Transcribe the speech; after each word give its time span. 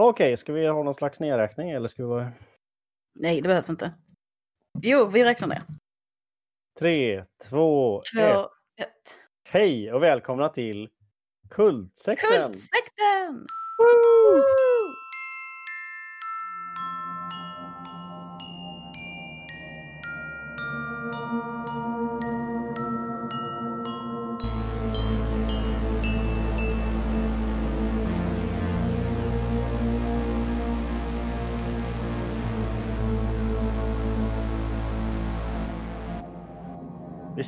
Okej, 0.00 0.36
ska 0.36 0.52
vi 0.52 0.66
ha 0.66 0.82
någon 0.82 0.94
slags 0.94 1.20
nedräkning 1.20 1.70
eller 1.70 1.88
ska 1.88 2.02
vi 2.02 2.08
vara... 2.08 2.32
Nej, 3.14 3.40
det 3.40 3.48
behövs 3.48 3.70
inte. 3.70 3.92
Jo, 4.82 5.06
vi 5.12 5.24
räknar 5.24 5.48
ner. 5.48 5.62
Tre, 6.78 7.24
två, 7.48 7.98
ett. 8.00 8.04
Två, 8.14 8.40
ett. 8.82 9.20
Hej 9.44 9.92
och 9.92 10.02
välkomna 10.02 10.48
till 10.48 10.88
Kultsekten! 11.50 12.42
Kultsekten! 12.42 13.46
Woo! 13.78 14.36
Woo! 14.36 14.42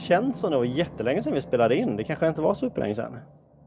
Känns 0.09 0.41
som 0.41 0.51
det 0.51 0.57
var 0.57 0.65
jättelänge 0.65 1.23
sedan 1.23 1.35
vi 1.35 1.43
spelade 1.43 1.77
in. 1.77 1.97
Det 1.97 2.05
kanske 2.05 2.29
inte 2.29 2.41
var 2.41 2.55
superlänge 2.55 2.95
sedan. 2.95 3.19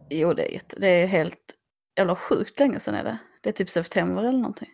Jo, 0.10 0.34
det 0.34 0.46
är, 0.50 0.54
jätte, 0.54 0.80
det 0.80 0.88
är 0.88 1.08
helt 1.08 1.56
jävla 1.98 2.16
sjukt 2.16 2.60
länge 2.60 2.80
sedan 2.80 2.96
är 2.96 3.04
det. 3.04 3.20
Det 3.44 3.50
är 3.50 3.54
typ 3.54 3.70
september 3.70 4.22
eller 4.24 4.38
någonting. 4.40 4.68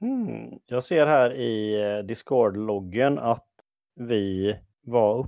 Hmm. 0.00 0.58
Jag 0.66 0.84
ser 0.84 1.06
här 1.06 1.34
i 1.34 1.82
eh, 1.82 1.98
Discord-loggen 1.98 3.18
att 3.18 3.48
vi 3.94 4.56
var 4.82 5.18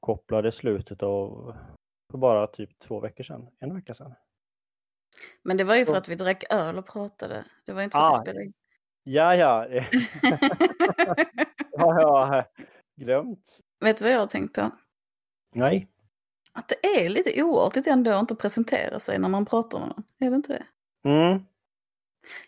uppkopplade 0.00 0.48
i 0.48 0.52
slutet 0.52 1.02
av 1.02 1.54
för 2.10 2.18
bara 2.18 2.46
typ 2.46 2.78
två 2.78 3.00
veckor 3.00 3.24
sedan. 3.24 3.48
En 3.60 3.74
vecka 3.74 3.94
sedan. 3.94 4.14
Men 5.42 5.56
det 5.56 5.64
var 5.64 5.76
ju 5.76 5.86
för 5.86 5.96
att 5.96 6.08
vi 6.08 6.14
drack 6.14 6.44
öl 6.50 6.78
och 6.78 6.86
pratade. 6.86 7.44
Det 7.66 7.72
var 7.72 7.82
inte 7.82 7.94
för 7.94 8.02
att 8.02 8.14
Ah. 8.14 8.18
vi 8.18 8.30
spelade 8.30 8.44
in. 8.44 8.52
Ja, 9.04 9.36
ja. 9.36 9.66
har 11.78 12.00
jag 12.00 12.44
glömt? 12.96 13.58
Vet 13.80 13.96
du 13.98 14.04
vad 14.04 14.12
jag 14.12 14.18
har 14.18 14.26
tänkt 14.26 14.54
på? 14.54 14.70
Nej. 15.54 15.88
Att 16.52 16.68
det 16.68 16.86
är 16.86 17.08
lite 17.08 17.42
oartigt 17.42 17.86
ändå 17.86 18.10
att 18.10 18.20
inte 18.20 18.34
presentera 18.34 19.00
sig 19.00 19.18
när 19.18 19.28
man 19.28 19.46
pratar 19.46 19.78
med 19.78 19.88
någon. 19.88 20.04
Är 20.18 20.30
det 20.30 20.36
inte 20.36 20.52
det? 20.52 20.64
Mm. 21.08 21.42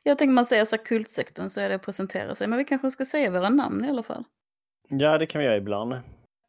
Jag 0.03 0.19
tänker 0.19 0.33
man 0.33 0.47
säger 0.47 0.65
så 0.65 0.77
här 0.77 0.85
kultsekten 0.85 1.51
så 1.51 1.61
är 1.61 1.69
det 1.69 1.75
att 1.75 1.83
presentera 1.85 2.35
sig. 2.35 2.49
Men 2.49 2.59
vi 2.59 2.65
kanske 2.65 2.91
ska 2.91 3.05
säga 3.05 3.31
våra 3.31 3.49
namn 3.49 3.85
i 3.85 3.89
alla 3.89 4.03
fall. 4.03 4.25
Ja, 4.89 5.19
det 5.19 5.27
kan 5.27 5.39
vi 5.39 5.45
göra 5.45 5.57
ibland. 5.57 5.95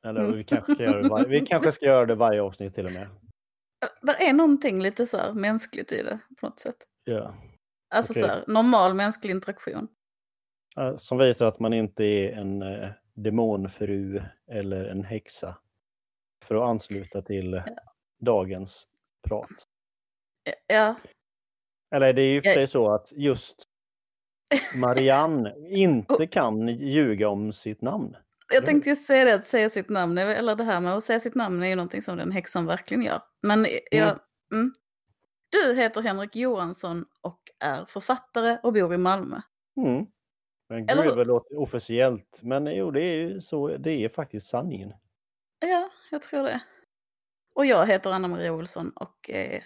Eller 0.06 0.22
Mm. 0.22 0.38
vi 0.38 0.44
kanske 0.44 0.73
ska 0.73 0.84
göra 0.84 1.02
det 1.02 1.10
varje, 1.10 1.28
vi 1.28 1.45
kanske 1.45 1.72
ska 1.72 1.86
göra 1.86 2.06
det 2.06 2.16
varje 2.16 2.42
avsnitt 2.42 2.76
till 2.76 2.86
och 2.86 2.92
med. 2.92 3.08
Det 4.02 4.28
är 4.28 4.34
någonting 4.34 4.82
lite 4.82 5.08
så 5.08 5.18
här 5.18 5.34
mänskligt 5.34 5.92
i 5.92 6.04
det 6.04 6.20
på 6.40 6.45
något 6.48 6.60
sätt. 6.60 6.76
Ja. 7.04 7.34
Alltså 7.95 8.14
Okej. 8.14 8.23
så 8.23 8.28
här 8.30 8.44
normal 8.48 8.94
mänsklig 8.94 9.32
interaktion. 9.32 9.88
Som 10.98 11.18
visar 11.18 11.45
att 11.45 11.60
man 11.60 11.73
inte 11.73 12.04
är 12.04 12.32
en 12.32 12.62
eh, 12.62 12.90
demonfru 13.14 14.22
eller 14.48 14.86
en 14.86 15.04
häxa. 15.04 15.58
För 16.45 16.56
att 16.56 16.70
ansluta 16.70 17.22
till 17.22 17.54
eh, 17.54 17.64
dagens 18.20 18.88
prat. 19.28 19.67
Ja, 20.67 20.95
Eller 21.95 22.14
det 22.14 22.22
är 22.22 22.34
ju 22.34 22.42
för 22.42 22.54
sig 22.54 22.67
så 22.67 22.94
att 22.94 23.12
just 23.12 23.67
Marianne 24.76 25.56
inte 25.70 26.28
kan 26.28 26.67
ljuga 26.67 27.30
om 27.30 27.54
sitt 27.54 27.82
namn. 27.82 28.16
jag 28.54 28.66
tänkte 28.66 28.89
just 28.89 29.06
säga 29.06 29.26
det, 29.26 29.34
att 29.34 29.48
säga 29.48 29.70
sitt 29.70 29.89
namn, 29.89 30.17
eller 30.17 30.56
det 30.56 30.64
här 30.64 30.82
med 30.82 30.94
att 30.94 31.04
säga 31.04 31.20
sitt 31.20 31.36
namn 31.36 31.64
är 31.64 31.67
ju 31.67 31.76
någonting 31.76 32.02
som 32.02 32.17
den 32.17 32.32
häxan 32.32 32.66
verkligen 32.66 33.04
gör. 33.04 33.22
Men 33.42 33.66
jag, 33.92 34.20
mm. 34.54 34.73
Du 35.50 35.76
heter 35.76 36.02
Henrik 36.02 36.36
Johansson 36.36 37.06
och 37.22 37.39
är 37.59 37.86
författare 37.86 38.58
och 38.64 38.73
bor 38.73 38.94
i 38.94 38.98
Malmö. 38.98 39.42
Mm. 39.78 40.06
Men 40.72 40.89
Eller 40.89 41.03
gud 41.03 41.11
vad 41.16 41.17
det 41.17 41.25
låter 41.27 41.59
officiellt. 41.59 42.39
Men 42.41 42.66
jo, 42.75 42.91
det 42.91 43.02
är 43.02 43.16
ju 43.16 43.41
så. 43.41 43.67
Det 43.77 43.91
är 43.91 44.09
faktiskt 44.09 44.47
sanningen. 44.47 44.94
Ja, 45.59 45.89
jag 46.11 46.21
tror 46.21 46.43
det. 46.43 46.61
Och 47.55 47.65
jag 47.65 47.87
heter 47.87 48.11
Anna-Maria 48.11 48.54
Olsson 48.54 48.89
och 48.95 49.30
eh, 49.30 49.61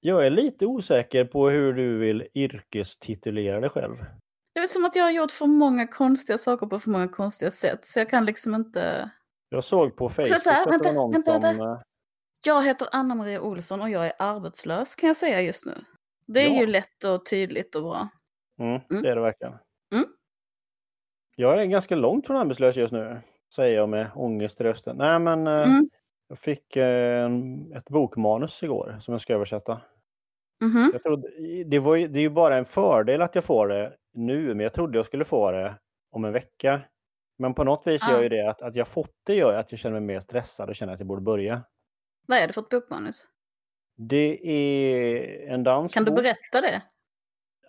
Jag 0.00 0.26
är 0.26 0.30
lite 0.30 0.66
osäker 0.66 1.24
på 1.24 1.48
hur 1.48 1.72
du 1.72 1.98
vill 1.98 2.28
yrkestitulera 2.34 3.60
dig 3.60 3.70
själv. 3.70 3.96
det 4.54 4.60
är 4.60 4.66
som 4.66 4.84
att 4.84 4.96
jag 4.96 5.04
har 5.04 5.10
gjort 5.10 5.30
för 5.30 5.46
många 5.46 5.86
konstiga 5.86 6.38
saker 6.38 6.66
på 6.66 6.78
för 6.78 6.90
många 6.90 7.08
konstiga 7.08 7.50
sätt. 7.50 7.84
Så 7.84 7.98
jag 7.98 8.08
kan 8.10 8.24
liksom 8.24 8.54
inte... 8.54 9.10
Jag 9.48 9.64
såg 9.64 9.96
på 9.96 10.08
Facebook 10.08 10.42
så 10.42 10.50
här, 10.50 10.60
att 10.62 10.64
det 10.66 10.70
vänta, 10.70 10.92
någon 10.92 11.12
vänta, 11.12 11.32
som... 11.32 11.42
vänta. 11.42 11.64
eh, 11.72 11.80
Jag 12.46 12.62
heter 12.64 12.88
Anna-Maria 12.92 13.40
Olsson 13.40 13.80
och 13.80 13.90
jag 13.90 14.06
är 14.06 14.12
arbetslös 14.18 14.94
kan 14.94 15.06
jag 15.06 15.16
säga 15.16 15.40
just 15.40 15.66
nu. 15.66 15.72
Det 16.26 16.40
är 16.40 16.54
Ja. 16.54 16.60
ju 16.60 16.66
lätt 16.66 17.04
och 17.04 17.26
tydligt 17.26 17.74
och 17.74 17.82
bra. 17.82 18.08
Mm, 18.60 18.80
Mm. 18.90 19.02
det 19.02 19.10
är 19.10 19.14
det 19.16 19.22
verkligen. 19.22 19.52
Mm. 19.94 20.04
Jag 21.36 21.60
är 21.62 21.64
ganska 21.64 21.94
långt 21.96 22.26
från 22.26 22.36
arbetslös 22.36 22.76
just 22.76 22.92
nu, 22.92 23.20
säger 23.54 23.76
jag 23.76 23.88
med 23.88 24.10
ångest 24.14 24.60
i 24.60 24.64
rösten. 24.64 24.96
Nej, 24.96 25.18
men 25.18 25.46
eh, 25.46 25.62
Mm. 25.62 25.90
jag 26.28 26.38
fick 26.38 26.76
eh, 26.76 27.24
en- 27.24 27.72
ett 27.72 27.88
bokmanus 27.90 28.62
igår 28.62 28.96
som 29.00 29.12
jag 29.12 29.20
ska 29.20 29.34
översätta. 29.34 29.80
Mhm. 30.60 30.90
Jag 30.92 31.02
trodde, 31.02 31.28
det, 31.64 31.78
var, 31.78 31.96
ju- 31.96 32.08
det 32.08 32.18
är 32.18 32.22
ju 32.22 32.30
bara 32.30 32.56
en 32.56 32.64
fördel 32.64 33.22
att 33.22 33.34
jag 33.34 33.44
får 33.44 33.68
det 33.68 33.96
nu, 34.12 34.48
men 34.54 34.60
jag 34.60 34.72
trodde 34.72 34.98
jag 34.98 35.06
skulle 35.06 35.24
få 35.24 35.50
det 35.50 35.74
om 36.10 36.24
en 36.24 36.32
vecka. 36.32 36.80
Men 37.38 37.54
på 37.54 37.64
något 37.64 37.86
vis 37.86 38.02
Ah. 38.02 38.12
gör 38.12 38.22
ju 38.22 38.28
det 38.28 38.50
att, 38.50 38.62
att 38.62 38.74
jag 38.76 38.88
fått 38.88 39.12
det 39.24 39.34
gör 39.34 39.54
att 39.54 39.72
jag 39.72 39.78
känner 39.78 40.00
mig 40.00 40.14
mer 40.14 40.20
stressad 40.20 40.68
och 40.68 40.76
känner 40.76 40.92
att 40.92 41.00
jag 41.00 41.06
borde 41.06 41.22
börja. 41.22 41.62
Vad 42.26 42.38
är 42.38 42.46
det 42.46 42.52
för 42.52 42.60
ett 42.60 42.68
bokmanus? 42.68 43.28
Det 43.96 44.38
är 44.50 45.48
en 45.48 45.62
dansk 45.62 45.94
Kan 45.94 46.04
du 46.04 46.10
berätta 46.12 46.60
det? 46.60 46.82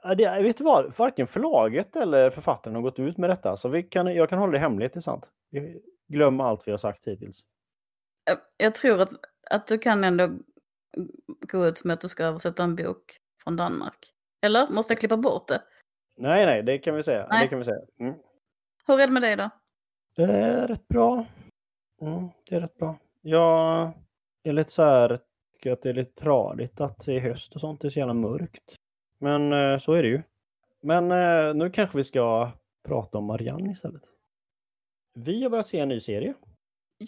Ja, 0.08 0.16
det, 0.16 0.42
vet 0.44 0.58
du 0.58 0.64
vad? 0.64 0.98
Varken 0.98 1.28
förlaget 1.28 1.96
eller 1.96 2.30
författaren 2.30 2.76
har 2.76 2.82
gått 2.82 3.00
ut 3.00 3.18
med 3.18 3.30
detta. 3.30 3.58
Så 3.58 3.70
vi 3.70 3.84
kan, 3.84 4.16
jag 4.16 4.30
kan 4.30 4.40
hålla 4.40 4.52
det 4.52 4.60
hemligt, 4.60 4.94
det 4.94 5.00
är 5.00 5.02
sant. 5.02 5.32
Glöm 6.08 6.40
allt 6.40 6.68
vi 6.68 6.72
har 6.72 6.78
sagt 6.78 7.08
hittills. 7.08 7.40
Jag- 8.26 8.38
Jag 8.58 8.74
tror 8.74 9.02
att, 9.02 9.10
att 9.52 9.68
du 9.68 9.78
kan 9.78 10.04
ändå 10.04 10.30
gå 11.52 11.66
ut 11.66 11.84
med 11.84 11.94
att 11.94 12.02
du 12.02 12.08
ska 12.08 12.24
översätta 12.24 12.64
en 12.64 12.76
bok 12.76 13.18
från 13.44 13.56
Danmark. 13.58 13.98
Eller? 14.46 14.68
Måste 14.70 14.94
jag 14.94 15.00
klippa 15.00 15.18
bort 15.18 15.48
det? 15.48 15.62
Nej, 16.18 16.46
nej, 16.46 16.64
det 16.64 16.78
kan 16.78 16.96
vi 16.96 17.04
säga. 17.04 17.28
Nej. 17.32 17.42
Det 17.44 17.48
kan 17.48 17.60
vi 17.60 17.66
säga. 17.66 17.82
Mm. 18.00 18.14
Hur 18.88 19.00
är 19.00 19.08
det 19.08 19.14
med 19.14 19.22
dig 19.22 19.36
då? 19.36 19.50
Det 20.16 20.24
är 20.24 20.68
rätt 20.68 20.88
bra. 20.88 21.26
Mm, 22.02 22.30
det 22.50 22.56
är 22.56 22.60
rätt 22.62 22.78
bra. 22.78 22.96
Jag 23.22 23.92
är 24.44 24.54
lite 24.54 24.72
så 24.72 24.84
här, 24.84 25.20
tycker 25.54 25.72
att 25.72 25.82
det 25.82 25.90
är 25.90 25.94
lite 25.94 26.22
tradigt 26.22 26.82
att 26.82 27.06
det 27.06 27.14
är 27.16 27.20
höst 27.20 27.56
och 27.56 27.62
sånt. 27.62 27.82
Det 27.82 27.88
är 27.88 27.90
så 27.90 28.00
jävla 28.00 28.14
mörkt. 28.14 28.76
Men 29.18 29.54
eh, 29.54 29.80
så 29.80 29.94
är 29.94 30.04
det 30.04 30.10
ju. 30.10 30.22
Men 30.82 31.12
eh, 31.12 31.54
nu 31.56 31.70
kanske 31.70 31.98
vi 31.98 32.04
ska 32.04 32.52
prata 32.88 33.18
om 33.18 33.26
Marianne 33.26 33.72
istället. 33.72 34.02
Vi 35.14 35.44
har 35.44 35.50
börjat 35.50 35.68
se 35.68 35.80
en 35.80 35.88
ny 35.90 36.00
serie. 36.00 36.34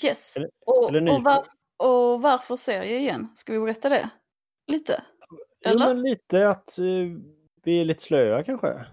Yes. 0.04 0.38
Eller- 0.38 0.50
och, 0.66 0.90
eller 0.90 1.02
ny- 1.02 1.12
och, 1.12 1.24
var, 1.24 1.46
och 1.78 2.22
varför 2.22 2.56
serie 2.56 2.98
igen? 2.98 3.28
Ska 3.36 3.54
vi 3.54 3.60
berätta 3.60 3.90
det? 3.90 4.10
Lite? 4.68 5.04
Jo, 5.30 5.38
Eller? 5.72 5.88
men 5.88 6.02
lite 6.02 6.50
att 6.50 6.78
eh, 6.78 6.86
vi 7.64 7.82
är 7.82 7.86
lite 7.86 8.04
slöa 8.04 8.44
kanske. 8.44 8.86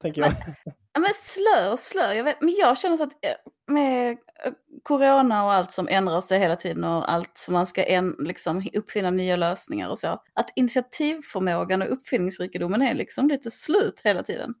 Tänker 0.00 0.22
jag. 0.22 0.34
Ja, 0.92 1.00
men 1.00 1.10
slö 1.14 1.72
och 1.72 1.78
slö. 1.78 2.12
Jag 2.14 2.24
vet, 2.24 2.40
men 2.40 2.54
jag 2.58 2.78
känner 2.78 2.96
så 2.96 3.02
att 3.02 3.24
eh, 3.24 3.72
med 3.74 4.10
eh, 4.44 4.52
corona 4.82 5.44
och 5.44 5.52
allt 5.52 5.72
som 5.72 5.88
ändrar 5.88 6.20
sig 6.20 6.38
hela 6.40 6.56
tiden 6.56 6.84
och 6.84 7.12
allt 7.12 7.38
som 7.38 7.54
man 7.54 7.66
ska 7.66 7.84
en, 7.84 8.16
liksom, 8.18 8.62
uppfinna 8.74 9.10
nya 9.10 9.36
lösningar 9.36 9.88
och 9.90 9.98
så. 9.98 10.22
Att 10.34 10.52
initiativförmågan 10.56 11.82
och 11.82 11.92
uppfinningsrikedomen 11.92 12.82
är 12.82 12.94
liksom 12.94 13.28
lite 13.28 13.50
slut 13.50 14.00
hela 14.04 14.22
tiden. 14.22 14.54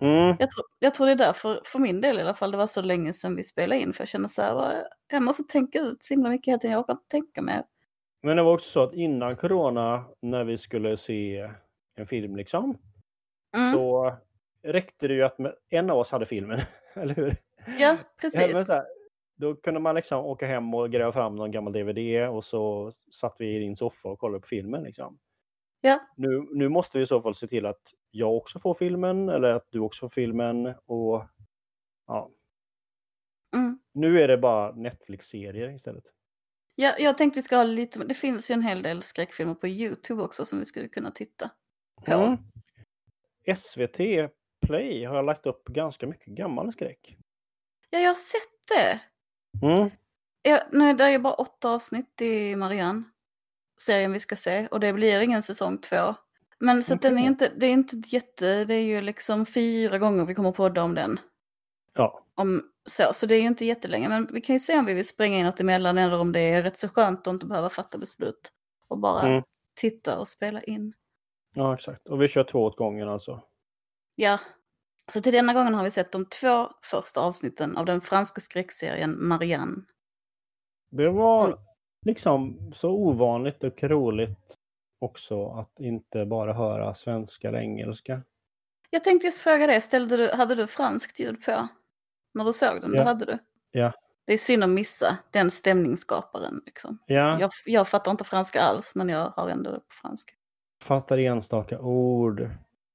Mm. 0.00 0.36
Jag 0.38 0.50
tror, 0.50 0.64
jag 0.78 0.94
tror 0.94 1.06
det 1.06 1.12
är 1.12 1.16
därför, 1.16 1.60
för 1.64 1.78
min 1.78 2.00
del 2.00 2.18
i 2.18 2.22
alla 2.22 2.34
fall, 2.34 2.50
det 2.50 2.56
var 2.56 2.66
så 2.66 2.82
länge 2.82 3.12
sedan 3.12 3.36
vi 3.36 3.44
spelade 3.44 3.80
in. 3.80 3.92
För 3.92 4.02
jag 4.02 4.08
känner 4.08 4.28
så 4.28 4.42
här, 4.42 4.84
jag 5.12 5.22
måste 5.22 5.42
tänka 5.42 5.80
ut 5.80 6.02
så 6.02 6.14
himla 6.14 6.28
mycket 6.30 6.48
hela 6.52 6.58
tiden. 6.58 6.72
Jag 6.72 6.80
orkar 6.80 6.92
inte 6.92 7.08
tänka 7.08 7.42
mer. 7.42 7.62
Men 8.22 8.36
det 8.36 8.42
var 8.42 8.54
också 8.54 8.70
så 8.70 8.82
att 8.82 8.94
innan 8.94 9.36
corona, 9.36 10.04
när 10.22 10.44
vi 10.44 10.58
skulle 10.58 10.96
se 10.96 11.50
en 11.96 12.06
film 12.06 12.36
liksom, 12.36 12.78
Mm. 13.56 13.72
så 13.72 14.16
räckte 14.62 15.08
det 15.08 15.14
ju 15.14 15.22
att 15.22 15.36
en 15.68 15.90
av 15.90 15.98
oss 15.98 16.10
hade 16.10 16.26
filmen, 16.26 16.60
eller 16.94 17.14
hur? 17.14 17.36
Ja, 17.78 17.96
precis. 18.20 18.68
här, 18.68 18.84
då 19.36 19.54
kunde 19.56 19.80
man 19.80 19.94
liksom 19.94 20.24
åka 20.24 20.46
hem 20.46 20.74
och 20.74 20.90
gräva 20.90 21.12
fram 21.12 21.36
någon 21.36 21.50
gammal 21.50 21.72
DVD 21.72 22.28
och 22.28 22.44
så 22.44 22.92
satt 23.12 23.36
vi 23.38 23.56
i 23.56 23.58
din 23.58 23.76
soffa 23.76 24.08
och 24.08 24.18
kollade 24.18 24.40
på 24.40 24.46
filmen. 24.46 24.82
Liksom. 24.82 25.18
Ja. 25.80 26.00
Nu, 26.16 26.46
nu 26.50 26.68
måste 26.68 26.98
vi 26.98 27.04
i 27.04 27.06
så 27.06 27.22
fall 27.22 27.34
se 27.34 27.46
till 27.46 27.66
att 27.66 27.82
jag 28.10 28.36
också 28.36 28.60
får 28.60 28.74
filmen 28.74 29.28
eller 29.28 29.48
att 29.48 29.66
du 29.70 29.80
också 29.80 30.00
får 30.00 30.08
filmen. 30.08 30.74
Och 30.86 31.24
ja, 32.06 32.30
Mm. 33.54 33.78
Nu 33.92 34.22
är 34.22 34.28
det 34.28 34.38
bara 34.38 34.72
Netflix-serier 34.72 35.74
istället. 35.74 36.04
Ja, 36.74 36.94
jag 36.98 37.18
tänkte 37.18 37.38
vi 37.38 37.42
ska 37.42 37.56
ha 37.56 37.64
lite, 37.64 38.04
det 38.04 38.14
finns 38.14 38.50
ju 38.50 38.52
en 38.52 38.62
hel 38.62 38.82
del 38.82 39.02
skräckfilmer 39.02 39.54
på 39.54 39.68
YouTube 39.68 40.22
också 40.22 40.44
som 40.44 40.58
vi 40.58 40.64
skulle 40.64 40.88
kunna 40.88 41.10
titta 41.10 41.50
på. 42.06 42.12
Mm. 42.12 42.38
SVT 43.56 43.98
Play 44.68 45.04
har 45.04 45.22
lagt 45.22 45.46
upp 45.46 45.64
ganska 45.64 46.06
mycket 46.06 46.26
gammal 46.26 46.72
skräck. 46.72 47.16
Ja, 47.90 47.98
jag 47.98 48.10
har 48.10 48.14
sett 48.14 48.68
det. 48.68 49.00
Mm. 49.66 49.90
Ja, 50.42 50.60
nu, 50.72 50.92
det 50.92 51.04
är 51.04 51.08
ju 51.10 51.18
bara 51.18 51.34
åtta 51.34 51.70
avsnitt 51.70 52.20
i 52.20 52.56
Marianne. 52.56 53.02
Serien 53.80 54.12
vi 54.12 54.20
ska 54.20 54.36
se. 54.36 54.66
Och 54.66 54.80
det 54.80 54.92
blir 54.92 55.20
ingen 55.20 55.42
säsong 55.42 55.78
två. 55.78 56.14
Men 56.58 56.82
så 56.82 56.94
att 56.94 57.02
den 57.02 57.18
är 57.18 57.26
inte, 57.26 57.52
det 57.56 57.66
är 57.66 57.70
inte 57.70 57.96
jätte, 58.06 58.64
det 58.64 58.74
är 58.74 58.82
ju 58.84 59.00
liksom 59.00 59.46
fyra 59.46 59.98
gånger 59.98 60.24
vi 60.24 60.34
kommer 60.34 60.52
podda 60.52 60.82
om 60.82 60.94
den. 60.94 61.20
Ja, 61.94 62.24
Om, 62.34 62.70
så, 62.86 63.12
så 63.14 63.26
det 63.26 63.34
är 63.34 63.40
ju 63.40 63.46
inte 63.46 63.64
jättelänge, 63.64 64.08
men 64.08 64.28
vi 64.32 64.40
kan 64.40 64.54
ju 64.56 64.60
se 64.60 64.78
om 64.78 64.86
vi 64.86 64.94
vill 64.94 65.08
spränga 65.08 65.38
in 65.38 65.46
något 65.46 65.60
emellan 65.60 65.98
eller 65.98 66.20
om 66.20 66.32
det 66.32 66.40
är 66.40 66.62
rätt 66.62 66.78
så 66.78 66.88
skönt 66.88 67.26
att 67.26 67.32
inte 67.32 67.46
behöva 67.46 67.68
fatta 67.68 67.98
beslut. 67.98 68.52
Och 68.88 68.98
bara 68.98 69.22
Mm. 69.28 69.42
titta 69.76 70.18
och 70.18 70.28
spela 70.28 70.62
in. 70.62 70.92
ja, 71.54 71.74
exakt. 71.74 72.06
Och 72.08 72.22
vi 72.22 72.28
kör 72.28 72.44
två 72.44 72.64
åt 72.64 72.76
gången 72.76 73.08
alltså. 73.08 73.42
Ja, 74.14 74.38
så 75.08 75.20
till 75.20 75.32
denna 75.32 75.54
gången 75.54 75.74
har 75.74 75.84
vi 75.84 75.90
sett 75.90 76.12
de 76.12 76.24
två 76.26 76.68
första 76.82 77.20
avsnitten 77.20 77.76
av 77.76 77.86
den 77.86 78.00
franska 78.00 78.40
skräckserien 78.40 79.28
Marianne. 79.28 79.82
Det 80.90 81.10
var 81.10 81.58
liksom 82.06 82.70
så 82.74 82.90
ovanligt 82.90 83.64
och 83.64 83.82
roligt 83.82 84.54
också 85.00 85.48
att 85.48 85.80
inte 85.80 86.26
bara 86.26 86.52
höra 86.52 86.94
svenska 86.94 87.48
eller 87.48 87.58
engelska. 87.58 88.22
Jag 88.90 89.04
tänkte 89.04 89.26
just 89.26 89.38
fråga 89.40 89.66
det, 89.66 89.80
ställde 89.80 90.16
du, 90.16 90.30
hade 90.32 90.54
du 90.54 90.66
franskt 90.66 91.20
ljud 91.20 91.44
på? 91.44 91.68
När 92.34 92.44
du 92.44 92.52
såg 92.52 92.80
den, 92.80 92.90
Ja. 92.94 92.98
det 92.98 93.04
hade 93.04 93.24
du? 93.24 93.38
Ja. 93.70 93.92
Det 94.24 94.32
är 94.32 94.38
synd 94.38 94.64
att 94.64 94.70
missa 94.70 95.18
den 95.30 95.50
stämningsskaparen. 95.50 96.62
Liksom. 96.66 96.98
Ja, 97.06 97.40
Jag, 97.40 97.50
jag 97.66 97.88
fattar 97.88 98.10
inte 98.10 98.24
franska 98.24 98.60
alls, 98.62 98.94
men 98.94 99.08
jag 99.08 99.32
har 99.36 99.48
ändå 99.48 99.70
det 99.70 99.78
på 99.80 99.86
franska. 100.02 100.32
fattar 100.82 101.18
enstaka 101.18 101.80
ord. 101.80 102.50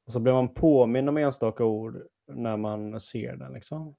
Och 0.06 0.12
så 0.14 0.20
blir 0.20 0.34
man 0.34 0.54
påminn 0.54 1.10
om 1.10 1.18
enstaka 1.18 1.66
ord 1.66 2.08
när 2.28 2.58
man 2.58 3.02
ser 3.02 3.36
den. 3.36 3.54
Liksom. 3.54 3.96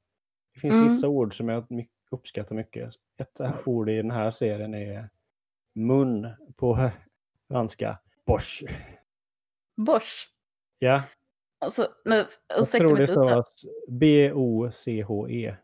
Det 0.55 0.61
finns 0.61 0.75
Mm. 0.75 0.89
vissa 0.89 1.09
ord 1.09 1.37
som 1.37 1.49
jag 1.49 1.87
uppskattar 2.11 2.55
mycket. 2.55 2.95
Ett 3.19 3.41
ord 3.67 3.91
i 3.91 3.97
den 3.97 4.11
här 4.11 4.31
serien 4.31 4.75
är 4.75 5.11
mun 5.75 6.29
på 6.57 6.91
franska. 7.49 7.99
Bosch. 8.27 8.63
Bosch. 9.77 10.29
Ja, 10.79 11.03
Alltså, 11.59 11.87
nu, 12.05 12.15
jag 12.49 12.67
tror 12.67 12.97
det 12.97 13.07
stavas 13.07 13.47
B-O-C-H-E. 13.89 15.57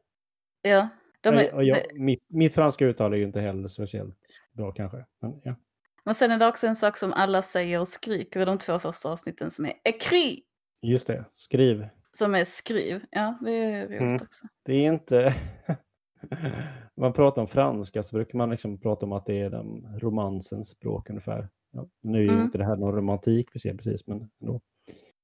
Ja, 0.63 0.89
de 1.21 1.29
är, 1.29 1.55
och 1.55 1.65
jag, 1.65 1.77
det- 1.77 1.95
mitt, 1.99 2.23
mitt 2.29 2.55
franska 2.55 2.85
uttal 2.87 3.13
är 3.13 3.17
ju 3.17 3.25
inte 3.25 3.41
heller 3.41 3.69
speciellt 3.69 4.17
bra 4.53 4.73
kanske. 4.73 5.05
Men, 5.21 5.41
ja. 5.45 5.55
Men 6.05 6.15
sen 6.15 6.31
är 6.31 6.39
det 6.39 6.47
också 6.49 6.67
en 6.67 6.77
sak 6.77 6.97
som 6.97 7.13
alla 7.13 7.43
säger 7.43 7.81
och 7.81 7.89
skriker 7.89 8.41
i 8.41 8.45
de 8.45 8.59
två 8.59 8.79
första 8.79 9.11
avsnitten 9.13 9.51
som 9.51 9.65
är 9.65 9.73
ekry. 9.85 10.41
Just 10.83 11.07
det, 11.07 11.25
skriv. 11.33 11.89
Som 12.13 12.35
är 12.35 12.45
skriv. 12.45 13.05
Ja, 13.11 13.39
det 13.41 13.51
är 13.53 13.87
roligt 13.89 14.01
Mm. 14.01 14.15
också. 14.15 14.47
Det 14.65 14.73
är 14.73 14.93
inte... 14.93 15.35
man 16.97 17.13
pratar 17.13 17.43
om 17.43 17.49
franska 17.49 18.03
så 18.03 18.17
brukar 18.17 18.39
man 18.39 18.51
liksom 18.51 18.81
prata 18.81 19.07
om 19.07 19.13
att 19.13 19.27
det 19.27 19.41
är 19.41 19.51
den 19.51 19.99
romansens 20.01 20.69
språk 20.71 21.11
ungefär. 21.11 21.49
Ja, 21.73 21.87
nu 22.03 22.19
är 22.19 22.23
ju 22.23 22.29
Mm. 22.31 22.43
inte 22.45 22.59
det 22.59 22.65
här 22.65 22.77
någon 22.77 22.95
romantik 22.95 23.49
vi 23.53 23.61
ser 23.61 23.75
precis, 23.75 24.07
men 24.07 24.31
ändå. 24.41 24.61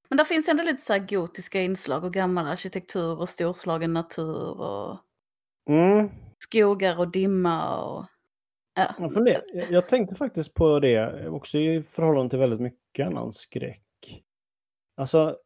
Men 0.08 0.16
där 0.16 0.24
finns 0.24 0.48
ändå 0.48 0.62
lite 0.62 0.82
så 0.82 0.92
här 0.92 1.06
gotiska 1.08 1.62
inslag 1.62 2.04
och 2.04 2.12
gammal 2.12 2.46
arkitektur 2.46 3.20
och 3.20 3.28
storslagen 3.28 3.92
natur 3.92 4.60
och 4.60 4.98
Mm. 5.70 6.10
skogar 6.38 6.98
och 7.00 7.10
dimma 7.10 7.84
och... 7.84 8.04
Ja. 8.76 8.94
Jag, 9.54 9.70
jag, 9.70 9.88
tänkte 9.88 10.14
faktiskt 10.14 10.54
på 10.54 10.78
det 10.80 11.28
också 11.28 11.58
i 11.58 11.82
förhållande 11.82 12.30
till 12.30 12.38
väldigt 12.38 12.60
mycket 12.60 13.06
annan 13.06 13.32
skräck. 13.32 13.82
Alltså, 14.96 15.36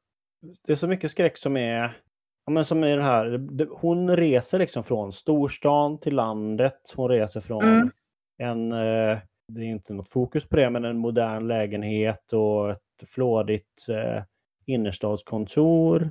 det 0.66 0.72
är 0.72 0.76
så 0.76 0.88
mycket 0.88 1.10
skräck 1.10 1.38
som 1.38 1.56
är, 1.56 2.00
ja, 2.46 2.52
men 2.52 2.64
som 2.64 2.82
är 2.84 2.96
den 2.96 3.04
här, 3.04 3.26
det- 3.38 3.68
hon 3.70 4.16
reser 4.16 4.58
liksom 4.58 4.84
från 4.84 5.12
storstan 5.12 5.98
till 6.00 6.14
landet. 6.14 6.92
Hon 6.96 7.08
reser 7.08 7.40
från 7.40 7.62
Mm. 7.64 7.90
en, 8.38 8.72
eh, 8.72 9.18
det 9.48 9.60
är 9.60 9.64
inte 9.64 9.92
något 9.92 10.08
fokus 10.10 10.48
på 10.48 10.56
det, 10.56 10.70
men 10.70 10.84
en 10.84 10.98
modern 10.98 11.48
lägenhet 11.48 12.32
och 12.32 12.70
ett 12.70 13.08
flådigt 13.08 13.88
eh, 13.88 14.22
innerstadskontor 14.66 16.10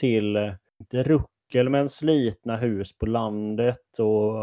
till, 0.00 0.36
eh, 0.36 0.52
inte 0.80 1.02
ruckel, 1.02 1.68
men 1.68 1.88
slitna 1.88 2.56
hus 2.56 2.98
på 2.98 3.06
landet 3.06 3.98
och, 3.98 4.34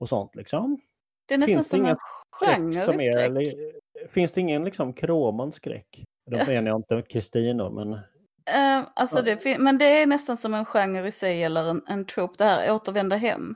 och 0.00 0.08
sånt 0.08 0.34
liksom. 0.36 0.80
Det 1.26 1.34
är 1.34 1.38
nästan 1.38 1.54
Finns 1.54 1.68
som 1.68 1.84
en 1.84 1.96
genre 2.30 2.84
som 2.84 2.94
är, 2.94 3.12
skräck. 3.12 3.26
eller, 3.26 3.72
finns 4.08 4.32
det 4.32 4.40
ingen 4.40 4.64
liksom 4.64 4.92
kromad 4.92 5.54
skräck? 5.54 6.04
Då 6.30 6.36
menar 6.46 6.70
jag 6.70 6.78
inte 6.78 7.02
Kristin 7.02 7.56
då, 7.56 7.70
men 7.70 7.98
Eh, 8.46 8.84
alltså 8.94 9.22
det, 9.22 9.58
men 9.58 9.78
det 9.78 9.84
är 9.84 10.06
nästan 10.06 10.36
som 10.36 10.54
en 10.54 10.64
genre 10.64 11.06
i 11.06 11.12
sig 11.12 11.44
eller 11.44 11.70
en, 11.70 11.82
en 11.88 12.06
trope, 12.06 12.34
det 12.38 12.44
här 12.44 12.72
återvända 12.74 13.16
hem. 13.16 13.54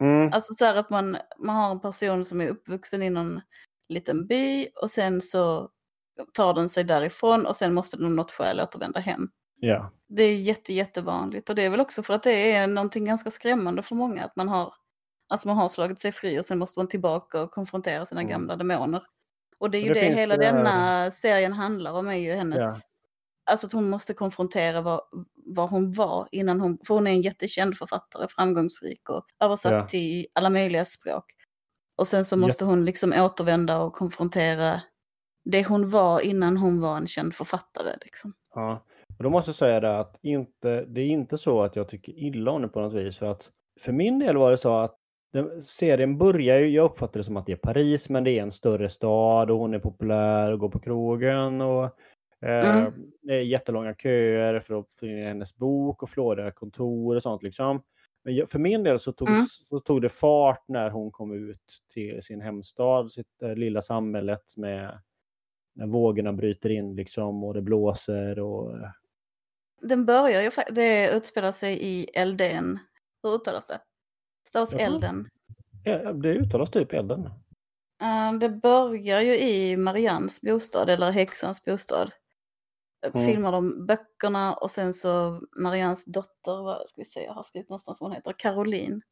mm, 0.00 0.32
Alltså 0.32 0.54
så 0.54 0.64
här 0.64 0.76
att 0.76 0.90
man, 0.90 1.16
man 1.38 1.56
har 1.56 1.70
en 1.70 1.80
person 1.80 2.24
som 2.24 2.40
är 2.40 2.48
uppvuxen 2.48 3.02
i 3.02 3.10
någon 3.10 3.40
liten 3.88 4.26
by 4.26 4.68
och 4.82 4.90
sen 4.90 5.20
så 5.20 5.70
tar 6.34 6.54
den 6.54 6.68
sig 6.68 6.84
därifrån 6.84 7.46
och 7.46 7.56
sen 7.56 7.74
måste 7.74 7.96
den 7.96 8.06
av 8.06 8.12
något 8.12 8.30
skäl 8.30 8.60
återvända 8.60 9.00
hem. 9.00 9.28
ja. 9.60 9.92
Det 10.08 10.22
är 10.22 10.36
jätte, 10.36 10.72
jättevanligt 10.72 11.48
och 11.48 11.54
det 11.54 11.62
är 11.64 11.70
väl 11.70 11.80
också 11.80 12.02
för 12.02 12.14
att 12.14 12.22
det 12.22 12.52
är 12.52 12.66
någonting 12.66 13.04
ganska 13.04 13.30
skrämmande 13.30 13.82
för 13.82 13.94
många 13.94 14.24
att 14.24 14.36
man 14.36 14.48
har, 14.48 14.72
alltså 15.28 15.48
man 15.48 15.56
har 15.56 15.68
slagit 15.68 16.00
sig 16.00 16.12
fri 16.12 16.40
och 16.40 16.44
sen 16.44 16.58
måste 16.58 16.78
man 16.78 16.88
tillbaka 16.88 17.42
och 17.42 17.50
konfrontera 17.50 18.06
sina 18.06 18.20
Mm. 18.20 18.30
gamla 18.30 18.56
demoner. 18.56 19.02
Och 19.58 19.70
det 19.70 19.78
är 19.78 19.82
ju 19.82 19.94
det, 19.94 20.00
det 20.00 20.14
hela 20.14 20.36
det 20.36 20.44
denna 20.44 21.10
serien 21.10 21.52
handlar 21.52 21.92
om 21.92 22.08
är 22.08 22.14
ju 22.16 22.32
hennes, 22.32 22.58
Ja. 22.62 22.70
alltså 23.52 23.66
att 23.66 23.72
hon 23.72 23.90
måste 23.90 24.14
konfrontera 24.14 24.80
vad, 24.80 25.00
vad 25.34 25.70
hon 25.70 25.92
var 25.92 26.28
innan 26.32 26.60
hon, 26.60 26.78
för 26.86 26.94
hon 26.94 27.06
är 27.06 27.10
en 27.10 27.20
jättekänd 27.20 27.76
författare, 27.78 28.26
framgångsrik 28.28 29.10
och 29.10 29.24
översatt 29.40 29.72
Ja. 29.72 29.86
till 29.86 30.26
alla 30.32 30.50
möjliga 30.50 30.84
språk. 30.84 31.24
Och 31.96 32.06
sen 32.08 32.24
så 32.24 32.36
måste 32.36 32.64
hon 32.64 32.84
liksom 32.84 33.12
återvända 33.12 33.78
och 33.78 33.92
konfrontera 33.92 34.80
det 35.44 35.66
hon 35.66 35.90
var 35.90 36.20
innan 36.20 36.56
hon 36.56 36.80
var 36.80 36.96
en 36.96 37.06
känd 37.06 37.34
författare. 37.34 37.96
Liksom. 38.00 38.32
Ja, 38.54 38.84
och 39.18 39.22
då 39.24 39.30
måste 39.30 39.48
jag 39.48 39.56
säga 39.56 39.80
det 39.80 39.98
att 39.98 40.16
inte, 40.22 40.84
det 40.84 41.00
är 41.00 41.06
inte 41.06 41.38
så 41.38 41.62
att 41.62 41.76
jag 41.76 41.88
tycker 41.88 42.12
illa 42.12 42.50
om 42.50 42.62
det 42.62 42.68
på 42.68 42.80
något 42.80 42.94
vis. 42.94 43.16
För 43.16 43.26
att 43.26 43.50
för 43.80 43.92
min 43.92 44.18
del 44.18 44.36
var 44.36 44.50
det 44.50 44.58
så 44.58 44.78
att 44.78 44.97
den, 45.32 45.62
serien 45.62 46.18
börjar 46.18 46.58
ju, 46.58 46.68
jag 46.68 46.84
uppfattar 46.84 47.20
det 47.20 47.24
som 47.24 47.36
att 47.36 47.46
det 47.46 47.52
är 47.52 47.56
Paris, 47.56 48.08
men 48.08 48.24
det 48.24 48.30
är 48.38 48.42
en 48.42 48.52
större 48.52 48.88
stad 48.90 49.50
och 49.50 49.58
hon 49.58 49.74
är 49.74 49.78
populär 49.78 50.52
och 50.52 50.58
går 50.58 50.68
på 50.68 50.78
krogen 50.78 51.60
och 51.60 51.84
eh, 52.40 52.78
Mm. 52.78 52.92
det 53.22 53.34
är 53.34 53.40
jättelånga 53.40 53.94
köer 53.94 54.60
för 54.60 54.74
att 54.80 54.92
få 55.00 55.06
in 55.06 55.22
hennes 55.26 55.56
bok 55.56 56.02
och 56.02 56.10
flådiga 56.10 56.50
kontor 56.50 57.16
och 57.16 57.22
sånt 57.22 57.42
liksom. 57.42 57.82
Men 58.24 58.34
jag, 58.36 58.50
för 58.50 58.58
min 58.58 58.82
del 58.82 58.98
så 59.00 59.12
tog, 59.12 59.28
Mm. 59.28 59.46
så 59.68 59.80
tog 59.80 60.02
det 60.02 60.08
fart 60.08 60.64
när 60.68 60.90
hon 60.90 61.10
kom 61.10 61.32
ut 61.50 61.82
till 61.94 62.22
sin 62.22 62.40
hemstad, 62.40 63.12
sitt 63.12 63.42
eh, 63.42 63.54
lilla 63.54 63.82
samhället 63.82 64.56
med 64.56 65.00
när 65.74 65.86
vågorna 65.86 66.32
bryter 66.32 66.70
in 66.70 66.96
liksom 66.96 67.44
och 67.44 67.54
det 67.54 67.62
blåser 67.62 68.38
och 68.38 68.76
Den 69.82 70.06
börjar 70.06 70.42
ju, 70.42 70.50
det 70.70 71.10
utspelar 71.16 71.52
sig 71.52 71.78
i 71.82 72.04
Elden. 72.04 72.78
Hur 73.22 73.34
uttalas 73.34 73.66
det? 73.66 73.80
Stavas. 74.48 74.74
Elden. 74.74 75.26
Det 76.22 76.28
uttalas 76.34 76.70
typ 76.70 76.92
elden. 76.92 77.24
Eh, 78.02 78.32
det 78.40 78.48
börjar 78.48 79.20
ju 79.20 79.38
i 79.38 79.76
Marians 79.76 80.40
bostad, 80.40 80.90
eller 80.90 81.10
häxans 81.10 81.64
bostad. 81.64 82.10
Eh, 83.06 83.10
Mm. 83.14 83.26
Filmar 83.26 83.52
de 83.52 83.86
böckerna 83.86 84.54
och 84.54 84.70
sen 84.70 84.94
så 84.94 85.40
Marians 85.56 86.04
dotter, 86.04 86.62
vad 86.64 86.88
ska 86.88 87.00
vi 87.00 87.04
se, 87.04 87.24
jag 87.24 87.32
har 87.32 87.42
skrivit 87.42 87.70
någonstans 87.70 88.00
vad 88.00 88.10
hon 88.10 88.16
heter, 88.16 88.34
Caroline. 88.38 89.02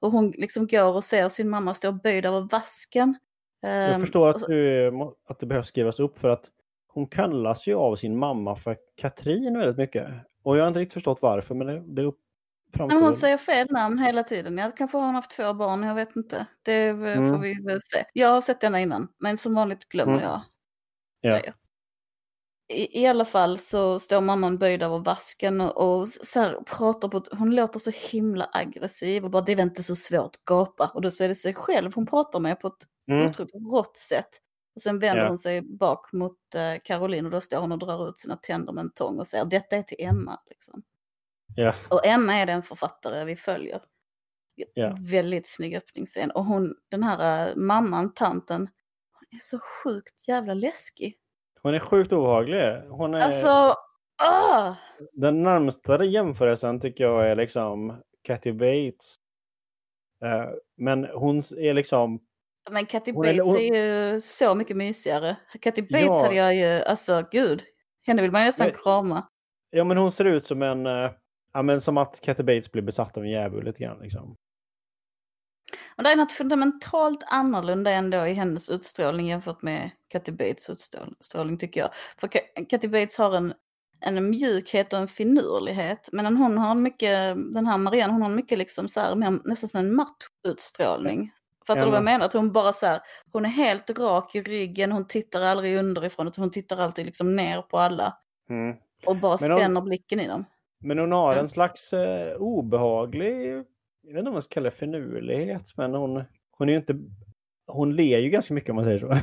Och 0.00 0.10
hon 0.10 0.30
liksom 0.30 0.66
går 0.66 0.94
och 0.94 1.04
ser 1.04 1.28
sin 1.28 1.48
mamma 1.50 1.74
stå 1.74 1.92
böjd 1.92 2.26
över 2.26 2.40
vasken. 2.40 3.14
Jag 3.60 3.94
Ehm, 3.94 4.00
förstår 4.00 4.30
att, 4.30 4.46
du, 4.46 4.92
att 5.28 5.38
det 5.40 5.46
behövs 5.46 5.68
skrivas 5.68 6.00
upp 6.00 6.18
för 6.18 6.28
att 6.28 6.44
hon 6.88 7.06
kallas 7.06 7.66
ju 7.66 7.74
av 7.74 7.96
sin 7.96 8.18
mamma 8.18 8.56
för 8.56 8.76
Katrin 8.96 9.58
väldigt 9.58 9.76
mycket. 9.76 10.08
Och 10.42 10.56
jag 10.56 10.62
har 10.62 10.68
inte 10.68 10.80
riktigt 10.80 10.94
förstått 10.94 11.22
varför, 11.22 11.54
men 11.54 11.66
det, 11.66 11.82
det 11.86 12.02
upp- 12.02 12.20
Framstår... 12.76 13.00
hon 13.00 13.14
säger 13.14 13.36
fel 13.36 13.66
namn 13.70 13.98
hela 13.98 14.22
tiden. 14.22 14.58
Ja, 14.58 14.70
kanske 14.70 14.98
har 14.98 15.06
hon 15.06 15.14
haft 15.14 15.30
två 15.30 15.52
barn, 15.54 15.82
jag 15.82 15.94
vet 15.94 16.16
inte. 16.16 16.46
Det 16.62 16.86
eh, 16.86 16.96
får 16.96 17.06
Mm. 17.06 17.40
vi 17.40 17.54
väl 17.62 17.80
se. 17.82 18.04
Jag 18.12 18.28
har 18.28 18.40
sett 18.40 18.60
denna 18.60 18.80
innan, 18.80 19.08
men 19.18 19.38
som 19.38 19.54
vanligt 19.54 19.88
glömmer 19.88 20.12
Mm. 20.12 20.24
jag 20.24 20.40
ja. 21.20 21.52
I, 22.68 23.02
I 23.02 23.06
alla 23.06 23.24
fall 23.24 23.58
så 23.58 23.98
står 24.00 24.20
mamman 24.20 24.58
böjd 24.58 24.82
över 24.82 24.98
vasken 24.98 25.60
och, 25.60 26.00
och 26.00 26.08
så 26.08 26.40
här 26.40 26.60
pratar 26.66 27.08
på 27.08 27.24
hon 27.32 27.50
låter 27.54 27.78
så 27.78 27.90
himla 28.10 28.48
aggressiv 28.52 29.24
och 29.24 29.30
bara 29.30 29.42
det 29.42 29.52
är 29.52 29.56
väl 29.56 29.66
inte 29.66 29.82
så 29.82 29.96
svårt 29.96 30.36
att 30.36 30.44
gapa. 30.44 30.90
Och 30.94 31.02
då 31.02 31.10
så 31.10 31.24
är 31.24 31.28
det 31.28 31.34
sig 31.34 31.54
själv 31.54 31.92
hon 31.94 32.06
pratar 32.06 32.40
med 32.40 32.60
på 32.60 32.66
ett 32.68 32.74
Mm. 33.10 33.30
otroligt 33.30 33.54
rått 33.72 33.96
sätt. 33.96 34.28
Och 34.74 34.80
sen 34.82 34.98
vänder 34.98 35.22
Ja. 35.22 35.28
hon 35.28 35.38
sig 35.38 35.62
bak 35.62 36.12
mot 36.12 36.38
eh, 36.54 36.80
Caroline 36.84 37.24
och 37.24 37.30
då 37.30 37.40
står 37.40 37.58
hon 37.60 37.72
och 37.72 37.78
drar 37.78 38.08
ut 38.08 38.18
sina 38.18 38.36
tänder 38.36 38.72
med 38.72 38.82
en 38.82 38.90
tång 38.90 39.18
och 39.18 39.26
säger 39.26 39.44
detta 39.44 39.76
är 39.76 39.82
till 39.82 39.96
Emma. 40.00 40.40
Liksom. 40.50 40.82
Ja. 41.54 41.74
Och 41.90 42.06
Emma 42.06 42.34
är 42.34 42.46
den 42.46 42.62
författare 42.62 43.24
vi 43.24 43.36
följer. 43.36 43.80
Ja. 44.74 44.96
Väldigt 45.10 45.48
snygg 45.48 45.76
öppningsscen. 45.76 46.30
Och 46.30 46.44
hon, 46.44 46.74
den 46.90 47.02
här 47.02 47.48
eh, 47.48 47.56
mamman, 47.56 48.14
tanten, 48.14 48.60
hon 49.12 49.38
är 49.38 49.38
så 49.40 49.58
sjukt 49.58 50.28
jävla 50.28 50.54
läskig. 50.54 51.14
Hon 51.62 51.74
är 51.74 51.78
sjukt 51.80 52.12
obehaglig. 52.12 52.82
Hon 52.90 53.14
är... 53.14 53.18
Alltså, 53.20 53.74
ah! 54.22 54.74
Den 55.12 55.42
närmsta 55.42 56.04
jämförelsen 56.04 56.80
tycker 56.80 57.04
jag 57.04 57.30
är 57.30 57.36
liksom 57.36 58.02
Kathy 58.22 58.52
Bates. 58.52 59.14
Eh, 60.24 60.50
Men 60.76 61.04
hon 61.04 61.38
är 61.38 61.74
liksom 61.74 62.20
Men 62.70 62.86
Katty 62.86 63.12
Hon 63.12 63.24
är- 63.24 63.32
Bates 63.38 63.46
hon- 63.46 63.56
är 63.74 64.12
ju 64.12 64.20
så 64.20 64.54
mycket 64.54 64.76
mysigare. 64.76 65.36
Katty 65.60 65.82
Bates 65.82 66.00
Ja. 66.06 66.22
hade 66.22 66.34
jag 66.34 66.54
ju, 66.54 66.82
alltså 66.84 67.28
gud. 67.30 67.62
Henne 68.06 68.22
vill 68.22 68.30
man 68.32 68.42
nästan 68.44 68.66
Men- 68.66 68.76
krama. 68.76 69.28
Ja, 69.70 69.84
men 69.84 69.96
hon 69.96 70.12
ser 70.12 70.24
ut 70.24 70.46
som 70.46 70.62
en... 70.62 70.86
eh, 70.86 71.10
Ja, 71.54 71.62
men 71.62 71.80
som 71.80 71.98
att 71.98 72.20
Kathy 72.20 72.42
Bates 72.42 72.72
blir 72.72 72.82
besatt 72.82 73.16
av 73.16 73.22
en 73.22 73.30
djävul 73.30 73.64
lite 73.64 73.78
grann. 73.84 73.98
Liksom. 73.98 74.36
Och 75.96 76.02
det 76.02 76.10
är 76.10 76.16
något 76.16 76.32
fundamentalt 76.32 77.22
annorlunda 77.26 77.90
ändå 77.90 78.26
i 78.26 78.32
hennes 78.32 78.70
utstrålning 78.70 79.26
jämfört 79.26 79.62
med 79.62 79.90
Katty 80.08 80.32
Bates 80.32 80.70
utstrålning 80.70 81.58
tycker 81.58 81.80
jag. 81.80 81.90
För 82.18 82.28
Ka- 82.28 82.64
Katty 82.68 82.88
Bates 82.88 83.18
har 83.18 83.32
en, 83.36 83.54
en 84.00 84.30
mjukhet 84.30 84.92
och 84.92 84.98
en 84.98 85.08
finurlighet. 85.08 86.08
Medan 86.12 86.36
hon 86.36 86.58
har 86.58 86.74
mycket, 86.74 87.34
den 87.54 87.66
här 87.66 87.78
Marianne, 87.78 88.12
hon 88.12 88.22
har 88.22 88.28
mycket 88.28 88.58
liksom 88.58 88.88
så 88.88 89.00
här, 89.00 89.14
nästan 89.48 89.68
som 89.68 89.80
en 89.80 89.94
matt 89.94 90.16
utstrålning. 90.48 91.30
Fattar 91.66 91.80
Ja, 91.80 91.84
du 91.84 91.90
vad 91.90 91.96
jag 91.98 92.04
men- 92.04 92.12
menar? 92.14 92.26
Att 92.26 92.32
hon 92.32 92.52
bara 92.52 92.72
så 92.72 92.86
här, 92.86 93.00
hon 93.32 93.44
är 93.44 93.48
helt 93.48 93.90
rak 93.98 94.34
i 94.34 94.42
ryggen, 94.42 94.92
hon 94.92 95.06
tittar 95.06 95.42
aldrig 95.42 95.76
underifrån, 95.78 96.28
utan 96.28 96.42
hon 96.42 96.50
tittar 96.50 96.78
alltid 96.78 97.06
liksom 97.06 97.36
ner 97.36 97.62
på 97.62 97.78
alla. 97.78 98.16
Mm. 98.50 98.76
Och 99.06 99.16
bara 99.16 99.38
Men 99.40 99.50
hon- 99.50 99.58
spänner 99.60 99.80
blicken 99.80 100.20
i 100.20 100.28
dem. 100.28 100.44
Men 100.84 100.98
hon 100.98 101.12
har 101.12 101.34
en 101.34 101.48
slags 101.48 101.92
eh, 101.92 102.36
obehaglig, 102.36 103.48
jag 104.02 104.12
vet 104.12 104.18
inte 104.18 104.28
om 104.28 104.32
man 104.32 104.42
ska 104.42 104.54
kalla 104.54 104.70
det 104.70 104.76
finurlighet, 104.76 105.76
men 105.76 105.94
hon, 105.94 106.24
hon 106.50 106.68
är 106.68 106.72
ju 106.72 106.78
inte, 106.78 106.98
hon 107.66 107.96
ler 107.96 108.18
ju 108.18 108.30
ganska 108.30 108.54
mycket 108.54 108.70
om 108.70 108.76
man 108.76 108.84
säger 108.84 108.98
så. 108.98 109.06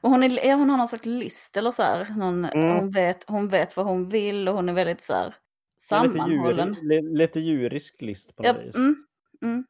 och 0.00 0.10
hon, 0.10 0.22
är, 0.22 0.46
ja, 0.46 0.54
hon 0.54 0.70
har 0.70 0.76
någon 0.76 0.88
slags 0.88 1.06
list 1.06 1.56
eller 1.56 1.70
så 1.70 1.82
här. 1.82 2.14
Någon, 2.18 2.44
Mm. 2.44 2.76
hon, 2.76 2.90
vet, 2.90 3.28
hon 3.28 3.48
vet 3.48 3.76
vad 3.76 3.86
hon 3.86 4.08
vill 4.08 4.48
och 4.48 4.54
hon 4.54 4.68
är 4.68 4.72
väldigt 4.72 5.02
så 5.02 5.12
här 5.14 5.26
lite, 5.26 5.36
sammanhållen. 5.78 6.74
djur, 6.74 6.88
li, 6.88 7.02
lite 7.18 7.40
djurisk 7.40 8.02
list 8.02 8.36
på 8.36 8.42
något 8.42 8.56
Ja, 8.56 8.62
vis. 8.62 8.74
mm, 8.76 9.06
mm. 9.42 9.64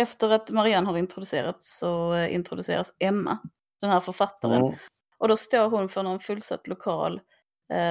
Efter 0.00 0.30
att 0.30 0.50
Marianne 0.50 0.86
har 0.86 0.98
introducerats 0.98 1.78
så 1.78 2.14
eh, 2.14 2.34
introduceras 2.34 2.92
Emma, 2.98 3.38
den 3.80 3.90
här 3.90 4.00
författaren. 4.00 4.62
Mm. 4.62 4.74
Och 5.18 5.28
då 5.28 5.36
står 5.36 5.70
hon 5.70 5.88
för 5.88 6.02
någon 6.02 6.20
fullsatt 6.20 6.66
lokal 6.66 7.20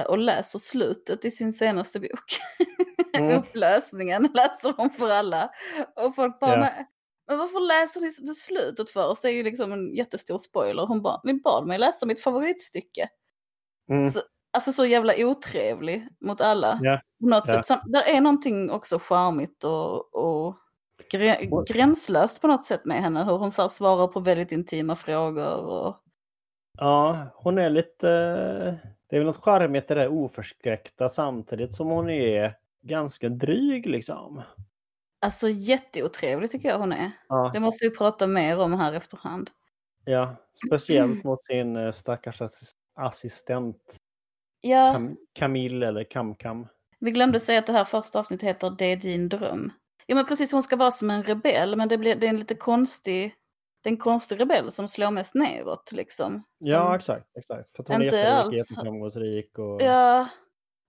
och 0.08 0.18
läser 0.18 0.58
slutet 0.58 1.24
i 1.24 1.30
sin 1.30 1.52
senaste 1.52 2.00
bok. 2.00 2.10
Mm. 3.18 3.38
Upplösningen 3.38 4.28
läser 4.34 4.74
hon 4.76 4.90
för 4.90 5.10
alla. 5.10 5.50
Och 6.06 6.14
folk 6.14 6.40
bara, 6.40 6.52
Ja. 6.52 6.70
men, 7.28 7.38
varför 7.38 7.60
läser 7.60 8.00
ni 8.00 8.34
slutet 8.34 8.90
för 8.90 9.08
oss? 9.10 9.20
Det 9.20 9.28
är 9.28 9.32
ju 9.32 9.42
liksom 9.42 9.72
en 9.72 9.94
jättestor 9.94 10.38
spoiler. 10.38 10.86
Hon 10.86 11.02
bara, 11.02 11.20
ni 11.24 11.34
bad 11.34 11.66
mig 11.66 11.78
läsa 11.78 12.06
mitt 12.06 12.20
favoritstycke. 12.22 13.08
Mm. 13.90 14.08
Så, 14.10 14.20
alltså 14.52 14.72
så 14.72 14.84
jävla 14.86 15.12
otrevlig 15.18 16.08
mot 16.20 16.40
alla. 16.40 16.78
På 17.20 17.28
något 17.28 17.44
ja. 17.46 17.62
sätt. 17.62 17.80
Där 17.86 18.02
är 18.02 18.20
någonting 18.20 18.70
också 18.70 18.98
charmigt 18.98 19.64
och, 19.64 20.14
och 20.14 20.56
grä- 21.12 21.50
Och- 21.50 21.66
gränslöst 21.66 22.40
på 22.40 22.46
något 22.46 22.66
sätt 22.66 22.84
med 22.84 23.02
henne. 23.02 23.24
Hur 23.24 23.36
hon 23.38 23.50
så 23.52 23.62
här 23.62 23.68
svarar 23.68 24.06
på 24.08 24.20
väldigt 24.20 24.52
intima 24.52 24.96
frågor. 24.96 25.56
Och... 25.56 25.96
Ja, 26.78 27.26
hon 27.34 27.58
är 27.58 27.70
lite... 27.70 28.93
Det 29.14 29.18
är 29.18 29.20
väl 29.20 29.26
något 29.26 29.44
charmigt 29.44 29.90
i 29.90 29.94
det 29.94 30.00
där 30.00 30.08
oförskräckta 30.08 31.08
samtidigt 31.08 31.74
som 31.74 31.88
hon 31.88 32.10
är 32.10 32.56
ganska 32.82 33.28
dryg 33.28 33.86
liksom. 33.86 34.42
Alltså 35.20 35.48
jätteotrevlig 35.48 36.50
tycker 36.50 36.68
jag 36.68 36.78
hon 36.78 36.92
är. 36.92 37.10
Ja, 37.28 37.50
Det 37.54 37.60
måste 37.60 37.84
vi 37.88 37.96
prata 37.96 38.26
mer 38.26 38.58
om 38.58 38.72
här 38.72 38.92
efterhand. 38.92 39.50
ja 40.04 40.36
speciellt 40.66 41.24
mot 41.24 41.44
sin 41.46 41.76
eh, 41.76 41.92
stackars 41.92 42.40
assis- 42.40 42.74
assistent 42.94 43.76
Ja, 44.60 44.92
Cam 44.92 45.16
Camille 45.32 45.88
eller 45.88 46.04
Kam-Kam. 46.04 46.66
vi 47.00 47.10
glömde 47.10 47.40
säga 47.40 47.58
att 47.58 47.66
det 47.66 47.72
här 47.72 47.84
första 47.84 48.18
avsnittet 48.18 48.48
heter 48.48 48.70
Det 48.78 48.84
är 48.92 48.96
din 48.96 49.28
dröm. 49.28 49.72
Ja 50.06 50.14
men 50.14 50.26
precis, 50.26 50.52
hon 50.52 50.62
ska 50.62 50.76
vara 50.76 50.90
som 50.90 51.10
en 51.10 51.22
rebell 51.22 51.76
men 51.76 51.88
det, 51.88 51.98
blir, 51.98 52.16
det 52.16 52.26
är 52.26 52.30
en 52.30 52.38
lite 52.38 52.54
konstig, 52.54 53.34
det 53.84 53.88
är 53.88 53.92
en 53.92 53.96
konstig 53.98 54.40
rebell 54.40 54.70
som 54.72 54.88
slår 54.88 55.10
mest 55.10 55.34
neråt 55.34 55.92
liksom. 55.92 56.32
Som, 56.32 56.42
Ja, 56.70 56.96
exakt. 56.96 57.36
exakt. 57.38 57.76
För 57.76 57.82
att 57.82 57.88
hon 57.88 58.00
är 58.00 58.04
Inte 58.04 58.16
jätterik, 58.16 58.34
alls. 58.44 58.56
jätteframgångsrik 58.56 59.58
och... 59.58 59.82
Ja, 59.82 60.28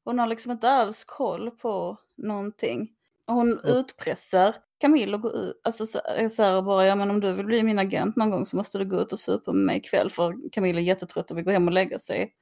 hon 0.03 0.19
har 0.19 0.27
liksom 0.27 0.51
inte 0.51 0.69
alls 0.69 1.03
koll 1.03 1.51
på 1.51 1.97
någonting. 2.17 2.89
Och 3.27 3.33
hon 3.33 3.57
Och- 3.59 3.65
utpressar 3.65 4.55
Camille 4.77 5.15
och 5.15 5.21
gå 5.21 5.31
ut, 5.31 5.61
alltså 5.63 5.85
så, 5.85 5.99
är 6.05 6.29
så 6.29 6.43
här 6.43 6.61
bara, 6.61 6.85
ja 6.85 6.95
men 6.95 7.09
om 7.09 7.19
du 7.19 7.33
vill 7.33 7.45
bli 7.45 7.63
min 7.63 7.79
agent 7.79 8.15
någon 8.15 8.29
gång 8.31 8.45
så 8.45 8.57
måste 8.57 8.77
du 8.77 8.85
gå 8.85 8.99
ut 8.99 9.13
och 9.13 9.19
supa 9.19 9.51
med 9.53 9.65
mig 9.65 9.77
ikväll 9.77 10.09
för 10.11 10.49
Camille 10.51 10.79
är 10.81 10.83
jättetrött 10.83 11.31
och 11.31 11.37
vill 11.37 11.45
gå 11.45 11.51
hem 11.51 11.67
och 11.67 11.73
lägga 11.73 11.99
sig. 11.99 12.33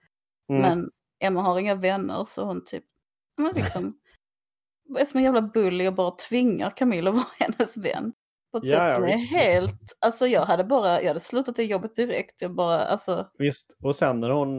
Mm. 0.49 0.61
Men 0.61 0.91
Emma 1.23 1.41
har 1.41 1.59
inga 1.59 1.75
vänner 1.75 2.23
så 2.25 2.43
hon 2.45 2.63
typ, 2.63 2.83
hon 3.37 3.45
är 3.45 3.53
liksom, 3.53 3.97
är 4.99 5.05
som 5.05 5.17
en 5.17 5.23
jävla 5.23 5.41
bully 5.41 5.87
och 5.87 5.93
bara 5.93 6.11
tvingar 6.11 6.69
Camille 6.69 7.09
att 7.09 7.15
vara 7.15 7.25
hennes 7.39 7.77
vän. 7.77 8.13
På 8.53 8.57
ett 8.57 8.65
Ja, 8.65 8.77
sätt 8.77 8.89
ja, 8.89 8.95
som 8.95 9.03
är 9.03 9.17
visst. 9.17 9.31
helt, 9.31 9.97
alltså 9.99 10.27
jag 10.27 10.45
hade 10.45 10.63
bara, 10.63 11.01
jag 11.01 11.07
hade 11.07 11.19
slutat 11.19 11.55
det 11.55 11.63
jobbet 11.63 11.95
direkt. 11.95 12.41
Jag 12.41 12.51
bara, 12.55 12.79
alltså, 12.79 13.27
Visst, 13.37 13.75
och 13.83 13.95
sen 13.95 14.19
när 14.19 14.29
hon, 14.29 14.57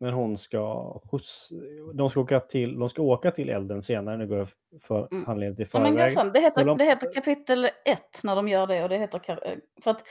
när 0.00 0.12
hon 0.12 0.38
ska 0.38 0.92
skjuts, 1.10 1.48
de 1.94 2.10
ska 2.10 2.20
åka 2.20 2.40
till, 2.40 2.78
de 2.78 2.88
ska 2.88 3.02
åka 3.02 3.30
till 3.30 3.48
elden 3.48 3.82
senare, 3.82 4.16
nu 4.16 4.26
går 4.26 4.38
jag 4.38 4.48
för 4.82 5.08
Mm. 5.12 5.26
handlingen 5.26 5.56
till 5.56 5.66
Ja, 5.72 5.80
men 5.80 5.92
förväg. 5.96 6.32
det, 6.32 6.40
heter, 6.40 6.64
de- 6.64 6.78
det 6.78 6.84
heter 6.84 7.12
kapitel 7.14 7.64
1 7.64 8.00
när 8.22 8.36
de 8.36 8.48
gör 8.48 8.66
det 8.66 8.82
och 8.82 8.88
det 8.88 8.98
heter 8.98 9.20
för 9.82 9.90
att 9.90 10.02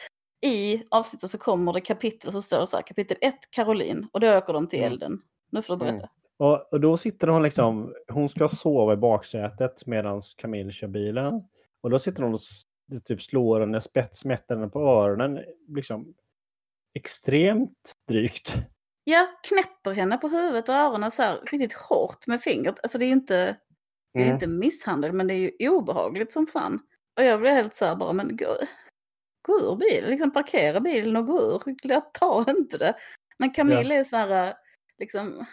i 0.45 0.83
avsnittet 0.91 1.29
så 1.29 1.37
kommer 1.37 1.73
det 1.73 1.81
kapitel 1.81 2.31
så 2.31 2.41
står 2.41 2.59
det 2.59 2.67
så 2.67 2.75
här 2.75 2.83
kapitel 2.83 3.17
1 3.21 3.35
Caroline 3.49 4.07
och 4.11 4.19
då 4.19 4.37
åker 4.37 4.53
de 4.53 4.67
till 4.67 4.79
Mm. 4.79 4.91
elden. 4.91 5.19
Nu 5.51 5.61
får 5.61 5.75
du 5.75 5.85
berätta. 5.85 6.09
Och, 6.39 6.73
och 6.73 6.79
då 6.79 6.97
sitter 6.97 7.27
hon 7.27 7.43
liksom, 7.43 7.93
hon 8.07 8.29
ska 8.29 8.47
sova 8.47 8.93
i 8.93 8.97
baksätet 8.97 9.85
medan 9.85 10.21
Camille 10.37 10.71
kör 10.71 10.87
bilen. 10.87 11.43
Och 11.83 11.89
då 11.89 11.99
sitter 11.99 12.23
hon 12.23 12.33
och 12.33 12.39
s- 12.91 13.03
typ 13.03 13.21
slår 13.21 13.59
henne, 13.59 13.81
spett, 13.81 14.15
smätter 14.15 14.55
henne 14.55 14.67
på 14.69 14.79
öronen. 14.79 15.39
Liksom 15.67 16.13
extremt 16.93 17.91
drygt. 18.07 18.53
Ja, 19.03 19.27
knäpper 19.49 19.91
henne 19.91 20.17
på 20.17 20.27
huvudet 20.27 20.69
och 20.69 20.75
öronen 20.75 21.11
så 21.11 21.21
här 21.23 21.39
riktigt 21.51 21.73
hårt 21.73 22.27
med 22.27 22.41
fingret. 22.41 22.79
Alltså 22.83 22.97
det 22.97 23.05
är 23.05 23.07
ju 23.07 23.13
inte, 23.13 23.57
det 24.13 24.19
är 24.19 24.23
Mm. 24.23 24.33
inte 24.33 24.47
misshandel 24.47 25.13
men 25.13 25.27
det 25.27 25.33
är 25.33 25.51
ju 25.61 25.69
obehagligt 25.69 26.31
som 26.33 26.47
fan. 26.47 26.79
Och 27.17 27.23
jag 27.23 27.39
blir 27.41 27.51
helt 27.51 27.75
så 27.75 27.85
här 27.85 27.95
bara, 27.95 28.13
men 28.13 28.37
gå, 28.37 28.55
gå 29.47 29.53
ur 29.53 29.75
bilen, 29.75 30.09
liksom 30.09 30.31
parkera 30.33 30.79
bilen 30.79 31.15
och 31.15 31.25
gå 31.25 31.41
ur. 31.41 31.61
Jag 31.83 32.13
tar 32.13 32.49
inte 32.49 32.77
det. 32.77 32.95
Men 33.37 33.49
Camille 33.53 33.95
är 33.95 34.03
så 34.03 34.15
här, 34.15 34.53
liksom 34.97 35.45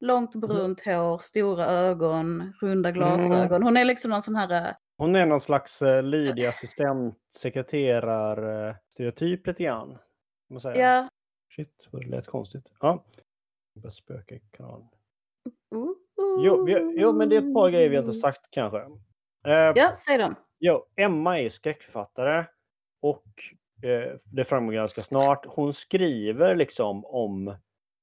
långt 0.00 0.34
brunt 0.34 0.84
hår, 0.84 1.18
stora 1.18 1.64
ögon, 1.66 2.52
runda 2.60 2.90
glasögon. 2.92 3.62
Hon 3.62 3.76
är 3.76 3.84
liksom 3.84 4.10
någon 4.10 4.22
sån 4.22 4.36
här, 4.36 4.76
Hon 5.02 5.16
är 5.16 5.26
någon 5.26 5.40
slags 5.40 5.82
uh, 5.82 6.02
lydig 6.02 6.46
assistent, 6.46 7.18
sekreterar, 7.36 8.68
uh, 8.68 8.74
stereotyp 8.88 9.46
lite 9.46 9.62
grann. 9.62 9.98
Man 10.50 10.60
säga. 10.60 10.76
ja, 10.76 11.08
Shit, 11.56 11.88
vad 11.90 12.02
det 12.02 12.08
lät 12.08 12.26
konstigt. 12.26 12.72
Ja. 12.80 13.04
Börjar 13.74 13.92
spöka 13.92 14.34
i 14.34 14.40
kanalen. 14.50 14.88
Jo, 16.44 16.64
vi, 16.64 16.72
jo, 17.00 17.12
men 17.12 17.28
det 17.28 17.36
är 17.36 17.48
ett 17.48 17.54
par 17.54 17.70
grejer 17.70 17.88
vi 17.88 17.98
inte 17.98 18.12
sagt 18.12 18.50
kanske. 18.50 18.78
Eh, 19.46 19.72
Ja, 19.74 19.92
säg 19.96 20.18
dem. 20.18 20.34
Jo, 20.58 20.86
Emma 20.96 21.40
är 21.40 21.48
skräckförfattare 21.48 22.46
och 23.00 23.26
eh, 23.82 24.12
det 24.24 24.44
framgår 24.44 24.72
ganska 24.72 25.00
snart. 25.00 25.46
Hon 25.48 25.72
skriver 25.72 26.54
liksom 26.54 27.04
om... 27.04 27.56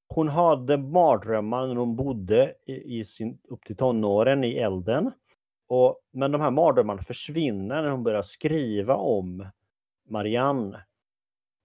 Hon 0.08 0.28
hade 0.28 0.78
mardrömmar 0.78 1.68
när 1.68 1.76
hon 1.76 1.96
bodde 1.96 2.56
i, 2.66 3.00
i 3.00 3.06
sin, 3.06 3.40
upp 3.44 3.66
till 3.66 3.78
tonåren 3.78 4.44
i 4.44 4.58
elden. 4.58 5.12
Och, 5.70 6.00
men 6.12 6.32
de 6.32 6.42
här 6.42 6.52
mardrömmarna 6.52 7.04
försvinner 7.04 7.82
när 7.82 7.90
hon 7.90 8.04
börjar 8.04 8.22
skriva 8.22 8.96
om 8.96 9.48
Marianne. 10.10 10.86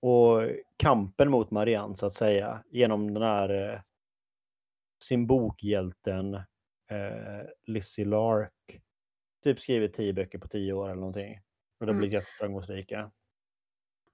Och 0.01 0.43
kampen 0.77 1.31
mot 1.31 1.51
Marianne 1.51 1.97
så 1.97 2.07
att 2.07 2.13
säga 2.13 2.65
genom 2.71 3.15
den 3.15 3.23
här 3.23 3.73
eh, 3.73 3.81
sin 5.05 5.27
bokhjälten 5.27 6.35
eh, 6.91 7.47
Lizzie 7.67 8.05
Lark 8.05 8.81
typ 9.45 9.61
skrivit 9.61 9.95
tio 9.95 10.13
böcker 10.13 10.39
på 10.39 10.49
tio 10.49 10.73
år 10.73 10.87
eller 10.87 11.01
någonting. 11.01 11.41
Och 11.81 11.87
det 11.87 11.93
Mm. 11.93 12.01
blir 12.01 12.13
jätteframgångsrika. 12.15 13.11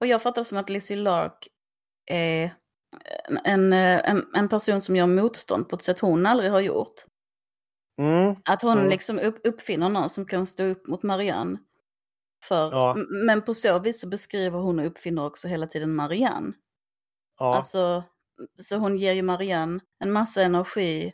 Och 0.00 0.06
jag 0.06 0.22
fattar 0.22 0.42
som 0.42 0.58
att 0.58 0.70
Lizzie 0.70 0.96
Lark 0.96 1.48
är 2.06 2.50
en, 3.44 3.72
en, 3.72 4.26
en 4.34 4.48
person 4.48 4.80
som 4.80 4.96
gör 4.96 5.06
motstånd 5.06 5.68
på 5.68 5.76
ett 5.76 5.82
sätt 5.82 5.98
hon 6.00 6.26
aldrig 6.26 6.50
har 6.50 6.60
gjort. 6.60 6.94
Mm. 8.00 8.34
Att 8.44 8.62
hon 8.62 8.78
Mm. 8.78 8.88
liksom 8.90 9.18
upp, 9.18 9.38
uppfinner 9.44 9.88
någon 9.88 10.10
som 10.10 10.26
kan 10.26 10.46
stå 10.46 10.64
upp 10.64 10.86
mot 10.86 11.02
Marianne. 11.02 11.58
För, 12.44 12.70
Ja. 12.72 12.96
Men 13.26 13.42
på 13.42 13.54
så 13.54 13.78
vis 13.78 14.00
så 14.00 14.08
beskriver 14.08 14.58
hon 14.58 14.78
och 14.78 14.86
uppfinner 14.86 15.26
också 15.26 15.48
hela 15.48 15.66
tiden 15.66 15.94
Marianne. 15.94 16.52
Ja, 17.38 17.54
Alltså, 17.56 18.04
så 18.58 18.76
hon 18.76 18.96
ger 18.96 19.12
ju 19.12 19.22
Marianne 19.22 19.80
en 19.98 20.12
massa 20.12 20.42
energi. 20.42 21.12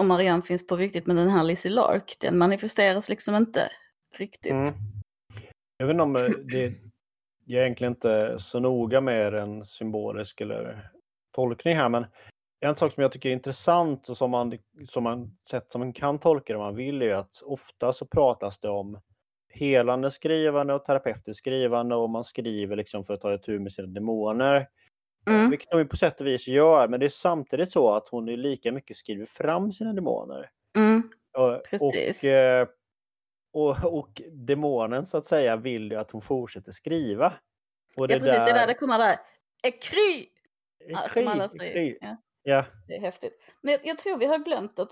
Och 0.00 0.06
Marianne 0.06 0.42
finns 0.42 0.66
på 0.66 0.76
riktigt, 0.76 1.06
men 1.06 1.16
den 1.16 1.28
här 1.28 1.44
Lizzie 1.44 1.70
Lark, 1.72 2.16
den 2.20 2.38
manifesteras 2.38 3.08
liksom 3.08 3.34
inte 3.34 3.68
riktigt. 4.16 4.52
mm. 4.52 4.74
Jag 5.76 5.86
vet 5.86 5.94
inte 5.94 6.02
om 6.02 6.16
eh, 6.16 6.22
det 6.22 6.74
jag 7.44 7.60
är 7.60 7.64
egentligen 7.64 7.92
inte 7.92 8.36
så 8.40 8.60
noga 8.60 9.00
med 9.00 9.34
en 9.34 9.64
symbolisk 9.64 10.40
eller 10.40 10.90
tolkning 11.34 11.76
här, 11.76 11.88
men 11.88 12.06
en 12.60 12.76
sak 12.76 12.92
som 12.92 13.02
jag 13.02 13.12
tycker 13.12 13.28
är 13.28 13.32
intressant 13.32 14.08
och 14.08 14.16
som 14.16 14.30
man, 14.30 14.58
som 14.88 15.02
man, 15.02 15.36
sätt 15.50 15.66
som 15.72 15.80
man 15.80 15.92
kan 15.92 16.18
tolka 16.18 16.52
det 16.52 16.58
om 16.58 16.64
man 16.64 16.76
vill 16.76 17.02
är 17.02 17.06
ju 17.06 17.12
att 17.12 17.42
ofta 17.42 17.92
så 17.92 18.06
pratas 18.06 18.58
det 18.58 18.68
om 18.68 19.00
helande 19.48 20.10
skrivande 20.10 20.74
och 20.74 20.84
terapeutiskt 20.84 21.38
skrivande 21.38 21.94
och 21.94 22.10
man 22.10 22.24
skriver 22.24 22.76
liksom 22.76 23.04
för 23.04 23.14
att 23.14 23.20
ta 23.20 23.34
itu 23.34 23.58
med 23.58 23.72
sina 23.72 23.88
demoner. 23.88 24.68
Mm. 25.28 25.50
Vilket 25.50 25.68
hon 25.72 25.88
på 25.88 25.96
sätt 25.96 26.20
och 26.20 26.26
vis 26.26 26.48
gör, 26.48 26.88
men 26.88 27.00
det 27.00 27.06
är 27.06 27.10
samtidigt 27.10 27.70
så 27.70 27.94
att 27.94 28.08
hon 28.08 28.28
är 28.28 28.36
lika 28.36 28.72
mycket 28.72 28.96
skriver 28.96 29.26
fram 29.26 29.72
sina 29.72 29.92
demoner. 29.92 30.50
Mm. 30.76 31.10
Och, 31.32 31.64
Precis. 31.70 32.24
Och, 32.24 32.30
eh, 32.30 32.68
och, 33.52 33.98
och 33.98 34.22
demonen 34.32 35.06
så 35.06 35.18
att 35.18 35.24
säga 35.24 35.56
vill 35.56 35.90
ju 35.90 35.96
att 35.96 36.10
hon 36.10 36.22
fortsätter 36.22 36.72
skriva. 36.72 37.32
Och 37.96 38.10
Ja, 38.10 38.18
precis. 38.18 38.38
Det 38.38 38.50
är 38.50 38.54
där 38.54 38.66
det 38.66 38.74
kommer 38.74 38.98
där. 38.98 39.16
Ekry! 39.62 40.26
Ja, 40.88 40.98
som 41.14 41.28
alla 41.28 41.48
säger. 41.48 41.98
Ja, 42.00 42.16
Ja. 42.50 42.66
det 42.86 42.96
är 42.96 43.00
häftigt. 43.00 43.42
Men 43.62 43.72
jag, 43.72 43.86
jag 43.86 43.98
tror 43.98 44.18
vi 44.18 44.26
har 44.26 44.38
glömt 44.38 44.78
att, 44.78 44.90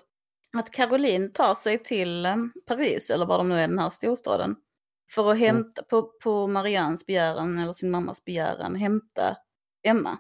att 0.56 0.70
Caroline 0.70 1.32
tar 1.32 1.54
sig 1.54 1.78
till 1.78 2.26
eh, 2.26 2.36
Paris, 2.66 3.10
eller 3.10 3.26
var 3.26 3.38
de 3.38 3.48
nu 3.48 3.54
är, 3.54 3.68
den 3.68 3.78
här 3.78 3.90
storstaden. 3.90 4.56
För 5.10 5.30
att 5.30 5.38
hämta, 5.38 5.82
på, 5.82 6.02
på 6.02 6.46
Mariannes 6.46 7.06
begäran, 7.06 7.58
eller 7.58 7.72
sin 7.72 7.90
mammas 7.90 8.24
begäran, 8.24 8.74
hämta 8.74 9.36
Emma. 9.82 10.18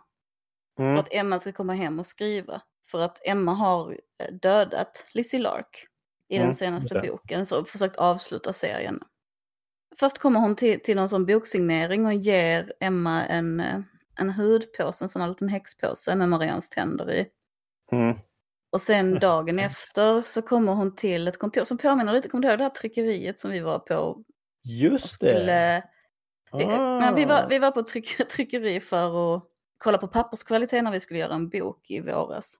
Mm. 0.78 0.94
För 0.94 1.00
att 1.00 1.14
Emma 1.14 1.40
ska 1.40 1.52
komma 1.52 1.72
hem 1.72 1.98
och 1.98 2.06
skriva. 2.06 2.62
För 2.90 3.00
att 3.00 3.26
Emma 3.26 3.52
har 3.52 3.92
eh, 3.92 4.34
dödat 4.34 5.06
Lizzie 5.12 5.40
Lark 5.40 5.86
i 6.28 6.36
Mm, 6.36 6.46
den 6.46 6.54
senaste 6.54 7.00
boken. 7.00 7.46
Så 7.46 7.64
försökt 7.64 7.96
avsluta 7.96 8.52
serien. 8.52 9.00
Först 9.98 10.18
kommer 10.18 10.40
hon 10.40 10.56
till, 10.56 10.80
till 10.80 10.96
någon 10.96 11.08
sån 11.08 11.26
boksignering 11.26 12.06
och 12.06 12.14
ger 12.14 12.72
Emma 12.80 13.24
en, 13.24 13.60
eh, 13.60 13.80
en 14.18 14.30
hudpåse, 14.30 15.04
en 15.04 15.08
sån 15.08 15.22
här 15.22 15.28
liten 15.28 15.48
häxpåse 15.48 16.16
med 16.16 16.28
Mariannes 16.28 16.68
tänder 16.68 17.10
i. 17.12 17.26
Mm. 17.92 18.16
Och 18.72 18.80
sen 18.80 19.18
dagen 19.18 19.58
efter 19.58 20.22
så 20.22 20.42
kommer 20.42 20.72
hon 20.72 20.94
till 20.94 21.28
ett 21.28 21.38
kontor 21.38 21.64
som 21.64 21.78
påminner 21.78 22.12
lite, 22.12 22.28
kommer 22.28 22.42
du 22.42 22.48
ihåg 22.48 22.58
det 22.58 22.64
här 22.64 22.70
tryckeriet 22.70 23.38
som 23.38 23.50
vi 23.50 23.60
var 23.60 23.78
på? 23.78 24.24
Just 24.64 25.04
det. 25.04 25.08
Skulle, 25.08 25.82
vi, 26.52 26.64
Ah. 26.64 26.98
nej, 27.00 27.12
vi, 27.16 27.24
var, 27.24 27.46
vi 27.48 27.58
var 27.58 27.70
på 27.70 27.82
tryck, 27.82 28.28
tryckeri 28.30 28.80
för 28.80 29.36
att 29.36 29.42
kolla 29.78 29.98
på 29.98 30.08
papperskvalitet 30.08 30.84
när 30.84 30.92
vi 30.92 31.00
skulle 31.00 31.20
göra 31.20 31.34
en 31.34 31.48
bok 31.48 31.90
i 31.90 32.00
våras. 32.00 32.54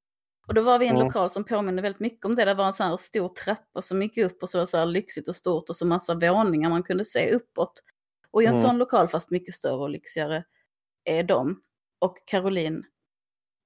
Och 0.46 0.54
då 0.54 0.62
var 0.62 0.78
vi 0.78 0.84
i 0.84 0.88
en 0.88 0.94
Mm. 0.96 1.06
lokal 1.06 1.30
som 1.30 1.44
påminner 1.44 1.82
väldigt 1.82 2.00
mycket 2.00 2.24
om 2.24 2.34
det. 2.34 2.44
Det 2.44 2.54
var 2.54 2.66
en 2.66 2.72
sån 2.72 2.86
här 2.86 2.96
stor 2.96 3.28
trappa 3.28 3.82
som 3.82 4.02
gick 4.02 4.18
upp 4.18 4.42
och 4.42 4.50
så 4.50 4.58
var 4.58 4.62
det 4.62 4.66
så 4.66 4.76
här 4.76 4.86
lyxigt 4.86 5.28
och 5.28 5.36
stort 5.36 5.68
och 5.68 5.76
så 5.76 5.86
massa 5.86 6.14
våningar 6.14 6.70
man 6.70 6.82
kunde 6.82 7.04
se 7.04 7.30
uppåt. 7.34 7.72
Och 8.30 8.42
i 8.42 8.46
en 8.46 8.52
Mm. 8.52 8.62
sån 8.62 8.78
lokal, 8.78 9.08
fast 9.08 9.30
mycket 9.30 9.54
större 9.54 9.74
och 9.82 9.90
lyxigare, 9.90 10.44
är 11.08 11.22
de. 11.22 11.60
Och 11.98 12.16
Caroline 12.24 12.84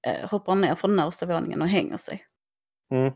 eh, 0.06 0.30
hoppar 0.30 0.54
ner 0.54 0.74
från 0.74 0.90
den 0.90 0.98
översta 1.00 1.26
våningen 1.26 1.62
och 1.62 1.68
hänger 1.68 1.96
sig. 1.96 2.22
Mm. 2.90 3.12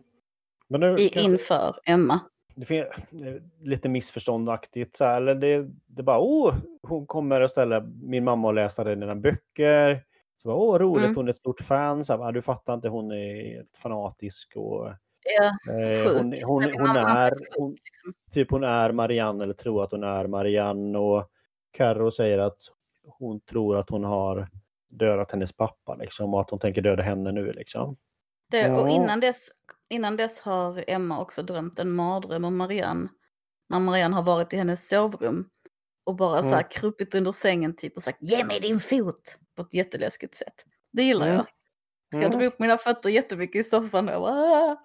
Nu, 0.68 0.95
I, 0.99 1.21
inför 1.21 1.76
Emma. 1.87 2.21
det 2.54 2.66
finns 2.66 2.87
lite 3.61 3.88
missförståndaktigt 3.88 4.97
så 4.97 5.04
här, 5.04 5.16
eller 5.16 5.35
det, 5.35 5.66
det 5.87 6.02
bara 6.02 6.18
åh, 6.18 6.54
hon 6.83 7.06
kommer 7.06 7.40
och 7.40 7.50
ställer 7.50 7.80
min 8.02 8.25
mamma 8.25 8.49
och 8.49 8.54
läsa 8.54 8.85
dina 8.85 9.14
böcker. 9.16 10.04
Så 10.42 10.49
bara, 10.49 10.56
åh, 10.56 10.78
roligt, 10.78 11.04
Mm. 11.04 11.16
hon 11.16 11.28
är 11.28 11.33
ett 11.33 11.38
stort 11.38 11.61
fan. 11.61 12.04
Så 12.04 12.12
här, 12.12 12.21
"Ah, 12.28 12.33
du 12.33 12.42
fattar 12.42 12.75
inte, 12.75 12.88
hon 12.88 13.12
är 13.12 13.64
fanatisk 13.76 14.52
och 14.56 14.92
Ja, 15.38 15.73
eh, 15.73 16.12
hon, 16.16 16.35
hon, 16.45 16.62
hon, 16.62 16.97
är, 16.97 17.33
hon, 17.59 17.71
liksom. 17.85 18.14
typ 18.33 18.50
hon 18.50 18.64
är 18.64 18.92
Marianne 18.92 19.45
eller 19.45 19.54
tror 19.54 19.85
att 19.85 19.90
hon 19.90 20.04
är 20.04 20.26
Marianne 20.26 20.99
och 20.99 21.30
Carro 21.73 22.11
säger 22.11 22.38
att 22.38 22.59
hon 23.07 23.41
tror 23.41 23.77
att 23.79 23.91
hon 23.91 24.05
har 24.05 24.49
dödat 24.91 25.31
hennes 25.33 25.53
pappa 25.53 25.95
liksom 25.95 26.35
och 26.35 26.41
att 26.41 26.51
hon 26.51 26.59
tänker 26.59 26.83
döda 26.83 27.03
henne 27.03 27.33
nu 27.33 27.53
liksom. 27.53 27.97
Det, 28.51 28.71
och 28.73 28.89
innan 28.89 29.21
dess, 29.21 29.49
innan 29.89 30.17
dess 30.17 30.41
har 30.41 30.85
Emma 30.87 31.21
också 31.21 31.43
drömt 31.43 31.79
en 31.79 31.91
mardröm 31.93 32.45
om 32.45 32.57
Marianne. 32.57 33.09
När 33.69 33.81
Marianne 33.81 34.17
har 34.17 34.23
varit 34.23 34.53
i 34.53 34.57
hennes 34.57 34.89
sovrum. 34.89 35.49
Och 36.07 36.17
bara 36.17 36.43
så 36.43 36.49
här 36.49 36.55
Mm. 36.57 36.69
krupit 36.71 37.15
under 37.15 37.33
sängen 37.33 37.77
typ 37.77 37.97
och 37.97 38.03
sagt 38.03 38.19
ge 38.23 38.45
mig 38.45 38.61
din 38.61 38.81
fot. 38.81 39.39
På 39.57 39.63
ett 39.63 39.75
jätteläskigt 39.75 40.35
sätt. 40.35 40.55
Det 40.93 41.03
gillar 41.03 41.27
Mm. 41.27 41.37
jag. 41.37 41.47
Jag 42.11 42.23
Mm. 42.27 42.31
drog 42.39 42.45
upp 42.53 42.59
mina 42.59 42.79
fötter 42.79 43.09
jättemycket 43.11 43.67
i 43.67 43.71
soffan 43.71 44.09
och 44.09 44.15
jag 44.15 44.21
bara, 44.23 44.33
"Ah." 44.33 44.77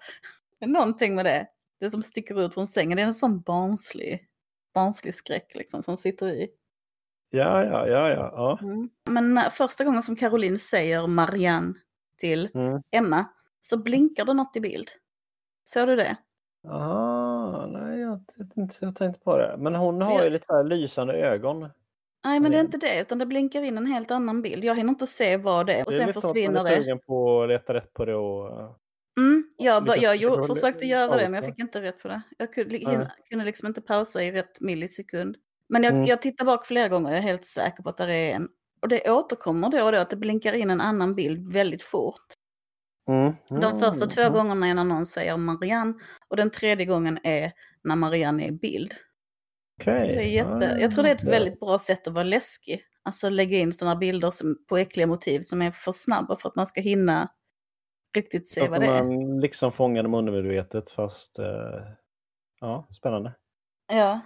Någonting 0.66 1.16
med 1.16 1.26
det. 1.26 1.48
Det 1.80 1.90
som 1.92 2.04
sticker 2.04 2.42
ut 2.42 2.54
från 2.54 2.68
sängen. 2.68 2.96
Det 2.96 3.02
är 3.02 3.08
en 3.08 3.14
sån 3.14 3.42
barnslig, 3.42 4.28
barnslig 4.74 5.16
skräck 5.16 5.56
liksom 5.56 5.84
som 5.84 5.98
sitter 5.98 6.28
i. 6.28 6.50
Ja, 7.34 7.64
ja, 7.64 7.88
ja, 7.88 8.10
ja. 8.10 8.32
ja. 8.36 8.60
Men 9.10 9.34
när, 9.34 9.50
första 9.50 9.84
gången 9.84 10.04
som 10.04 10.16
Caroline 10.16 10.58
säger 10.60 11.08
Marianne 11.08 11.74
till 12.18 12.50
Mm. 12.54 12.82
Emma 12.92 13.26
så 13.62 13.78
blinkar 13.78 14.26
det 14.26 14.34
något 14.34 14.56
i 14.56 14.62
bild. 14.62 14.88
Såg 15.64 15.88
du 15.88 15.96
det? 15.96 16.18
Ah, 16.68 17.66
nej, 17.66 18.00
jag, 18.00 18.24
inte, 18.58 18.76
jag 18.80 18.96
tänkte 18.96 19.20
på 19.24 19.38
det. 19.38 19.56
Men 19.58 19.76
hon 19.76 20.00
För 20.00 20.06
har 20.06 20.14
jag- 20.14 20.24
ju 20.24 20.30
lite 20.30 20.46
här 20.50 20.64
lysande 20.64 21.14
ögon. 21.14 21.70
Nej, 22.26 22.40
men 22.40 22.52
det 22.52 22.58
är 22.58 22.62
inte 22.62 22.78
det, 22.78 23.02
utan 23.02 23.18
det 23.18 23.26
blinkar 23.26 23.62
in 23.62 23.78
en 23.78 23.86
helt 23.86 24.12
annan 24.12 24.42
bild. 24.42 24.64
Jag 24.64 24.76
hinner 24.76 24.90
inte 24.90 25.08
se 25.08 25.38
vad 25.38 25.66
det 25.66 25.74
är 25.74 25.86
och 25.86 25.92
Det 25.92 25.96
är 25.98 26.00
sen 26.00 26.08
lite 26.08 26.22
som 26.22 26.30
att 26.30 26.36
man 26.36 26.44
försvinner 26.44 26.60
är 26.66 26.70
det. 26.70 26.84
sugen 26.84 27.00
på 27.00 27.42
att 27.44 27.50
leta 27.50 27.74
rätt 27.74 27.94
på 27.94 28.06
det 28.06 28.16
och... 28.16 28.50
Mm, 29.18 29.44
jag, 29.58 29.88
jag 29.88 29.88
försöker 29.88 30.14
gjorde, 30.14 30.44
försökte 30.48 30.86
göra 30.86 31.16
det, 31.16 31.24
men 31.24 31.34
jag 31.34 31.46
fick 31.46 31.60
inte 31.60 31.82
rätt 31.82 32.02
på 32.02 32.08
det. 32.08 32.22
Jag 32.38 32.54
kunde, 32.54 32.78
hinna, 32.78 33.12
kunde 33.30 33.46
liksom 33.46 33.68
inte 33.68 33.82
pausa 33.82 34.24
i 34.24 34.32
rätt 34.32 34.62
millisekund. 34.62 35.38
Men 35.72 35.84
jag, 35.84 35.94
Mm. 35.94 36.06
jag 36.06 36.22
tittar 36.22 36.46
bak 36.46 36.66
flera 36.66 36.88
gånger, 36.88 37.10
jag 37.10 37.18
är 37.18 37.22
helt 37.24 37.46
säker 37.46 37.84
på 37.84 37.90
att 37.90 37.98
det 37.98 38.14
är 38.14 38.36
en. 38.36 38.48
Och 38.82 38.88
det 38.88 39.12
återkommer 39.12 39.70
då 39.70 39.86
och 39.86 39.92
då, 39.92 39.98
att 39.98 40.10
det 40.10 40.16
blinkar 40.16 40.54
in 40.54 40.70
en 40.70 40.82
annan 40.82 41.16
bild 41.16 41.54
väldigt 41.54 41.84
fort. 41.84 42.26
Mm. 43.10 43.34
De 43.62 43.80
första 43.80 44.06
två 44.06 44.22
Mm. 44.22 44.34
gångerna 44.34 44.68
är 44.68 44.74
när 44.74 44.84
någon 44.84 45.06
säger 45.06 45.38
Marianne 45.38 45.94
och 46.30 46.38
den 46.38 46.50
tredje 46.52 46.86
gången 46.86 47.20
är 47.24 47.52
när 47.84 47.96
Marianne 47.96 48.44
är 48.44 48.48
i 48.48 48.52
bild. 48.52 48.94
Okej. 49.82 49.94
Jag 49.94 50.02
tror, 50.04 50.14
det 50.16 50.24
är 50.24 50.32
jätte, 50.34 50.78
jag 50.82 50.92
tror 50.92 51.04
det 51.04 51.10
är 51.10 51.16
ett 51.16 51.28
Ah, 51.28 51.32
väldigt 51.32 51.60
bra 51.60 51.80
sätt 51.80 52.08
att 52.08 52.14
vara 52.14 52.24
läskig. 52.24 52.82
Alltså 53.04 53.30
lägga 53.30 53.58
in 53.58 53.72
sådana 53.74 53.96
bilder 53.96 54.32
som, 54.32 54.58
på 54.70 54.78
äckliga 54.78 55.08
motiv 55.08 55.40
som 55.42 55.62
är 55.62 55.72
för 55.72 55.92
snabba 55.92 56.36
för 56.36 56.50
att 56.50 56.56
man 56.56 56.68
ska 56.68 56.82
hinna 56.82 57.30
riktigt 58.16 58.48
se 58.48 58.62
vad 58.62 58.74
att 58.74 58.80
det 58.80 58.86
är. 58.86 59.04
man 59.04 59.40
liksom 59.40 59.72
fångar 59.72 60.04
dem 60.04 60.14
undermedvetet 60.14 60.92
fast... 60.92 61.40
eh, 61.40 61.46
ja, 62.62 62.88
spännande. 62.98 63.34
Ja. 63.94 64.20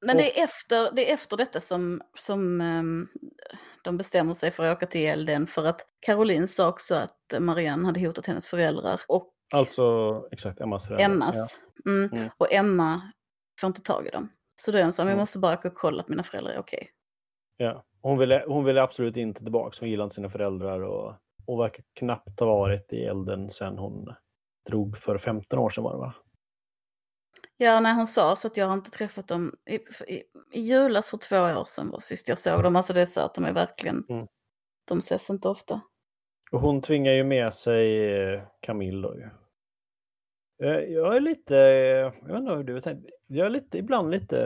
Men 0.00 0.16
Och- 0.16 0.22
det 0.22 0.40
är 0.40 0.44
efter, 0.44 0.94
det 0.96 1.10
är 1.10 1.14
efter 1.14 1.36
detta 1.36 1.60
som, 1.60 2.02
som 2.18 2.60
ehm, 2.60 3.08
de 3.84 3.96
bestämmer 3.96 4.32
sig 4.34 4.50
för 4.50 4.64
att 4.66 4.76
åka 4.76 4.86
till 4.86 5.06
elden 5.08 5.46
för 5.46 5.66
att 5.66 5.86
Caroline 6.06 6.48
sa 6.48 6.68
också 6.68 6.94
att 6.94 7.34
Marianne 7.40 7.86
hade 7.86 8.06
hotat 8.06 8.26
hennes 8.26 8.48
föräldrar 8.48 9.00
och 9.08 9.34
Alltså, 9.54 9.82
exakt, 10.32 10.60
Emmas 10.60 10.84
föräldrar. 10.86 11.04
Emmas. 11.04 11.60
Mm. 11.86 12.10
Mm. 12.12 12.28
Och 12.38 12.52
Emma 12.52 13.00
får 13.60 13.66
inte 13.68 13.82
tag 13.82 14.06
i 14.06 14.10
dem. 14.10 14.32
Så 14.56 14.72
den 14.72 14.92
sa, 14.92 15.04
vi 15.04 15.10
Mm. 15.10 15.20
måste 15.20 15.38
bara 15.38 15.54
åka 15.54 15.68
och 15.68 15.74
kolla 15.74 16.00
att 16.00 16.08
mina 16.08 16.22
föräldrar 16.22 16.52
är 16.52 16.58
okej. 16.58 16.88
Ja. 17.56 17.66
ja. 17.66 17.84
Hon, 18.02 18.18
ville, 18.18 18.44
hon 18.48 18.64
ville 18.64 18.82
absolut 18.82 19.16
inte 19.16 19.42
tillbaka. 19.42 19.76
Hon 19.80 19.90
gillade 19.90 20.04
inte 20.04 20.14
sina 20.14 20.30
föräldrar 20.30 20.80
och, 20.80 21.14
och 21.46 21.60
verkar 21.60 21.84
knappt 21.98 22.40
ha 22.40 22.46
varit 22.46 22.92
i 22.92 23.04
elden 23.04 23.50
sedan 23.50 23.78
hon 23.78 24.14
drog 24.68 24.98
för 24.98 25.18
15 25.18 25.58
år 25.58 25.70
sedan 25.70 25.84
var 25.84 25.92
det 25.92 25.98
va? 25.98 26.14
Ja, 27.62 27.80
när 27.80 27.94
hon 27.94 28.06
sa 28.06 28.36
så 28.36 28.46
att 28.48 28.56
jag 28.56 28.66
har 28.66 28.74
inte 28.74 28.90
träffat 28.90 29.28
dem. 29.28 29.54
I, 29.66 29.74
i, 30.14 30.22
i 30.52 30.60
julas 30.60 31.10
för 31.10 31.16
två 31.16 31.36
år 31.60 31.64
sedan 31.64 31.90
var 31.90 32.00
sist 32.00 32.28
jag 32.28 32.38
såg 32.38 32.62
dem. 32.62 32.76
Alltså 32.76 32.92
det 32.92 33.00
är 33.00 33.06
så 33.06 33.20
att 33.20 33.34
de 33.34 33.44
är 33.44 33.52
verkligen, 33.52 34.04
Mm. 34.08 34.26
de 34.88 34.98
ses 34.98 35.30
inte 35.30 35.48
ofta. 35.48 35.80
Och 36.52 36.60
hon 36.60 36.82
tvingar 36.82 37.12
ju 37.12 37.24
med 37.24 37.54
sig 37.54 38.10
eh, 38.34 38.42
Camille 38.60 39.08
då 39.08 39.14
ju. 39.16 39.30
Eh, 40.68 40.78
Jag 40.92 41.16
är 41.16 41.20
lite, 41.20 41.56
eh, 41.58 42.12
jag 42.26 42.26
vet 42.28 42.36
inte 42.36 42.52
hur 42.52 42.64
du 42.64 42.80
tänkte, 42.80 43.10
jag 43.26 43.46
är 43.46 43.50
lite, 43.50 43.78
ibland 43.78 44.10
lite, 44.10 44.36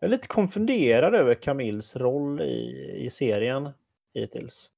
jag 0.00 0.08
är 0.08 0.08
lite 0.08 0.28
konfunderad 0.28 1.14
över 1.14 1.34
Camilles 1.34 1.96
roll 1.96 2.40
i, 2.40 2.90
i 3.04 3.10
serien 3.10 3.70
hittills. 4.14 4.70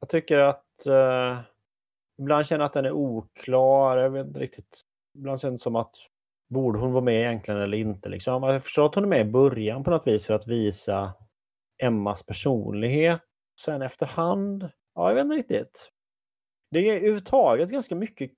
Jag 0.00 0.08
tycker 0.08 0.38
att 0.38 0.86
eh, 0.86 1.40
ibland 2.18 2.46
känner 2.46 2.62
jag 2.62 2.66
att 2.66 2.72
den 2.74 2.84
är 2.84 2.92
oklar, 2.92 3.96
jag 3.98 4.10
vet 4.10 4.26
inte 4.26 4.40
riktigt. 4.40 4.80
Ibland 5.18 5.40
känns 5.40 5.60
det 5.60 5.62
som 5.62 5.76
att 5.76 5.94
borde 6.48 6.78
hon 6.78 6.92
vara 6.92 7.04
med 7.04 7.20
egentligen 7.20 7.60
eller 7.60 7.78
inte 7.78 8.08
liksom. 8.08 8.42
Jag 8.42 8.62
förstår 8.62 8.86
att 8.86 8.94
hon 8.94 9.04
är 9.04 9.08
med 9.08 9.20
i 9.20 9.30
början 9.30 9.84
på 9.84 9.90
något 9.90 10.06
vis 10.06 10.26
för 10.26 10.34
att 10.34 10.46
visa 10.46 11.14
Emmas 11.82 12.22
personlighet. 12.22 13.20
Sen 13.60 13.82
efterhand, 13.82 14.70
ja 14.94 15.08
jag 15.08 15.14
vet 15.14 15.22
inte 15.24 15.36
riktigt. 15.36 15.90
Det 16.70 16.78
är 16.78 16.96
överhuvudtaget 16.96 17.68
ganska 17.70 17.94
mycket, 17.94 18.30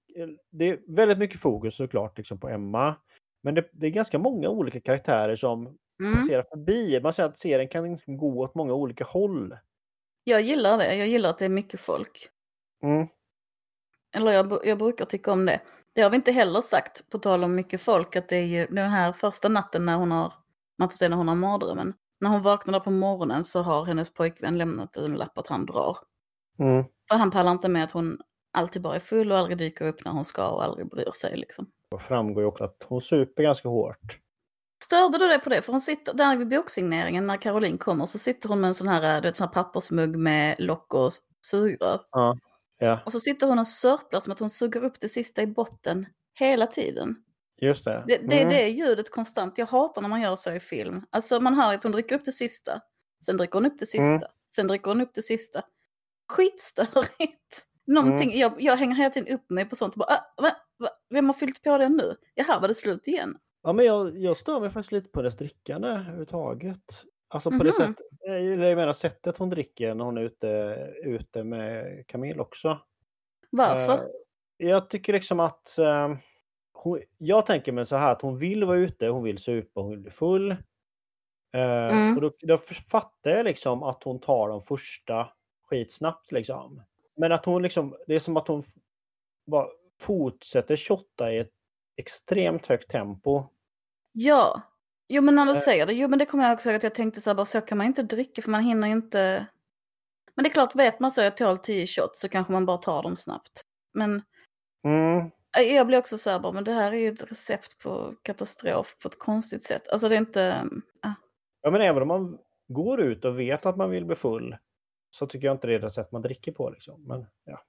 det 0.51 0.69
är 0.69 0.81
väldigt 0.97 1.19
mycket 1.19 1.41
fokus 1.41 1.77
såklart 1.77 2.19
liksom 2.19 2.41
på 2.41 2.49
Emma. 2.49 2.95
Men 3.43 3.55
det, 3.55 3.69
det 3.73 3.87
är 3.87 3.91
ganska 3.91 4.19
många 4.19 4.49
olika 4.49 4.81
karaktärer 4.81 5.37
som 5.37 5.79
Mm. 6.03 6.15
passerar 6.15 6.43
förbi. 6.43 7.01
Man 7.01 7.13
säger 7.13 7.29
att 7.29 7.39
serien 7.39 7.69
kan 7.69 7.99
gå 8.07 8.41
åt 8.41 8.55
många 8.55 8.75
olika 8.75 9.05
håll. 9.05 9.57
Jag 10.25 10.41
gillar 10.41 10.79
det, 10.79 10.95
jag 10.97 11.07
gillar 11.09 11.31
att 11.31 11.39
det 11.39 11.45
är 11.45 11.49
mycket 11.49 11.81
folk. 11.81 12.29
Mm. 12.83 13.07
Eller 14.19 14.33
jag, 14.33 14.61
jag 14.65 14.79
brukar 14.79 15.05
tycka 15.05 15.33
om 15.33 15.47
det. 15.47 15.61
Det 15.93 16.03
har 16.03 16.11
vi 16.11 16.17
inte 16.17 16.33
heller 16.33 16.61
sagt, 16.61 17.11
på 17.11 17.19
tal 17.19 17.45
om 17.45 17.55
mycket 17.55 17.81
folk, 17.81 18.17
att 18.17 18.29
det 18.29 18.37
är 18.37 18.47
ju 18.47 18.67
den 18.67 18.91
här 18.91 19.13
första 19.13 19.49
natten 19.49 19.87
när 19.87 19.97
hon 19.97 20.11
har, 20.11 20.33
man 20.79 20.89
får 20.91 20.97
se 20.97 21.09
när 21.09 21.17
hon 21.17 21.29
har 21.29 21.35
mardrömmen. 21.35 21.95
När 22.21 22.31
hon 22.31 22.43
vaknar 22.43 22.81
på 22.81 22.91
morgonen 22.91 23.45
så 23.45 23.63
har 23.63 23.85
hennes 23.85 24.15
pojkvän 24.15 24.59
lämnat 24.59 24.97
en 24.97 25.15
lapp 25.15 25.39
att 25.39 25.47
han 25.47 25.67
drar. 25.67 25.97
Mm. 26.59 26.85
För 27.09 27.17
han 27.17 27.31
pallar 27.31 27.53
inte 27.53 27.69
med 27.69 27.85
att 27.85 27.91
hon 27.91 28.19
alltid 28.53 28.83
bara 28.83 28.97
är 28.97 29.01
full 29.01 29.33
och 29.33 29.39
aldrig 29.39 29.59
dyker 29.59 29.89
upp 29.89 30.05
när 30.05 30.13
hon 30.13 30.25
ska 30.25 30.49
och 30.49 30.65
aldrig 30.65 30.89
bryr 30.91 31.13
sig 31.15 31.37
liksom. 31.37 31.71
Det 31.91 31.99
framgår 31.99 32.43
ju 32.43 32.49
också 32.49 32.65
att 32.65 32.77
hon 32.89 33.01
super 33.01 33.43
ganska 33.43 33.69
hårt. 33.69 34.19
störde 34.85 35.19
du 35.19 35.27
dig 35.27 35.41
på 35.41 35.51
det? 35.51 35.63
För 35.63 35.73
hon 35.73 35.81
sitter 35.81 36.15
där 36.15 36.37
vid 36.37 36.49
boksigneringen 36.49 37.27
när 37.27 37.37
Caroline 37.37 37.79
kommer 37.79 38.07
så 38.07 38.19
sitter 38.19 38.49
hon 38.49 38.61
med 38.61 38.69
en 38.69 38.75
sån 38.75 38.89
här, 38.89 39.21
du 39.21 39.29
vet, 39.29 39.37
sån 39.37 39.47
här 39.47 39.55
pappersmugg 39.55 40.17
med 40.17 40.57
lock 40.59 40.95
och 40.95 41.13
sugrör. 41.41 42.01
Ja. 42.11 42.39
Ja, 42.79 43.03
Och 43.07 43.13
så 43.13 43.21
sitter 43.21 43.47
hon 43.47 43.59
och 43.59 43.67
sörplar 43.67 44.21
som 44.21 44.33
att 44.33 44.39
hon 44.39 44.51
suger 44.51 44.85
upp 44.85 45.01
det 45.01 45.09
sista 45.09 45.43
i 45.43 45.47
botten 45.47 46.07
hela 46.39 46.67
tiden. 46.67 47.17
just 47.61 47.85
det. 47.85 48.05
Det, 48.07 48.17
det 48.17 48.37
är 48.37 48.41
Mm. 48.43 48.49
det 48.55 48.69
ljudet 48.69 49.11
konstant. 49.11 49.59
Jag 49.59 49.67
hatar 49.67 50.03
när 50.03 50.09
man 50.09 50.21
gör 50.21 50.37
så 50.37 50.53
i 50.53 50.61
film. 50.61 51.03
Alltså 51.11 51.41
man 51.41 51.55
hör 51.55 51.75
att 51.75 51.83
hon 51.83 51.93
dricker 51.93 52.15
upp 52.17 52.25
det 52.25 52.33
sista. 52.33 52.81
Sen 53.27 53.37
dricker 53.37 53.55
hon 53.55 53.67
upp 53.67 53.79
det 53.79 53.87
sista. 53.87 54.05
Mm. 54.07 54.21
Sen 54.55 54.67
dricker 54.67 54.91
hon 54.91 55.01
upp 55.01 55.15
det 55.15 55.23
sista. 55.23 55.63
Skitstörigt. 56.33 57.65
Någonting, 57.87 58.29
Mm. 58.29 58.39
jag, 58.41 58.55
jag 58.59 58.77
hänger 58.77 58.95
hela 58.95 59.11
tiden 59.11 59.35
upp 59.35 59.51
mig 59.51 59.65
på 59.65 59.77
sånt. 59.77 59.95
Och 59.95 59.99
bara, 59.99 60.15
ah, 60.15 60.43
va, 60.43 60.51
va, 60.79 60.89
vem 61.11 61.27
har 61.27 61.35
fyllt 61.35 61.63
på 61.63 61.79
den 61.79 61.93
nu? 61.97 62.15
Jaha, 62.35 62.61
var 62.61 62.69
det 62.69 62.75
slut 62.75 63.09
igen? 63.09 63.39
Ja, 63.63 63.73
men 63.73 63.85
jag, 63.85 64.19
jag 64.19 64.37
stör 64.37 64.61
mig 64.61 64.71
faktiskt 64.71 64.93
lite 64.93 65.09
på 65.09 65.23
dess 65.23 65.37
drickande 65.37 65.89
överhuvudtaget. 65.89 67.05
Alltså 67.29 67.51
på 67.51 67.57
det 67.57 67.65
Mhm. 67.65 67.73
sättet, 67.73 68.07
jag 68.21 68.77
menar 68.77 68.93
sättet 68.93 69.39
hon 69.39 69.51
dricker 69.51 69.95
när 69.95 70.05
hon 70.05 70.19
är 70.19 70.23
ute, 70.23 70.49
ute 71.05 71.45
med 71.45 72.05
Camille 72.07 72.41
också. 72.41 72.79
Varför? 73.51 73.95
Eh, 73.95 74.05
jag 74.57 74.91
tycker 74.91 75.13
liksom 75.13 75.41
att 75.41 75.79
eh, 75.79 76.15
hon, 76.73 77.01
jag 77.19 77.47
tänker 77.47 77.73
mig 77.73 77.87
så 77.87 77.97
här 77.97 78.13
att 78.13 78.23
hon 78.23 78.39
vill 78.39 78.65
vara 78.65 78.79
ute, 78.79 79.07
hon 79.09 79.23
vill 79.23 79.39
supa, 79.39 79.81
hon 79.81 79.91
vill 79.91 80.01
bli 80.01 80.11
full. 80.11 80.51
Eh, 80.51 80.59
Mm. 81.93 82.15
Och 82.17 82.21
då, 82.23 82.33
då 82.41 82.59
fattar 82.91 83.31
jag 83.31 83.45
liksom 83.45 83.83
att 83.83 84.03
hon 84.05 84.21
tar 84.21 84.49
de 84.49 84.63
första 84.63 85.29
skitsnabbt 85.69 86.33
liksom. 86.33 86.83
Men 87.17 87.33
att 87.33 87.45
hon 87.45 87.63
liksom, 87.63 87.97
det 88.07 88.15
är 88.15 88.19
som 88.19 88.37
att 88.37 88.49
hon 88.49 88.63
bara 89.47 89.69
fortsätter 90.01 90.77
shotta 90.77 91.33
i 91.33 91.39
ett 91.39 91.53
extremt 91.97 92.67
högt 92.67 92.91
tempo. 92.91 93.45
Ja. 94.13 94.63
Jo 95.09 95.23
men 95.23 95.35
när 95.35 95.45
du 95.47 95.53
Eh. 95.53 95.57
säger 95.59 95.87
det, 95.87 95.93
jo 95.93 96.09
men 96.09 96.19
det 96.19 96.27
kommer 96.27 96.45
jag 96.45 96.53
också 96.53 96.69
ihåg 96.69 96.77
att 96.77 96.83
jag 96.83 96.95
tänkte 96.95 97.21
så 97.21 97.31
här, 97.31 97.35
bara 97.35 97.47
så 97.47 97.61
kan 97.61 97.79
man 97.79 97.87
inte 97.87 98.03
dricka 98.03 98.43
för 98.43 98.51
man 98.51 98.63
hinner 98.63 98.87
ju 98.89 98.93
inte. 98.93 99.47
Men 100.35 100.43
det 100.43 100.49
är 100.49 100.53
klart, 100.53 100.75
vet 100.77 101.01
man 101.01 101.11
så 101.11 101.21
att 101.21 101.25
jag 101.25 101.37
tål 101.37 101.59
10 101.59 101.87
shots 101.87 102.21
så 102.21 102.29
kanske 102.29 102.53
man 102.53 102.67
bara 102.67 102.79
tar 102.79 103.03
dem 103.03 103.17
snabbt. 103.17 103.63
Men 103.95 104.23
Mm. 104.85 105.31
jag 105.77 105.87
blir 105.87 105.99
också 105.99 106.19
så 106.19 106.31
här 106.31 106.39
bara, 106.41 106.53
men 106.53 106.65
det 106.65 106.73
här 106.73 106.93
är 106.93 106.97
ju 106.97 107.09
ett 107.09 107.31
recept 107.33 107.79
på 107.79 108.15
katastrof 108.23 108.97
på 109.03 109.09
ett 109.09 109.19
konstigt 109.19 109.65
sätt. 109.65 109.89
Alltså 109.89 110.09
det 110.09 110.15
är 110.15 110.19
inte, 110.19 110.65
ah, 111.03 111.13
Ja, 111.63 111.71
men 111.71 111.81
även 111.81 112.03
om 112.03 112.09
man 112.09 112.39
går 112.69 113.01
ut 113.01 113.25
och 113.25 113.41
vet 113.41 113.67
att 113.67 113.77
man 113.77 113.91
vill 113.91 114.05
bli 114.05 114.17
full 114.17 114.57
så 115.11 115.27
tycker 115.27 115.47
jag 115.47 115.55
inte 115.57 115.67
det 115.67 115.75
är 115.75 115.79
det 115.79 115.91
sätt 115.91 116.13
man 116.13 116.23
dricker 116.23 116.53
på. 116.53 116.71
Liksom. 116.71 117.05
Men, 117.07 117.27
ja. 117.45 117.63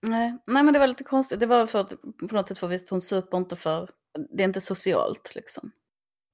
nej. 0.00 0.36
nej 0.46 0.62
men 0.62 0.72
det 0.72 0.78
var 0.78 0.86
lite 0.86 1.04
konstigt. 1.04 1.40
Det 1.40 1.46
var 1.46 1.66
för 1.66 1.80
att 1.80 1.94
på 2.28 2.34
något 2.34 2.48
sätt 2.48 2.58
för 2.58 2.66
visst 2.68 2.90
hon 2.90 3.00
super 3.00 3.38
inte 3.38 3.56
för, 3.56 3.90
det 4.30 4.42
är 4.42 4.48
inte 4.48 4.60
socialt 4.60 5.34
liksom. 5.34 5.70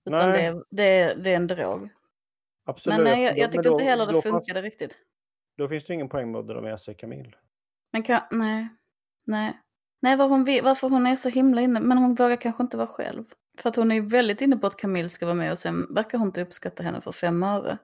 Utan 0.06 0.30
Nej. 0.30 0.38
det 0.42 0.46
är, 0.46 0.64
det, 0.70 1.14
det 1.14 1.30
är 1.30 1.36
en 1.36 1.46
drog. 1.46 1.88
Absolut. 2.66 2.96
Men 2.96 3.04
nej, 3.04 3.22
jag, 3.24 3.38
jag 3.38 3.52
tyckte 3.52 3.68
då- 3.68 3.74
inte 3.74 3.84
heller 3.84 4.06
det 4.06 4.22
funkade 4.22 4.62
riktigt. 4.62 4.98
Då 5.58 5.68
finns 5.68 5.84
det 5.86 5.94
ingen 5.94 6.08
poäng 6.08 6.32
med 6.32 6.38
att 6.38 6.46
dra 6.48 6.60
med 6.60 6.80
sig 6.80 6.94
Camille. 6.94 7.32
Men 7.92 8.02
kan, 8.02 8.20
nej, 8.30 8.68
nej. 9.26 9.60
Nej, 10.02 10.16
var 10.16 10.28
hon, 10.28 10.44
varför 10.44 10.88
hon 10.88 11.06
är 11.06 11.16
så 11.16 11.28
himla 11.28 11.60
inne, 11.60 11.80
men 11.80 11.98
hon 11.98 12.14
vågar 12.14 12.36
kanske 12.36 12.62
inte 12.62 12.76
vara 12.76 12.86
själv. 12.86 13.24
För 13.58 13.68
att 13.68 13.76
hon 13.76 13.92
är 13.92 14.00
väldigt 14.00 14.40
inne 14.40 14.56
på 14.56 14.66
att 14.66 14.76
Camille 14.76 15.08
ska 15.08 15.26
vara 15.26 15.34
med 15.36 15.52
och 15.52 15.58
sen 15.58 15.94
verkar 15.94 16.18
hon 16.18 16.28
inte 16.28 16.42
uppskatta 16.42 16.82
henne 16.82 17.00
för 17.00 17.12
fem 17.12 17.42
öre. 17.42 17.78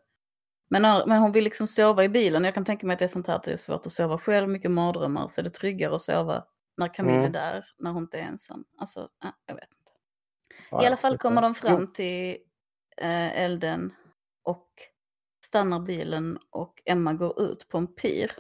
Men, 0.71 0.83
men 1.09 1.23
hon 1.23 1.33
vill 1.33 1.45
liksom 1.45 1.67
sova 1.67 2.05
i 2.05 2.09
bilen. 2.09 2.45
Jag 2.45 2.55
kan 2.55 2.65
tänka 2.65 2.87
mig 2.87 2.95
att 2.95 2.99
det 2.99 3.05
är 3.05 3.09
sånt 3.09 3.27
här 3.27 3.37
att 3.37 3.43
det 3.43 3.53
är 3.53 3.57
svårt 3.57 3.87
att 3.87 3.93
sova 3.93 4.19
själv, 4.19 4.49
mycket 4.49 4.71
mardrömmar. 4.71 5.29
Så 5.29 5.41
är 5.41 5.43
det 5.43 5.51
tryggare 5.51 5.95
att 5.95 6.01
sova 6.03 6.45
när 6.77 6.95
Camille 6.95 7.19
Mm. 7.19 7.29
är 7.29 7.33
där, 7.33 7.65
när 7.79 7.91
hon 7.91 8.03
inte 8.03 8.19
är 8.19 8.23
ensam. 8.23 8.65
Alltså, 8.79 9.09
jag 9.47 9.55
vet. 9.55 9.69
Ja, 10.71 10.83
I 10.83 10.87
alla 10.87 10.97
fall 10.97 11.19
kommer 11.19 11.43
de 11.43 11.55
fram 11.55 11.93
till 11.93 12.37
eh, 12.97 13.41
elden 13.45 13.93
och 14.45 14.69
stannar 15.47 15.81
bilen 15.81 16.39
och 16.51 16.83
Emma 16.85 17.13
går 17.13 17.43
ut 17.43 17.69
på 17.69 17.79
en 17.79 17.87
pir. 17.95 18.31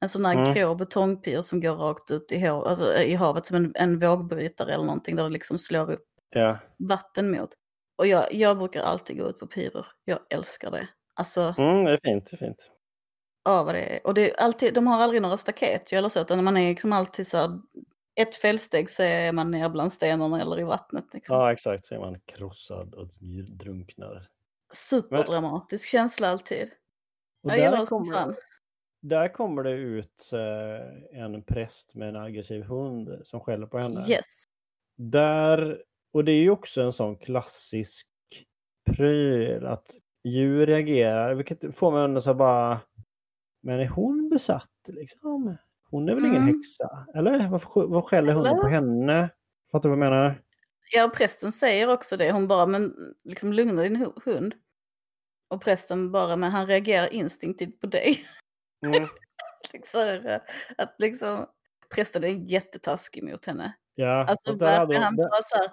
En 0.00 0.08
sån 0.08 0.24
här 0.24 0.34
Mm. 0.36 0.54
grå 0.54 0.74
betongpir 0.74 1.42
som 1.42 1.60
går 1.60 1.76
rakt 1.76 2.10
ut 2.10 2.32
i, 2.32 2.38
hav, 2.38 2.64
alltså, 2.64 2.94
eh, 2.94 3.02
i 3.10 3.14
havet 3.14 3.46
som 3.46 3.56
en, 3.56 3.72
en 3.76 3.98
vågbrytare 3.98 4.72
eller 4.74 4.84
någonting 4.84 5.16
där 5.16 5.24
det 5.24 5.30
liksom 5.30 5.58
slår 5.58 5.90
upp 5.92 6.06
Ja. 6.30 6.58
vatten 6.78 7.30
mot. 7.30 7.50
Och 7.98 8.06
jag, 8.06 8.34
jag 8.34 8.58
brukar 8.58 8.82
alltid 8.82 9.18
gå 9.18 9.28
ut 9.28 9.38
på 9.38 9.46
pirer. 9.46 9.86
Jag 10.04 10.18
älskar 10.30 10.70
det. 10.70 10.88
Alltså, 11.14 11.54
Mm, 11.58 11.84
det 11.84 11.92
är 11.92 12.00
fint. 12.04 12.30
Det 12.30 12.36
är 12.36 12.38
fint. 12.38 12.70
ja 13.44 13.62
vad 13.64 13.74
det 13.74 13.80
är. 13.96 14.06
Och 14.06 14.14
det 14.14 14.30
är 14.30 14.40
alltid, 14.40 14.74
de 14.74 14.86
har 14.86 15.00
aldrig 15.02 15.22
några 15.22 15.36
staket 15.36 15.92
ju, 15.92 15.96
eller 15.98 16.08
så, 16.08 16.20
utan 16.20 16.44
man 16.44 16.56
är 16.56 16.68
liksom 16.68 16.92
alltid 16.92 17.26
så 17.26 17.36
här, 17.38 17.60
ett 18.14 18.34
fälsteg 18.34 18.90
så 18.90 19.02
är 19.02 19.32
man 19.32 19.50
ner 19.50 19.68
bland 19.68 19.92
stenarna 19.92 20.40
eller 20.40 20.60
i 20.60 20.64
vattnet. 20.64 21.04
Liksom. 21.12 21.36
Ja, 21.36 21.52
exakt. 21.52 21.86
Så 21.86 21.94
är 21.94 21.98
man 21.98 22.20
krossad 22.20 22.94
och 22.94 23.08
drunknar. 23.48 24.28
Superdramatisk 24.72 25.88
känsla 25.88 26.28
alltid. 26.28 26.68
Och 27.42 27.50
Jag 27.50 27.58
gillar 27.58 27.70
där, 27.70 27.80
det 27.80 27.86
som 27.86 28.04
kommer, 28.04 28.16
fan. 28.16 28.34
där 29.00 29.28
kommer 29.28 29.62
det 29.62 29.70
ut 29.70 30.30
eh, 30.32 31.20
en 31.22 31.42
präst 31.42 31.94
med 31.94 32.08
en 32.08 32.16
aggressiv 32.16 32.62
hund 32.62 33.20
som 33.24 33.40
skäller 33.40 33.66
på 33.66 33.78
henne. 33.78 34.04
Yes. 34.08 34.44
Där, 34.96 35.82
och 36.12 36.24
det 36.24 36.32
är 36.32 36.40
ju 36.40 36.50
också 36.50 36.82
en 36.82 36.92
sån 36.92 37.16
klassisk 37.16 38.06
pryl 38.84 39.66
att 39.66 39.86
djur 40.24 40.66
reagerar, 40.66 41.34
vilket 41.34 41.76
får 41.76 42.08
mig 42.08 42.18
att 42.30 42.36
bara, 42.36 42.80
men 43.60 43.80
är 43.80 43.88
hon 43.88 44.28
besatt 44.28 44.68
liksom? 44.86 45.56
Hon 45.92 46.08
är 46.08 46.14
väl 46.14 46.24
ingen 46.24 46.42
Mm. 46.42 46.54
häxa? 46.56 47.06
Eller 47.14 47.48
varför, 47.48 47.86
vad 47.86 48.04
skäller 48.04 48.32
hunden 48.32 48.52
Eller? 48.52 48.62
på 48.62 48.68
henne? 48.68 49.28
Fattar 49.72 49.88
du 49.88 49.96
vad 49.96 50.06
jag 50.06 50.10
menar? 50.10 50.42
Ja, 50.92 51.04
och 51.04 51.14
prästen 51.14 51.52
säger 51.52 51.88
också 51.92 52.16
det. 52.16 52.32
Hon 52.32 52.48
bara, 52.48 52.66
men 52.66 52.94
liksom 53.24 53.52
lugna 53.52 53.82
din 53.82 53.96
hu- 53.96 54.22
hund. 54.24 54.54
Och 55.50 55.62
prästen 55.64 56.12
bara, 56.12 56.36
men 56.36 56.50
han 56.50 56.66
reagerar 56.66 57.12
instinktivt 57.12 57.80
på 57.80 57.86
dig. 57.86 58.24
Mm. 58.86 59.08
liksom, 59.72 60.38
att 60.78 60.94
liksom, 60.98 61.46
prästen 61.94 62.24
är 62.24 62.28
jättetaskig 62.28 63.22
mot 63.30 63.46
henne. 63.46 63.72
Ja, 63.94 64.26
Alltså 64.28 64.50
hade 64.50 64.64
verkligen, 64.64 65.02
hon- 65.02 65.04
han 65.04 65.16
bara 65.16 65.42
så 65.42 65.56
här, 65.56 65.70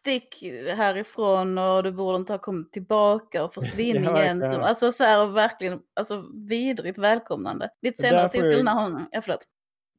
stick 0.00 0.42
härifrån 0.76 1.58
och 1.58 1.82
du 1.82 1.92
borde 1.92 2.16
inte 2.16 2.32
ha 2.32 2.38
kommit 2.38 2.72
tillbaka 2.72 3.44
och 3.44 3.54
försvinn 3.54 4.04
Ja, 4.04 4.22
igen. 4.22 4.42
alltså 4.42 4.92
så 4.92 5.04
här, 5.04 5.22
och 5.22 5.36
verkligen, 5.36 5.80
alltså 5.94 6.24
vidrigt 6.48 6.98
välkomnande. 6.98 7.70
Där 7.82 7.92
senare 7.96 8.30
jag- 8.32 8.64
när 8.64 8.74
hon, 8.74 9.06
ja 9.12 9.20
förlåt. 9.22 9.44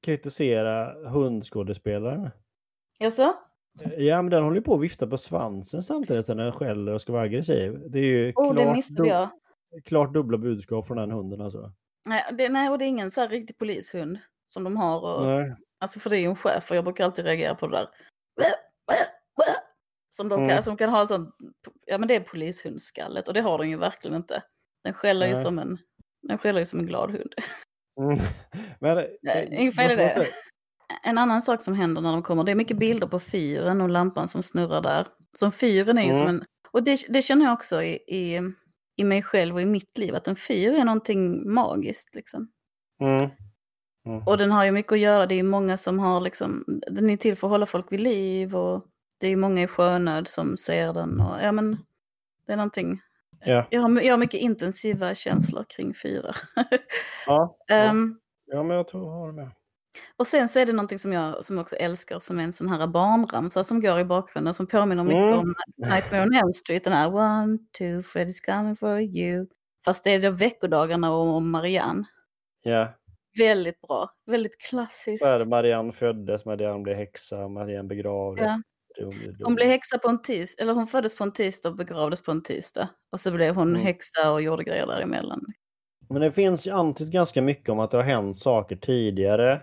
Kritisera 0.01 1.09
hundskådespelaren. 1.09 2.29
Jaså? 2.99 3.33
Ja, 3.97 4.21
men 4.21 4.31
den 4.31 4.43
håller 4.43 4.61
på 4.61 4.75
att 4.75 4.81
vifta 4.81 5.07
på 5.07 5.17
svansen 5.17 5.83
samtidigt 5.83 6.25
som 6.25 6.37
den 6.37 6.51
skäller 6.51 6.93
och 6.93 7.01
ska 7.01 7.13
vara 7.13 7.23
aggressiv. 7.23 7.79
Det 7.89 7.99
är 7.99 8.03
ju 8.03 8.33
Oh, 8.35 8.53
det 8.55 8.61
klart, 8.61 8.75
missade 8.75 9.01
dub- 9.03 9.07
jag. 9.07 9.29
klart 9.85 10.13
dubbla 10.13 10.37
budskap 10.37 10.87
från 10.87 10.97
den 10.97 11.11
hunden 11.11 11.41
alltså. 11.41 11.71
Nej, 12.05 12.23
det, 12.37 12.49
nej, 12.49 12.69
och 12.69 12.77
det 12.77 12.85
är 12.85 12.87
ingen 12.87 13.11
så 13.11 13.21
här 13.21 13.29
riktig 13.29 13.57
polishund 13.57 14.19
som 14.45 14.63
de 14.63 14.77
har. 14.77 15.01
Och, 15.19 15.25
Nej. 15.27 15.55
Alltså 15.79 15.99
för 15.99 16.09
det 16.09 16.17
är 16.17 16.21
ju 16.21 16.25
en 16.27 16.35
chef 16.35 16.71
och 16.71 16.77
jag 16.77 16.83
brukar 16.83 17.05
alltid 17.05 17.25
reagera 17.25 17.55
på 17.55 17.67
det 17.67 17.77
där. 17.77 17.87
Som 20.09 20.29
de 20.29 20.35
kan, 20.35 20.49
Mm. 20.49 20.63
som 20.63 20.77
kan 20.77 20.89
ha 20.89 21.07
sånt, 21.07 21.35
ja 21.85 21.97
men 21.97 22.07
det 22.07 22.15
är 22.15 22.19
polishundskallet 22.19 23.27
och 23.27 23.33
det 23.33 23.41
har 23.41 23.57
den 23.57 23.69
ju 23.69 23.77
verkligen 23.77 24.15
inte. 24.17 24.43
Den 24.83 24.93
skäller 24.93 25.27
ju 25.27 25.35
som 25.35 25.59
en, 25.59 25.77
den 26.21 26.37
skäller 26.37 26.59
ju 26.59 26.65
som 26.65 26.79
en 26.79 26.85
glad 26.85 27.11
hund. 27.11 27.33
Mm. 27.99 28.19
Men, 28.79 28.97
eh, 28.97 29.71
fel 29.71 29.91
i 29.91 29.95
vad 29.95 29.97
det. 29.97 30.27
En 31.03 31.17
annan 31.17 31.41
sak 31.41 31.61
som 31.61 31.73
händer 31.73 32.01
när 32.01 32.11
de 32.11 32.23
kommer, 32.23 32.43
det 32.43 32.51
är 32.51 32.55
mycket 32.55 32.77
bilder 32.77 33.07
på 33.07 33.19
fyren 33.19 33.81
och 33.81 33.89
lampan 33.89 34.27
som 34.27 34.43
snurrar 34.43 34.81
där. 34.81 35.07
Som 35.37 35.51
fyren 35.51 35.97
är 35.97 36.03
ju 36.03 36.13
som 36.13 36.21
Mm. 36.21 36.35
en, 36.35 36.45
och 36.71 36.83
det, 36.83 37.05
det 37.09 37.21
känner 37.21 37.45
jag 37.45 37.53
också 37.53 37.83
i, 37.83 37.93
i, 38.07 38.41
i 38.95 39.03
mig 39.03 39.23
själv 39.23 39.55
och 39.55 39.61
i 39.61 39.65
mitt 39.65 39.97
liv, 39.97 40.15
att 40.15 40.27
en 40.27 40.35
fyr 40.35 40.73
är 40.75 40.85
någonting 40.85 41.53
magiskt 41.53 42.15
liksom. 42.15 42.51
Mm. 43.01 43.29
Mm. 44.05 44.27
Och 44.27 44.37
den 44.37 44.51
har 44.51 44.65
ju 44.65 44.71
mycket 44.71 44.91
att 44.91 44.99
göra, 44.99 45.25
det 45.25 45.35
är 45.39 45.43
många 45.43 45.77
som 45.77 45.99
har 45.99 46.21
liksom, 46.21 46.63
den 46.91 47.09
är 47.09 47.17
till 47.17 47.35
för 47.35 47.47
att 47.47 47.51
hålla 47.51 47.65
folk 47.65 47.91
vid 47.91 47.99
liv 47.99 48.55
och 48.55 48.85
det 49.17 49.27
är 49.27 49.35
många 49.35 49.61
i 49.63 49.67
sjönöd 49.67 50.27
som 50.27 50.57
ser 50.57 50.93
den 50.93 51.21
och 51.21 51.35
ja 51.43 51.51
men 51.51 51.77
det 52.47 52.53
är 52.53 52.57
någonting. 52.57 53.01
Ja. 53.45 53.67
Jag 53.69 53.81
har, 53.81 54.01
jag 54.01 54.13
har 54.13 54.17
mycket 54.17 54.39
intensiva 54.39 55.15
känslor 55.15 55.65
kring 55.69 55.93
fyrar. 55.93 56.35
Ja, 57.27 57.57
ja. 57.67 57.75
Ehm, 57.75 58.19
ja, 58.45 58.63
men 58.63 58.77
jag 58.77 58.87
tror 58.87 59.03
jag 59.05 59.11
har 59.11 59.31
med. 59.31 59.51
och 60.17 60.27
sen 60.27 60.49
så 60.49 60.59
är 60.59 60.65
det 60.65 60.73
någonting 60.73 60.99
som 60.99 61.13
jag, 61.13 61.45
som 61.45 61.59
också 61.59 61.75
älskar 61.75 62.19
som 62.19 62.39
är 62.39 62.43
en 62.43 62.53
sån 62.53 62.67
här 62.69 62.87
barnramsa 62.87 63.63
som 63.63 63.81
går 63.81 63.99
i 63.99 64.05
bakgrunden 64.05 64.53
som 64.53 64.67
påminner 64.67 65.03
mycket 65.03 65.19
Mm. 65.33 65.39
om 65.39 65.55
Nightmare 65.77 66.21
on 66.23 66.33
Elm 66.33 66.53
Street. 66.53 66.83
Den 66.83 66.93
här 66.93 67.13
One, 67.15 67.57
two, 67.77 68.01
Freddy's 68.01 68.45
coming 68.45 68.75
for 68.75 68.99
you. 69.01 69.47
Fast 69.85 70.03
det 70.03 70.09
är 70.11 70.21
då 70.21 70.29
veckodagarna 70.31 71.11
och, 71.13 71.41
Marianne. 71.41 72.03
Ja, 72.63 72.97
Väldigt 73.37 73.81
bra, 73.81 74.09
väldigt 74.25 74.61
klassiskt. 74.61 75.23
så 75.23 75.29
är 75.29 75.39
det. 75.39 75.45
Marianne 75.45 75.93
föddes, 75.93 76.45
Marianne 76.45 76.83
blev 76.83 76.95
häxa, 76.95 77.47
Marianne 77.47 77.87
begravdes. 77.87 78.45
Ja. 78.45 78.61
Hon 79.43 79.55
blev 79.55 79.67
häxa 79.67 79.97
på 79.97 80.09
en 80.09 80.21
tisdag, 80.21 80.63
eller 80.63 80.73
hon 80.73 80.87
föddes 80.87 81.15
på 81.17 81.23
en 81.23 81.31
tisdag 81.33 81.69
och 81.69 81.75
begravdes 81.75 82.23
på 82.23 82.31
en 82.31 82.43
tisdag. 82.43 82.89
Och 83.11 83.19
så 83.19 83.31
blev 83.31 83.55
hon 83.55 83.69
Mm. 83.69 83.81
häxa 83.81 84.31
och 84.33 84.41
gjorde 84.41 84.63
grejer 84.63 84.87
däremellan. 84.87 85.45
Men 86.09 86.21
det 86.21 86.31
finns 86.31 86.65
ju 86.67 86.71
antytt 86.71 87.11
ganska 87.11 87.41
mycket 87.41 87.69
om 87.69 87.79
att 87.79 87.91
det 87.91 87.97
har 87.97 88.03
hänt 88.03 88.37
saker 88.37 88.75
tidigare. 88.75 89.61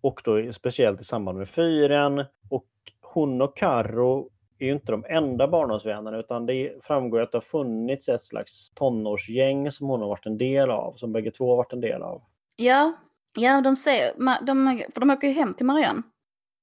Och 0.00 0.20
då 0.24 0.52
speciellt 0.52 1.00
i 1.00 1.04
samband 1.04 1.38
med 1.38 1.48
fyren. 1.48 2.18
Och 2.50 2.66
hon 3.00 3.42
och 3.42 3.56
Karro 3.56 4.30
är 4.58 4.66
ju 4.66 4.72
inte 4.72 4.92
de 4.92 5.04
enda 5.08 5.48
barndomsvännerna 5.48 6.18
utan 6.18 6.46
det 6.46 6.72
framgår 6.82 7.20
att 7.20 7.32
det 7.32 7.38
har 7.38 7.42
funnits 7.42 8.08
ett 8.08 8.22
slags 8.22 8.70
tonårsgäng 8.74 9.70
som 9.72 9.88
hon 9.88 10.00
har 10.00 10.08
varit 10.08 10.26
en 10.26 10.38
del 10.38 10.70
av, 10.70 10.94
som 10.96 11.12
bägge 11.12 11.30
två 11.30 11.50
har 11.50 11.56
varit 11.56 11.72
en 11.72 11.80
del 11.80 12.02
av. 12.02 12.22
Ja, 12.56 12.92
ja 13.36 13.60
de 13.60 13.76
säger, 13.76 14.12
de, 14.46 14.82
för 14.94 15.00
de 15.00 15.10
åker 15.10 15.28
ju 15.28 15.34
hem 15.34 15.54
till 15.54 15.66
Marianne. 15.66 16.02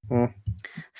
Mm. 0.09 0.31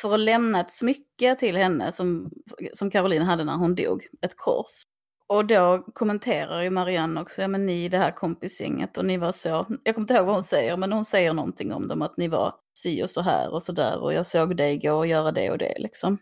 För 0.02 0.14
att 0.14 0.20
lämna 0.20 0.60
ett 0.60 0.72
smycke 0.72 1.36
till 1.40 1.58
henne 1.58 1.92
som, 1.92 2.32
som 2.74 2.92
Caroline 2.92 3.22
hade 3.22 3.44
när 3.44 3.58
hon 3.58 3.76
dog, 3.76 4.08
ett 4.22 4.38
kors. 4.38 4.84
Och 5.28 5.46
då 5.46 5.86
kommenterar 5.94 6.62
ju 6.62 6.70
Marianne 6.70 7.22
också, 7.22 7.42
ja 7.42 7.48
men 7.48 7.66
ni 7.66 7.86
i 7.86 7.90
det 7.90 7.98
här 7.98 8.12
kompisgänget 8.12 8.98
och 8.98 9.06
ni 9.06 9.18
var 9.18 9.32
så, 9.32 9.66
jag 9.84 9.96
kommer 9.96 10.04
inte 10.04 10.14
ihåg 10.14 10.26
vad 10.26 10.36
hon 10.36 10.44
säger, 10.44 10.78
men 10.78 10.94
hon 10.94 11.06
säger 11.06 11.34
någonting 11.34 11.74
om 11.74 11.88
dem, 11.88 12.02
att 12.02 12.18
ni 12.18 12.28
var 12.28 12.54
si 12.74 13.04
och 13.04 13.10
så 13.10 13.22
här 13.22 13.54
och 13.54 13.64
så 13.64 13.72
där 13.72 14.02
och 14.02 14.14
jag 14.14 14.26
såg 14.26 14.58
dig 14.58 14.78
gå 14.78 14.94
och 14.94 15.08
göra 15.08 15.32
det 15.32 15.52
och 15.52 15.58
det 15.58 15.76
liksom. 15.80 16.18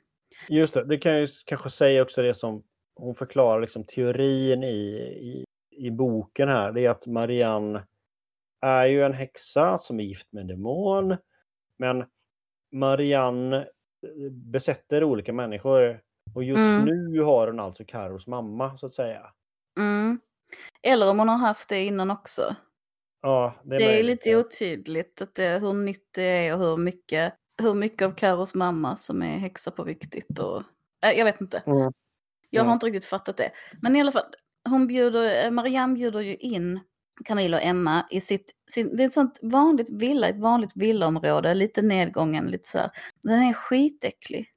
Just 0.49 0.73
det, 0.73 0.85
det 0.85 0.97
kan 0.97 1.11
jag 1.11 1.21
ju 1.21 1.27
kanske 1.45 1.69
säga 1.69 2.01
också 2.01 2.21
det 2.21 2.33
som 2.33 2.63
hon 2.95 3.15
förklarar 3.15 3.61
liksom 3.61 3.83
teorin 3.83 4.63
i, 4.63 4.95
i, 5.21 5.45
i 5.71 5.91
boken 5.91 6.47
här. 6.47 6.71
Det 6.71 6.85
är 6.85 6.89
att 6.89 7.05
Marianne 7.05 7.83
är 8.61 8.85
ju 8.85 9.03
en 9.03 9.13
häxa 9.13 9.77
som 9.77 9.99
är 9.99 10.03
gift 10.03 10.27
med 10.31 10.41
en 10.41 10.47
demon. 10.47 11.17
Men 11.77 12.05
Marianne 12.71 13.57
eh, 13.57 14.31
besätter 14.31 15.03
olika 15.03 15.33
människor. 15.33 16.01
Och 16.35 16.43
just 16.43 16.59
Mm. 16.59 16.85
nu 16.85 17.21
har 17.21 17.47
hon 17.47 17.59
alltså 17.59 17.83
Carros 17.87 18.27
mamma 18.27 18.77
så 18.77 18.85
att 18.85 18.93
säga. 18.93 19.33
Mm. 19.79 20.19
Eller 20.87 21.09
om 21.09 21.19
hon 21.19 21.29
har 21.29 21.37
haft 21.37 21.69
det 21.69 21.83
innan 21.85 22.11
också. 22.11 22.55
Ja, 23.21 23.55
det 23.63 23.75
är, 23.75 23.79
Det 23.79 23.99
är 23.99 24.03
lite 24.03 24.35
otydligt 24.37 25.21
att 25.21 25.35
det, 25.35 25.59
hur 25.61 25.73
nytt 25.73 26.07
det 26.13 26.47
är 26.47 26.53
och 26.53 26.59
hur 26.59 26.77
mycket, 26.77 27.33
hur 27.61 27.73
mycket 27.73 28.07
av 28.07 28.11
Karos 28.11 28.55
mamma 28.55 28.95
som 28.95 29.21
är 29.21 29.37
häxa 29.37 29.71
på 29.71 29.83
riktigt. 29.83 30.39
Och, 30.39 30.63
äh, 31.05 31.11
jag 31.17 31.25
vet 31.25 31.41
inte. 31.41 31.57
Mm. 31.65 31.91
Jag 32.49 32.61
har 32.61 32.65
Mm. 32.65 32.73
inte 32.73 32.85
riktigt 32.85 33.05
fattat 33.05 33.37
det. 33.37 33.51
Men 33.81 33.95
i 33.95 34.01
alla 34.01 34.11
fall, 34.11 34.25
hon 34.69 34.87
bjuder, 34.87 35.45
eh, 35.45 35.51
Marianne 35.51 35.93
bjuder 35.95 36.19
ju 36.21 36.35
in 36.35 36.79
Camilla 37.25 37.57
och 37.57 37.63
Emma 37.63 38.05
i 38.09 38.21
sitt, 38.21 38.51
sin, 38.71 38.95
det 38.95 39.03
är 39.03 39.07
ett 39.07 39.13
sånt 39.13 39.39
vanligt 39.41 39.89
villa, 39.89 40.27
ett 40.27 40.37
vanligt 40.39 40.71
villaområde, 40.75 41.53
lite 41.53 41.81
nedgången, 41.81 42.45
lite 42.47 42.67
så 42.67 42.77
här. 42.77 42.89
Den 43.23 43.43
är 43.43 43.53
skitäcklig. 43.53 44.47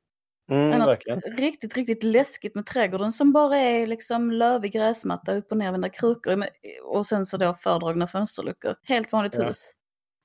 Mm. 0.50 0.96
Riktigt, 1.38 1.76
riktigt 1.76 2.02
läskigt 2.02 2.54
med 2.54 2.66
trädgården 2.66 3.12
som 3.12 3.32
bara 3.32 3.56
är 3.56 3.86
liksom 3.86 4.30
lövig 4.30 4.72
gräsmatta, 4.72 5.34
upp 5.34 5.50
och 5.50 5.56
nervända 5.58 5.88
krukor 5.88 6.44
och 6.84 7.06
sen 7.06 7.26
så 7.26 7.36
då 7.36 7.54
fördragna 7.54 8.06
fönsterluckor. 8.06 8.74
Helt 8.82 9.12
vanligt 9.12 9.34
Ja. 9.38 9.44
hus. 9.46 9.72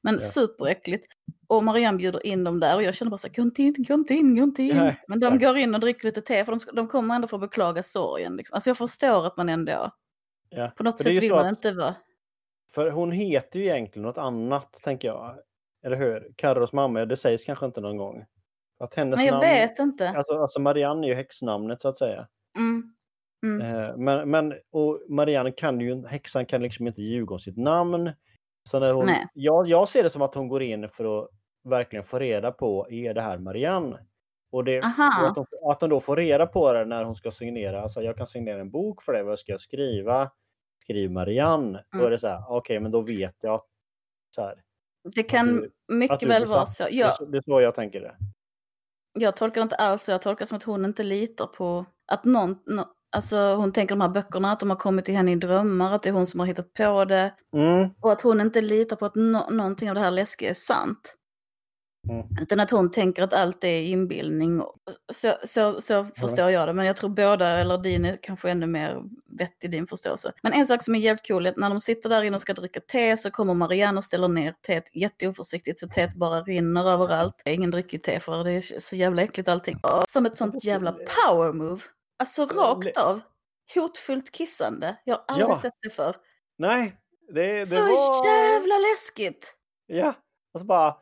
Men 0.04 0.16
Ja. 0.16 0.22
superäckligt. 0.22 1.06
Och 1.48 1.64
Marianne 1.64 1.98
bjuder 1.98 2.26
in 2.26 2.44
dem 2.44 2.60
där 2.60 2.76
och 2.76 2.84
jag 2.84 2.96
känner 2.96 3.10
bara 3.10 3.18
så 3.18 3.28
här, 3.28 3.36
gå 3.36 3.42
inte 3.42 3.64
in, 3.64 3.74
gå 3.78 3.94
inte 3.94 4.14
in, 4.14 4.36
gå 4.36 4.44
inte 4.44 4.64
in. 4.64 4.76
Nej, 4.78 5.04
Men 5.08 5.20
de 5.20 5.30
nej. 5.30 5.40
går 5.40 5.58
in 5.58 5.74
och 5.76 5.80
dricker 5.82 6.06
lite 6.06 6.22
te 6.22 6.46
för 6.46 6.52
de, 6.52 6.60
de 6.76 6.88
kommer 6.88 7.16
ändå 7.16 7.28
få 7.28 7.38
beklaga 7.38 7.84
sorgen. 7.84 8.36
Liksom. 8.38 8.56
Alltså 8.56 8.70
jag 8.70 8.78
förstår 8.78 9.28
att 9.28 9.38
man 9.38 9.50
ändå, 9.50 9.92
Ja. 10.50 10.74
på 10.78 10.84
något 10.84 11.00
sätt 11.02 11.24
vill 11.24 11.32
man 11.32 11.46
att- 11.46 11.50
inte 11.50 11.72
vara. 11.72 11.96
För 12.78 12.92
hon 12.92 13.12
heter 13.12 13.60
ju 13.60 13.66
egentligen 13.66 14.08
något 14.08 14.18
annat, 14.18 14.74
tänker 14.84 15.08
jag. 15.08 15.36
Eller 15.86 15.98
hur? 15.98 16.32
Carros 16.36 16.74
mamma, 16.74 17.06
det 17.06 17.18
sägs 17.18 17.44
kanske 17.44 17.66
inte 17.66 17.82
någon 17.82 17.98
gång. 17.98 18.26
Att 18.80 18.94
hennes 18.94 19.18
Men 19.18 19.26
jag 19.26 19.34
namn, 19.34 19.42
vet 19.42 19.80
inte. 19.80 20.10
Alltså, 20.10 20.34
alltså 20.34 20.62
Marianne 20.62 21.08
är 21.08 21.10
ju 21.10 21.16
häxnamnet 21.16 21.82
så 21.82 21.88
att 21.88 21.98
säga. 21.98 22.28
Mm. 22.58 22.94
Mm. 23.46 23.62
Eh, 23.62 23.98
men, 23.98 24.30
men 24.30 24.54
och 24.72 25.02
Marianne 25.10 25.52
kan 25.52 25.80
ju, 25.80 26.08
häxan 26.08 26.46
kan 26.46 26.62
liksom 26.62 26.88
inte 26.88 27.02
ljuga 27.02 27.34
om 27.34 27.40
sitt 27.40 27.58
namn. 27.58 28.12
Så 28.70 28.80
när 28.80 28.94
hon, 28.94 29.06
Nej. 29.06 29.28
jag, 29.34 29.68
jag 29.68 29.90
ser 29.90 30.04
det 30.04 30.10
som 30.10 30.22
att 30.22 30.36
hon 30.36 30.48
går 30.48 30.64
in 30.64 30.90
för 30.90 31.20
att 31.20 31.30
verkligen 31.64 32.06
få 32.06 32.20
reda 32.20 32.52
på, 32.52 32.88
är 32.90 33.14
det 33.14 33.22
här 33.22 33.38
Marianne? 33.38 34.00
Och, 34.52 34.64
det, 34.64 34.78
och 34.78 35.28
att, 35.28 35.36
hon, 35.36 35.46
att 35.72 35.82
hon 35.82 35.90
då 35.90 36.00
får 36.00 36.16
reda 36.16 36.46
på 36.46 36.74
det 36.74 36.86
när 36.86 37.04
hon 37.04 37.16
ska 37.16 37.32
signera, 37.32 37.82
alltså 37.82 38.02
jag 38.02 38.18
kan 38.18 38.28
signera 38.28 38.62
en 38.62 38.72
bok 38.72 39.04
för 39.04 39.14
det, 39.14 39.24
vad 39.24 39.40
ska 39.40 39.52
jag 39.52 39.62
skriva? 39.62 40.32
Skriv 40.88 41.12
Marianne. 41.12 41.84
Då 41.92 41.98
Mm. 41.98 42.08
är 42.08 42.12
det 42.12 42.20
så 42.20 42.28
här, 42.28 42.44
okej 42.50 42.80
men 42.80 42.92
då 42.92 43.02
vet 43.02 43.36
jag. 43.42 43.62
Så 44.36 44.42
här, 44.42 44.56
Det 45.16 45.24
kan 45.24 45.48
du- 45.56 45.72
mycket 45.88 46.24
väl 46.30 46.46
vara 46.46 46.66
så. 46.66 46.88
Jag, 46.92 47.32
det 47.32 47.38
är 47.38 47.42
så 47.42 47.62
jag 47.62 47.76
tänker 47.76 48.02
det. 48.02 48.16
jag 49.20 49.36
tolkar 49.36 49.62
inte 49.62 49.76
alls 49.76 50.04
så. 50.04 50.12
Jag 50.12 50.22
tolkar 50.22 50.46
som 50.46 50.58
att 50.58 50.64
hon 50.64 50.86
inte 50.86 51.04
litar 51.04 51.48
på 51.48 51.86
att 52.12 52.26
någon, 52.26 52.60
nå- 52.66 52.94
alltså 53.16 53.38
hon 53.38 53.72
tänker 53.74 53.96
de 53.96 54.02
här 54.02 54.10
böckerna, 54.10 54.52
att 54.52 54.60
de 54.60 54.70
har 54.70 54.78
kommit 54.78 55.06
till 55.06 55.16
henne 55.16 55.32
i 55.32 55.36
drömmar, 55.36 55.94
att 55.96 56.04
det 56.04 56.10
är 56.10 56.14
hon 56.14 56.28
som 56.28 56.40
har 56.40 56.48
hittat 56.48 56.74
på 56.74 57.06
det. 57.06 57.34
Mm, 57.54 57.90
Och 58.02 58.12
att 58.12 58.22
hon 58.22 58.42
inte 58.42 58.62
litar 58.62 58.96
på 58.96 59.06
att 59.06 59.16
nå- 59.16 59.50
någonting 59.50 59.90
av 59.90 59.96
det 59.96 60.02
här 60.02 60.12
läskiga 60.12 60.50
är 60.50 60.54
sant. 60.54 61.16
Mm. 62.10 62.26
Utan 62.42 62.60
att 62.60 62.72
hon 62.72 62.92
tänker 62.92 63.24
att 63.24 63.34
allt 63.34 63.64
är 63.64 63.82
inbildning. 63.82 64.62
Så, 65.14 65.34
så, 65.46 65.82
så 65.82 66.04
förstår 66.18 66.50
jag 66.52 66.68
det. 66.68 66.74
Men 66.74 66.86
jag 66.86 66.96
tror 66.96 67.10
båda, 67.10 67.48
eller 67.50 67.78
din 67.78 68.06
är 68.06 68.18
kanske 68.22 68.50
ännu 68.52 68.68
mer 68.68 69.04
vett 69.40 69.64
i 69.64 69.68
din 69.68 69.88
förståelse. 69.88 70.32
Men 70.44 70.54
en 70.54 70.68
sak 70.68 70.84
som 70.84 70.96
är 70.96 71.00
jävligt 71.00 71.28
cool 71.28 71.46
är 71.46 71.50
att 71.50 71.58
när 71.58 71.70
de 71.70 71.82
sitter 71.82 72.10
där 72.10 72.24
inne 72.24 72.36
och 72.36 72.42
ska 72.42 72.54
dricka 72.54 72.80
te 72.80 73.18
så 73.18 73.32
kommer 73.32 73.54
Marianne 73.54 73.98
och 73.98 74.04
ställer 74.04 74.28
ner 74.28 74.54
teet 74.68 74.96
jätteoförsiktigt 74.96 75.80
så 75.80 75.88
teet 75.88 76.16
bara 76.16 76.42
rinner 76.42 76.90
överallt. 76.90 77.42
Ingen 77.46 77.72
dricker 77.72 77.98
te 77.98 78.20
för 78.20 78.44
det 78.44 78.52
är 78.52 78.80
så 78.80 78.96
jävla 78.96 79.22
äckligt 79.22 79.50
allting. 79.50 79.80
Och 79.84 80.10
Som 80.10 80.26
ett 80.26 80.38
sånt 80.38 80.64
jävla 80.64 80.92
power 80.92 81.54
move. 81.54 81.82
Alltså 82.20 82.46
rakt 82.46 82.98
av. 82.98 83.22
Hotfullt 83.76 84.32
kissande. 84.32 84.98
Jag 85.04 85.16
har 85.16 85.24
aldrig 85.28 85.50
Ja. 85.50 85.56
sett 85.62 85.74
det 85.82 85.90
för. 85.90 86.16
Nej, 86.58 86.96
det, 87.34 87.60
det 87.60 87.66
Så 87.66 87.80
var... 87.82 88.28
jävla 88.28 88.76
läskigt! 88.78 89.56
Ja, 89.88 90.16
och 90.54 90.60
så 90.60 90.66
bara 90.66 90.96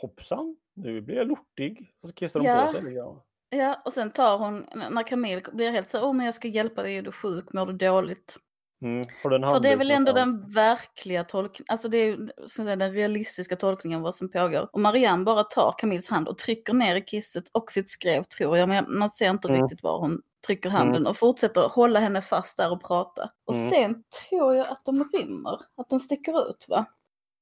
hoppsan, 0.00 0.56
nu 0.74 1.00
blir 1.00 1.16
jag 1.16 1.26
lortig. 1.28 1.92
Och 2.02 2.08
så 2.08 2.14
kissar 2.14 2.40
de 2.40 2.46
Ja. 2.46 2.66
på 2.66 2.72
sig. 2.72 2.82
lite 2.82 2.94
grann. 2.94 3.20
Ja, 3.48 3.82
och 3.84 3.92
sen 3.92 4.10
tar 4.10 4.38
hon, 4.38 4.66
när 4.90 5.02
Camille 5.02 5.42
blir 5.52 5.70
helt 5.70 5.90
så, 5.90 6.06
åh 6.08 6.12
men 6.12 6.26
jag 6.26 6.34
ska 6.34 6.48
hjälpa 6.48 6.82
dig, 6.82 6.96
är 6.96 7.02
du 7.02 7.12
sjuk, 7.12 7.52
mår 7.52 7.66
du 7.66 7.72
dåligt? 7.72 8.36
Mm. 8.82 9.04
För 9.22 9.60
det 9.60 9.68
är 9.72 9.76
väl 9.76 9.90
ändå 9.90 10.12
den 10.12 10.50
verkliga 10.52 11.24
tolkningen, 11.24 11.66
alltså 11.68 11.88
det 11.88 11.98
är 11.98 12.48
säga, 12.48 12.76
den 12.76 12.92
realistiska 12.92 13.56
tolkningen 13.56 13.98
av 13.98 14.02
vad 14.02 14.14
som 14.14 14.30
pågår. 14.30 14.68
Och 14.72 14.80
Marianne 14.80 15.24
bara 15.24 15.44
tar 15.44 15.74
Camilles 15.78 16.08
hand 16.08 16.28
och 16.28 16.38
trycker 16.38 16.72
ner 16.74 16.96
i 16.96 17.00
kisset 17.00 17.44
och 17.52 17.70
sitt 17.72 17.90
skrev 17.90 18.22
tror 18.22 18.58
jag, 18.58 18.68
men 18.68 18.84
man 18.98 19.10
ser 19.10 19.30
inte 19.30 19.48
Mm. 19.48 19.62
riktigt 19.62 19.82
var 19.82 19.98
hon 19.98 20.22
trycker 20.46 20.70
handen 20.70 21.06
och 21.06 21.16
fortsätter 21.16 21.68
hålla 21.68 22.00
henne 22.00 22.22
fast 22.22 22.56
där 22.56 22.72
och 22.72 22.82
prata. 22.82 23.30
Och 23.44 23.54
Mm. 23.54 23.70
sen 23.70 24.04
tror 24.28 24.54
jag 24.54 24.68
att 24.68 24.84
de 24.84 25.10
rymmer, 25.12 25.60
att 25.76 25.88
de 25.88 26.00
sticker 26.00 26.50
ut 26.50 26.66
va? 26.68 26.84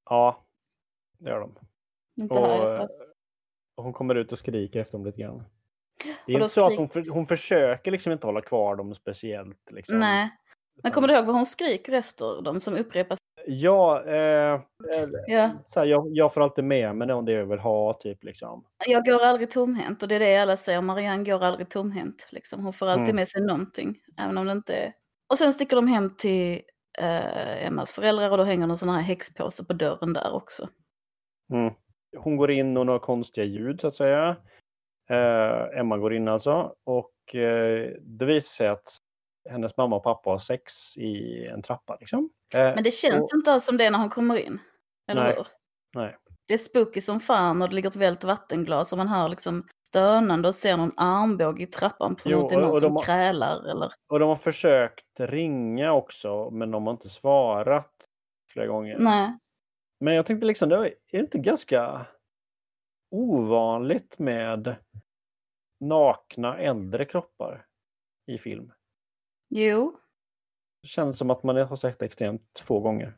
Ja, 0.09 0.45
det 1.19 1.29
gör 1.29 1.39
de. 1.39 1.55
Inte 2.21 2.35
här, 2.35 2.41
jag 2.57 2.61
Och, 2.63 2.79
eh, 2.79 2.87
och 3.75 3.83
hon 3.83 3.93
kommer 3.93 4.15
ut 4.15 4.31
och 4.31 4.39
skriker 4.39 4.79
efter 4.79 4.91
dem 4.91 5.05
lite 5.05 5.21
grann. 5.21 5.43
Det 6.25 6.31
är 6.31 6.35
Och 6.35 6.41
inte 6.41 6.49
så 6.49 6.65
att 6.65 6.77
hon, 6.77 6.89
för, 6.89 7.09
hon 7.09 7.25
försöker 7.25 7.91
liksom 7.91 8.11
inte 8.11 8.27
hålla 8.27 8.41
kvar 8.41 8.75
dem 8.75 8.95
speciellt. 8.95 9.71
Liksom. 9.71 9.99
Nej, 9.99 10.29
men 10.83 10.91
kommer 10.91 11.07
du 11.07 11.13
ihåg 11.13 11.25
vad 11.25 11.35
hon 11.35 11.45
skriker 11.45 11.93
efter 11.93 12.41
dem 12.41 12.61
som 12.61 12.75
upprepas? 12.77 13.19
Ja, 13.45 14.03
eh, 14.05 14.53
eh, 14.53 14.59
Ja. 15.27 15.49
så 15.67 15.79
här, 15.79 15.87
jag, 15.87 16.07
jag 16.11 16.33
får 16.33 16.41
alltid 16.41 16.63
med 16.63 16.95
mig 16.95 17.07
det 17.07 17.31
jag 17.31 17.45
vill 17.45 17.59
ha, 17.59 17.93
typ 17.93 18.23
liksom. 18.23 18.65
Jag 18.87 19.05
går 19.05 19.23
aldrig 19.23 19.51
tomhänt 19.51 20.03
och 20.03 20.09
det 20.09 20.15
är 20.15 20.19
det 20.19 20.37
alla 20.37 20.57
säger. 20.57 20.81
Marianne 20.81 21.23
går 21.23 21.43
aldrig 21.43 21.69
tomhänt. 21.69 22.27
Liksom. 22.31 22.63
Hon 22.63 22.73
får 22.73 22.85
alltid 22.87 23.03
Mm. 23.03 23.15
med 23.15 23.27
sig 23.27 23.41
någonting. 23.41 23.95
Även 24.21 24.37
om 24.37 24.45
det 24.45 24.51
inte 24.51 24.73
är... 24.75 24.93
Och 25.31 25.37
sen 25.37 25.53
sticker 25.53 25.75
de 25.75 25.87
hem 25.87 26.15
till 26.17 26.61
eh, 26.99 27.67
Emmas 27.67 27.91
föräldrar 27.91 28.31
och 28.31 28.37
då 28.37 28.43
hänger 28.43 28.67
en 28.67 28.77
sån 28.77 28.89
här 28.89 29.01
häxpåse 29.01 29.65
på 29.65 29.73
dörren 29.73 30.13
där 30.13 30.33
också. 30.33 30.69
Mm. 31.53 31.73
Hon 32.17 32.37
går 32.37 32.51
in 32.51 32.77
och 32.77 32.85
några 32.85 32.99
konstiga 32.99 33.45
ljud 33.45 33.81
så 33.81 33.87
att 33.87 33.95
säga. 33.95 34.35
Eh, 35.09 35.79
Emma 35.79 35.97
går 35.97 36.13
in 36.13 36.27
alltså. 36.27 36.73
Och 36.83 37.35
eh, 37.35 37.89
det 38.01 38.25
visar 38.25 38.55
sig 38.55 38.67
att 38.67 38.97
hennes 39.49 39.77
mamma 39.77 39.95
och 39.95 40.03
pappa 40.03 40.29
har 40.29 40.39
sex 40.39 40.97
i 40.97 41.45
en 41.47 41.61
trappa. 41.61 41.97
Liksom. 41.99 42.29
Eh, 42.53 42.59
Men 42.59 42.83
det 42.83 42.93
känns 42.93 43.33
och, 43.33 43.37
inte 43.37 43.51
alls 43.51 43.65
som 43.65 43.77
det 43.77 43.89
när 43.89 43.99
hon 43.99 44.09
kommer 44.09 44.37
in. 44.45 44.59
Eller 45.11 45.23
Nej. 45.23 45.33
hur? 45.37 45.47
Nej. 45.95 46.17
Det 46.47 46.53
är 46.53 46.57
spooky 46.57 47.01
som 47.01 47.19
fan 47.19 47.61
och 47.61 47.69
det 47.69 47.75
ligger 47.75 47.89
ett 47.89 47.95
vält 47.95 48.23
vattenglas 48.23 48.91
och 48.91 48.97
man 48.97 49.07
hör 49.07 49.29
liksom 49.29 49.67
stönande 49.87 50.47
och 50.47 50.55
ser 50.55 50.77
någon 50.77 50.91
armbåge 50.97 51.63
i 51.63 51.67
trappan 51.67 52.15
som 52.19 52.31
Jo, 52.31 52.49
är 52.51 52.57
någon 52.57 52.81
som 52.81 52.95
har- 52.95 53.03
krälar 53.03 53.69
eller... 53.69 53.91
och 54.09 54.19
de 54.19 54.29
har 54.29 54.35
försökt 54.35 55.19
ringa 55.19 55.93
också, 55.93 56.49
men 56.51 56.71
de 56.71 56.85
har 56.87 56.93
inte 56.93 57.09
svarat 57.09 57.91
flera 58.49 58.67
gånger. 58.67 58.97
Nej. 58.99 59.37
Men 60.03 60.13
jag 60.15 60.25
tänkte 60.25 60.47
liksom, 60.47 60.69
det 60.69 60.75
är 61.11 61.19
inte 61.19 61.37
ganska 61.37 62.05
ovanligt 63.11 64.19
med 64.19 64.75
nakna 65.79 66.57
äldre 66.57 67.05
kroppar 67.05 67.65
i 68.27 68.37
film. 68.37 68.71
Jo. 69.49 69.99
Det 70.81 70.87
känns 70.87 71.17
som 71.17 71.29
att 71.29 71.43
man 71.43 71.55
har 71.55 71.75
sett 71.75 71.99
det 71.99 72.05
extremt 72.05 72.59
få 72.59 72.79
gånger. 72.79 73.17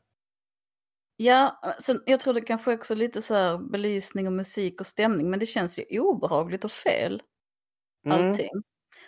Ja, 1.18 1.62
sen, 1.80 2.04
jag 2.06 2.20
tror 2.20 2.34
det 2.34 2.42
kanske 2.42 2.74
också 2.74 2.94
är 2.94 2.98
lite 2.98 3.22
så 3.22 3.34
här 3.36 3.58
belysning 3.58 4.28
och 4.28 4.34
musik 4.34 4.82
och 4.82 4.88
stämning, 4.88 5.30
men 5.30 5.40
det 5.40 5.46
känns 5.46 5.80
ju 5.80 6.00
obehagligt 6.00 6.64
och 6.66 6.72
fel. 6.72 7.24
Mm. 8.06 8.30
allting. 8.30 8.50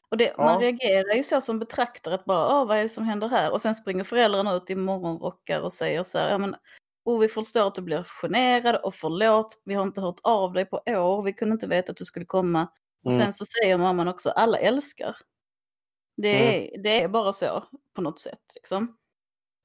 Och 0.10 0.18
det, 0.18 0.34
Ja. 0.38 0.44
man 0.46 0.62
reagerar 0.62 1.14
ju 1.16 1.24
så 1.24 1.42
som 1.42 1.60
betraktare 1.60 2.16
att 2.16 2.26
bara, 2.26 2.48
"Ah, 2.48 2.66
vad 2.66 2.78
är 2.78 2.82
det 2.84 2.90
som 2.90 3.04
händer 3.04 3.28
här? 3.28 3.52
Och 3.52 3.62
sen 3.62 3.76
springer 3.76 4.04
föräldrarna 4.04 4.54
ut 4.54 4.70
i 4.70 4.76
morgonrockar 4.76 5.62
och 5.62 5.74
säger 5.74 6.04
så 6.04 6.18
här, 6.18 6.32
ja 6.32 6.38
men, 6.38 6.56
oh, 7.08 7.20
vi 7.20 7.28
förstår 7.28 7.68
att 7.68 7.76
du 7.76 7.82
blir 7.82 8.04
generad 8.04 8.76
och 8.76 8.96
förlåt, 8.96 9.62
vi 9.66 9.74
har 9.74 9.84
inte 9.84 10.02
hört 10.02 10.20
av 10.24 10.54
dig 10.54 10.66
på 10.66 10.82
år, 10.88 11.22
vi 11.24 11.34
kunde 11.34 11.54
inte 11.54 11.68
veta 11.68 11.92
att 11.92 11.98
du 11.98 12.06
skulle 12.06 12.26
komma. 12.26 12.68
Och 13.04 13.12
Mm. 13.12 13.24
sen 13.24 13.34
så 13.34 13.46
säger 13.46 13.78
mamman 13.78 14.08
också, 14.08 14.30
alla 14.30 14.58
älskar. 14.58 15.16
Det 16.18 16.28
är, 16.76 16.82
det 16.84 17.02
är 17.04 17.08
bara 17.08 17.34
så 17.34 17.64
på 17.94 18.02
något 18.02 18.20
sätt. 18.20 18.40
Liksom. 18.56 18.98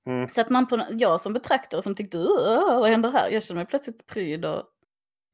Mm. 0.06 0.28
Så 0.28 0.40
att 0.40 0.50
man 0.50 0.66
på, 0.66 0.80
jag 0.90 1.20
som 1.20 1.32
betraktare 1.32 1.82
som 1.82 1.94
tyckte, 1.94 2.18
"Åh, 2.18 2.80
vad 2.80 2.90
händer 2.90 3.10
här? 3.10 3.30
Jag 3.30 3.42
känner 3.42 3.58
mig 3.60 3.66
plötsligt 3.66 4.06
pryd 4.06 4.44
och, 4.44 4.62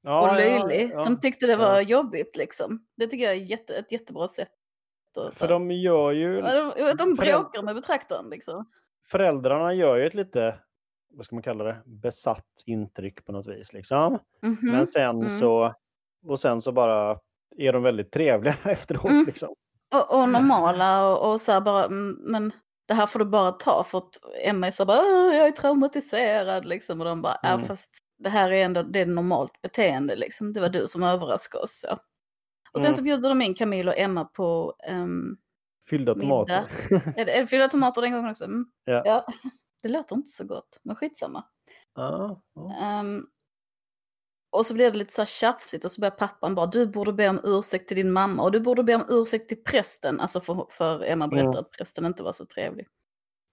Ja, 0.02 0.20
och 0.20 0.28
ja, 0.28 0.32
löjlig. 0.34 0.90
ja. 0.94 1.04
Som 1.04 1.20
tyckte 1.20 1.46
det 1.46 1.56
var 1.56 1.74
ja. 1.74 1.80
jobbigt 1.82 2.36
liksom. 2.36 2.86
Det 2.96 3.06
tycker 3.06 3.24
jag 3.24 3.34
är 3.34 3.38
jätte, 3.38 3.74
ett 3.76 3.92
jättebra 3.92 4.28
sätt. 4.28 4.48
att- 5.16 5.34
För 5.34 5.48
de 5.48 5.70
gör 5.70 6.10
ju... 6.12 6.38
Ja, 6.38 6.72
de, 6.76 6.96
de 6.96 7.14
bråkar 7.14 7.62
med 7.62 7.74
betraktaren 7.74 8.30
liksom. 8.30 8.70
Föräldrarna 9.10 9.74
gör 9.74 9.96
ju 9.96 10.06
ett 10.06 10.14
lite, 10.14 10.58
vad 11.10 11.26
ska 11.26 11.34
man 11.36 11.42
kalla 11.42 11.64
det, 11.64 11.82
besatt 11.86 12.46
intryck 12.66 13.24
på 13.24 13.32
något 13.32 13.46
vis. 13.46 13.72
Liksom. 13.72 14.18
Mhm. 14.42 14.58
Men 14.62 14.86
sen 14.86 15.22
mm. 15.22 15.38
så... 15.38 15.74
Och 16.26 16.40
sen 16.40 16.62
så 16.62 16.72
bara 16.72 17.18
är 17.56 17.72
de 17.72 17.82
väldigt 17.82 18.12
trevliga 18.12 18.56
efteråt. 18.64 19.10
Mm. 19.10 19.24
Liksom. 19.26 19.48
Och, 19.94 20.18
och 20.22 20.28
normala 20.28 21.08
och, 21.12 21.32
och 21.32 21.40
så 21.40 21.52
här 21.52 21.60
bara, 21.60 21.84
mm, 21.84 22.16
men 22.20 22.52
det 22.88 22.94
här 22.94 23.06
får 23.06 23.18
du 23.18 23.24
bara 23.24 23.52
ta 23.52 23.84
för 23.84 23.98
att 23.98 24.10
Emma 24.44 24.66
är 24.66 24.70
så 24.70 24.84
bara, 24.84 24.98
"Åh, 24.98 25.34
jag 25.36 25.46
är 25.46 25.50
traumatiserad 25.52 26.64
liksom. 26.64 27.00
Och 27.00 27.06
de 27.06 27.22
bara, 27.22 27.36
ja 27.42 27.48
Mm. 27.48 27.66
fast 27.66 27.90
det 28.18 28.28
här 28.28 28.50
är 28.52 28.64
ändå, 28.64 28.82
det 28.82 29.00
är 29.00 29.06
normalt 29.06 29.60
beteende 29.62 30.16
liksom. 30.16 30.52
Det 30.52 30.60
var 30.60 30.68
du 30.68 30.86
som 30.88 31.02
överraskade 31.02 31.64
oss. 31.64 31.80
Så. 31.80 31.92
Och 32.72 32.80
sen 32.80 32.86
Mm. 32.86 32.94
så 32.96 33.02
bjuder 33.02 33.28
de 33.28 33.42
in 33.42 33.54
Camille 33.54 33.90
och 33.90 33.98
Emma 33.98 34.24
på, 34.24 34.74
ehm, 34.88 35.36
Fyllda 35.90 36.14
tomater. 36.14 36.64
är 37.16 37.24
det, 37.24 37.36
är 37.36 37.40
det 37.40 37.46
fyllda 37.46 37.68
tomater 37.68 38.02
den 38.02 38.12
gången 38.12 38.30
också? 38.30 38.44
Mm. 38.44 38.66
Ja. 38.84 39.26
Det 39.82 39.88
låter 39.88 40.16
inte 40.16 40.30
så 40.30 40.44
gott, 40.44 40.80
men 40.82 40.96
skitsamma. 40.96 41.44
Ja, 41.94 42.42
ja. 42.54 42.76
Ehm, 42.80 43.26
och 44.50 44.66
så 44.66 44.74
blir 44.74 44.90
det 44.90 44.98
lite 44.98 45.12
så 45.12 45.20
här 45.20 45.26
tjafsigt 45.26 45.84
och 45.84 45.90
så 45.92 46.00
börjar 46.00 46.10
pappan 46.10 46.54
bara, 46.54 46.66
du 46.66 46.86
borde 46.86 47.12
be 47.12 47.28
om 47.28 47.40
ursäkt 47.44 47.88
till 47.88 47.96
din 47.96 48.12
mamma 48.12 48.42
och 48.42 48.52
du 48.52 48.60
borde 48.60 48.82
be 48.84 48.94
om 48.94 49.04
ursäkt 49.08 49.48
till 49.48 49.64
prästen. 49.64 50.20
Alltså 50.20 50.40
för, 50.40 50.66
för 50.70 51.02
Emma 51.04 51.28
berättar 51.28 51.48
Mm. 51.48 51.58
att 51.60 51.70
prästen 51.70 52.04
inte 52.06 52.22
var 52.22 52.32
så 52.32 52.46
trevlig. 52.46 52.86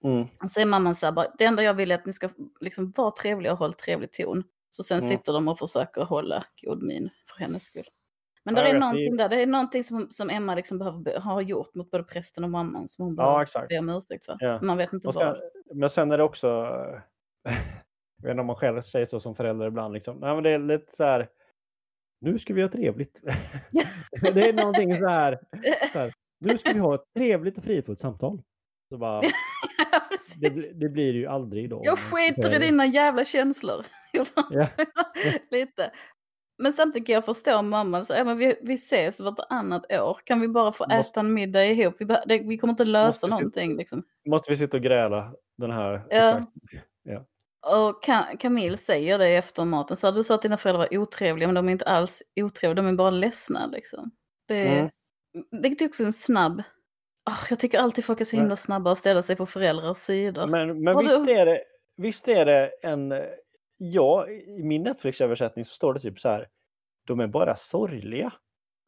Mm. 0.03 0.27
Och 0.43 0.51
så 0.51 0.59
är 0.59 0.65
mamman 0.65 0.95
så 0.95 1.05
här 1.05 1.13
bara, 1.13 1.27
det 1.38 1.45
enda 1.45 1.63
jag 1.63 1.73
vill 1.73 1.91
är 1.91 1.95
att 1.95 2.05
ni 2.05 2.13
ska 2.13 2.29
liksom 2.59 2.91
vara 2.91 3.11
trevliga 3.11 3.51
och 3.53 3.59
hålla 3.59 3.73
trevlig 3.73 4.11
ton. 4.11 4.43
Så 4.69 4.83
sen 4.83 4.99
Mm. 4.99 5.09
sitter 5.09 5.33
de 5.33 5.47
och 5.47 5.59
försöker 5.59 6.01
hålla 6.05 6.43
god 6.63 6.83
min 6.83 7.09
för 7.29 7.38
hennes 7.39 7.63
skull. 7.63 7.88
Men 8.43 8.55
Ja, 8.55 8.63
det 8.63 8.69
är 8.69 8.79
någonting 8.79 9.17
där, 9.17 9.29
det 9.29 9.41
är 9.41 9.47
någonting 9.47 9.83
som, 9.83 10.07
som 10.09 10.29
Emma 10.29 10.55
liksom 10.55 10.77
behöver, 10.77 10.99
be- 10.99 11.19
har 11.19 11.41
gjort 11.41 11.75
mot 11.75 11.91
både 11.91 12.03
prästen 12.03 12.43
och 12.43 12.49
mamman 12.49 12.88
som 12.88 13.05
hon 13.05 13.15
ja, 13.15 13.23
behöver 13.23 13.43
exakt. 13.43 13.69
be 13.69 13.79
om 13.79 13.89
ursäkt 13.89 14.25
för. 14.25 14.38
Ja. 14.39 14.61
Man 14.61 14.77
vet 14.77 14.93
inte 14.93 15.07
vad. 15.07 15.38
Men 15.75 15.89
sen 15.89 16.11
är 16.11 16.17
det 16.17 16.23
också, 16.23 16.47
jag 18.17 18.23
vet 18.23 18.31
inte 18.31 18.41
om 18.41 18.47
man 18.47 18.55
själv 18.55 18.81
säger 18.81 19.05
så 19.05 19.19
som 19.19 19.35
förälder 19.35 19.67
ibland, 19.67 19.93
liksom. 19.93 20.17
Nej, 20.17 20.33
men 20.33 20.43
det 20.43 20.49
är 20.49 20.59
lite 20.59 20.95
så 20.95 21.03
här, 21.03 21.29
nu 22.21 22.39
ska 22.39 22.53
vi 22.53 22.61
ha 22.61 22.69
trevligt. 22.69 23.19
det 24.21 24.49
är 24.49 24.53
någonting 24.53 24.97
så 24.97 25.07
här, 25.07 25.39
så 25.93 25.99
här, 25.99 26.11
nu 26.39 26.57
ska 26.57 26.73
vi 26.73 26.79
ha 26.79 26.95
ett 26.95 27.13
trevligt 27.15 27.57
och 27.57 27.63
fridfullt 27.63 27.99
samtal. 27.99 28.41
Så 28.89 28.97
bara, 28.97 29.21
det, 30.38 30.79
det 30.79 30.89
blir 30.89 31.13
det 31.13 31.19
ju 31.19 31.27
aldrig 31.27 31.69
då. 31.69 31.81
Jag 31.83 31.99
skiter 31.99 32.55
i 32.55 32.59
dina 32.59 32.85
jävla 32.85 33.25
känslor. 33.25 33.85
Ja. 34.51 34.67
Lite. 35.51 35.91
Men 36.57 36.73
samtidigt 36.73 37.07
kan 37.07 37.13
jag 37.13 37.25
förstå 37.25 37.61
mamman, 37.61 38.05
så, 38.05 38.13
ja, 38.13 38.23
men 38.23 38.37
vi, 38.37 38.55
vi 38.61 38.73
ses 38.73 39.19
vartannat 39.19 39.91
år, 39.93 40.17
kan 40.23 40.41
vi 40.41 40.47
bara 40.47 40.71
få 40.71 40.83
Måste- 40.83 40.95
äta 41.11 41.19
en 41.19 41.33
middag 41.33 41.65
ihop? 41.65 41.95
Vi, 41.99 42.05
det, 42.05 42.39
vi 42.39 42.57
kommer 42.57 42.71
inte 42.73 42.83
lösa 42.85 43.07
Måste 43.07 43.25
vi- 43.25 43.29
någonting. 43.31 43.77
Liksom. 43.77 44.03
Måste 44.29 44.51
vi 44.51 44.57
sitta 44.57 44.77
och 44.77 44.83
gräla 44.83 45.33
den 45.57 45.71
här? 45.71 46.05
Ja. 46.09 46.29
Exakt. 46.29 46.51
Och 47.67 48.03
Ka- 48.05 48.37
Camille 48.39 48.77
säger 48.77 49.17
det 49.19 49.27
efter 49.27 49.65
maten, 49.65 49.97
så 49.97 50.07
här, 50.07 50.13
du 50.13 50.23
sa 50.23 50.35
att 50.35 50.41
dina 50.41 50.57
föräldrar 50.57 50.87
var 50.91 50.97
otrevliga, 50.97 51.47
men 51.47 51.55
de 51.55 51.67
är 51.67 51.71
inte 51.71 51.85
alls 51.85 52.23
otrevliga, 52.41 52.83
de 52.83 52.87
är 52.87 52.93
bara 52.97 53.09
ledsna. 53.09 53.67
Liksom. 53.67 54.11
Det, 54.47 54.67
Mm. 54.67 54.89
det 55.61 55.81
är 55.81 55.85
också 55.87 56.03
en 56.03 56.13
snabb... 56.13 56.63
Ah, 57.29 57.45
jag 57.49 57.59
tycker 57.59 57.79
alltid 57.79 58.05
folk 58.05 58.21
är 58.21 58.25
så 58.25 58.35
himla 58.35 58.55
snabba 58.55 58.91
att 58.91 58.97
ställa 58.97 59.21
sig 59.21 59.35
på 59.35 59.45
föräldrars 59.45 59.97
sidor. 59.97 60.47
Men, 60.47 60.83
men 60.83 60.95
Har 60.95 61.03
du- 61.03 61.07
visst, 61.09 61.29
är 61.29 61.45
det, 61.45 61.61
visst 61.97 62.27
är 62.27 62.45
det 62.45 62.71
en... 62.83 63.11
Ja, 63.77 64.27
i 64.29 64.63
min 64.63 64.83
Netflix-översättning 64.83 65.65
så 65.65 65.73
står 65.73 65.93
det 65.93 65.99
typ 65.99 66.19
så 66.19 66.29
här. 66.29 66.47
De 67.07 67.19
är 67.19 67.27
bara 67.27 67.55
sorgliga. 67.55 68.33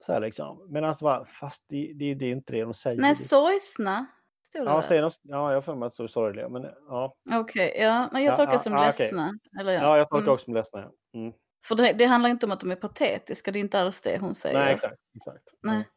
Så 0.05 0.13
här 0.13 0.19
liksom. 0.19 0.67
Men 0.69 0.83
alltså, 0.83 1.03
bara, 1.05 1.25
fast 1.25 1.63
det, 1.69 1.93
det, 1.95 2.13
det 2.13 2.25
är 2.25 2.31
inte 2.31 2.53
det 2.53 2.61
de 2.61 2.73
säger. 2.73 3.01
Nej, 3.01 3.15
sorgsna, 3.15 4.05
ja, 4.53 4.81
säger 4.81 5.01
de, 5.01 5.11
ja, 5.21 5.49
jag 5.49 5.57
har 5.57 5.61
för 5.61 5.75
mig 5.75 5.87
att 5.87 5.91
det 5.91 5.95
står 5.95 6.07
sorgliga. 6.07 6.49
Men 6.49 6.63
ja, 6.87 7.15
Okej, 7.33 7.77
ja, 7.79 8.09
men 8.11 8.23
jag 8.23 8.31
Ja, 8.31 8.35
tolkar 8.35 8.53
ja, 8.53 8.59
som 8.59 8.73
ja, 8.73 8.85
ledsna. 8.85 9.33
Eller 9.59 9.71
ja. 9.73 9.81
ja, 9.81 9.97
jag 9.97 10.09
tolkar 10.09 10.23
Mm. 10.23 10.33
också 10.33 10.45
som 10.45 10.53
ledsna. 10.53 10.79
Ja. 10.79 11.19
Mm. 11.19 11.33
För 11.67 11.75
det, 11.75 11.93
det 11.93 12.05
handlar 12.05 12.29
inte 12.29 12.45
om 12.45 12.51
att 12.51 12.59
de 12.59 12.71
är 12.71 12.75
patetiska, 12.75 13.51
det 13.51 13.59
är 13.59 13.61
inte 13.61 13.79
alls 13.81 14.01
det 14.01 14.17
hon 14.19 14.35
säger. 14.35 14.59
Nej, 14.59 14.73
exakt. 14.73 14.95
exakt. 15.15 15.43
Nej. 15.63 15.87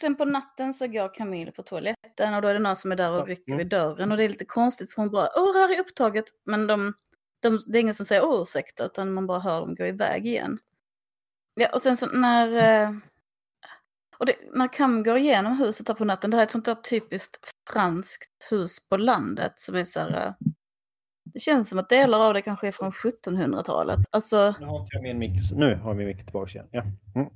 Sen 0.00 0.16
på 0.16 0.24
natten 0.24 0.74
så 0.74 0.86
går 0.86 1.14
Camille 1.14 1.52
på 1.52 1.62
toaletten 1.62 2.34
och 2.34 2.42
då 2.42 2.48
är 2.48 2.54
det 2.54 2.60
någon 2.60 2.76
som 2.76 2.92
är 2.92 2.96
där 2.96 3.20
och 3.20 3.26
rycker 3.26 3.52
mm. 3.52 3.58
vid 3.58 3.68
dörren 3.68 4.10
och 4.10 4.16
det 4.16 4.24
är 4.24 4.28
lite 4.28 4.44
konstigt 4.44 4.94
för 4.94 5.02
hon 5.02 5.10
bara 5.10 5.28
åh, 5.36 5.54
här 5.54 5.74
är 5.74 5.80
upptaget. 5.80 6.24
Men 6.44 6.66
de, 6.66 6.94
de, 7.42 7.58
det 7.66 7.78
är 7.78 7.80
ingen 7.80 7.94
som 7.94 8.06
säger 8.06 8.42
ursäkta 8.42 8.84
utan 8.84 9.12
man 9.14 9.26
bara 9.26 9.40
hör 9.40 9.60
dem 9.60 9.74
gå 9.74 9.86
iväg 9.86 10.26
igen. 10.26 10.58
Ja, 11.54 11.68
och 11.74 11.82
sen 11.82 11.96
så 11.96 12.06
när... 12.06 12.48
eh, 12.82 12.90
Och 14.18 14.26
det, 14.26 14.34
när 14.54 14.72
Cam 14.72 15.02
går 15.02 15.16
igenom 15.16 15.56
huset 15.58 15.88
här 15.88 15.94
på 15.94 16.04
natten, 16.04 16.30
det 16.30 16.36
här 16.36 16.42
är 16.42 16.46
ett 16.46 16.50
sånt 16.52 16.64
där 16.64 16.74
typiskt 16.74 17.36
franskt 17.72 18.30
hus 18.50 18.88
på 18.88 18.96
landet 18.96 19.52
som 19.56 19.74
är 19.74 19.84
så 19.84 20.00
här... 20.00 20.26
eh, 20.26 20.32
Det 21.24 21.40
känns 21.40 21.68
som 21.68 21.78
att 21.78 21.88
delar 21.88 22.26
av 22.28 22.34
det 22.34 22.42
kanske 22.42 22.68
är 22.68 22.72
från 22.72 22.90
1700-talet. 22.90 24.00
Alltså, 24.10 24.54
Nu 24.60 24.66
har 24.66 24.88
jag 24.90 25.02
min 25.02 25.18
mick. 25.18 25.52
Nu 25.52 25.74
har 25.74 25.94
vi 25.94 26.04
mick 26.06 26.24
tillbaka 26.24 26.50
igen. 26.50 26.68
Ja. 26.72 26.82
Mm. 27.14 27.28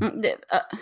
Mm, 0.00 0.20
Det, 0.20 0.28
äh, 0.32 0.78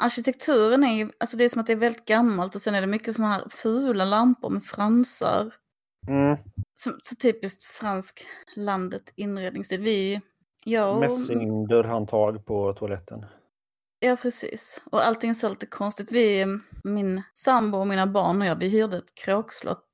arkitekturen 0.00 0.84
är 0.84 0.94
ju, 0.96 1.10
alltså 1.20 1.36
det 1.36 1.44
är 1.44 1.48
som 1.48 1.60
att 1.60 1.66
det 1.66 1.72
är 1.72 1.76
väldigt 1.76 2.04
gammalt 2.04 2.54
och 2.54 2.62
sen 2.62 2.74
är 2.74 2.80
det 2.80 2.86
mycket 2.86 3.16
sådana 3.16 3.34
här 3.34 3.48
fula 3.50 4.04
lampor 4.04 4.50
med 4.50 4.64
fransar. 4.64 5.54
Mm. 6.08 6.36
Som, 6.76 6.92
så 7.02 7.14
typiskt 7.16 7.64
fransk 7.64 8.26
landet 8.56 9.12
inredningsstil. 9.16 9.80
Vi, 9.80 10.20
jag 10.64 10.94
och, 10.94 11.00
Mässingdörrhandtag 11.00 12.46
på 12.46 12.72
toaletten. 12.72 13.24
Ja, 14.00 14.16
precis. 14.22 14.82
Och 14.92 15.06
allting 15.06 15.30
är 15.30 15.34
så 15.34 15.48
lite 15.48 15.66
konstigt. 15.66 16.12
Vi, 16.12 16.46
min 16.84 17.22
sambo 17.34 17.78
och 17.78 17.86
mina 17.86 18.06
barn 18.06 18.40
och 18.42 18.46
jag, 18.48 18.56
vi 18.56 18.68
hyrde 18.68 18.96
ett 18.96 19.14
kråkslott 19.14 19.84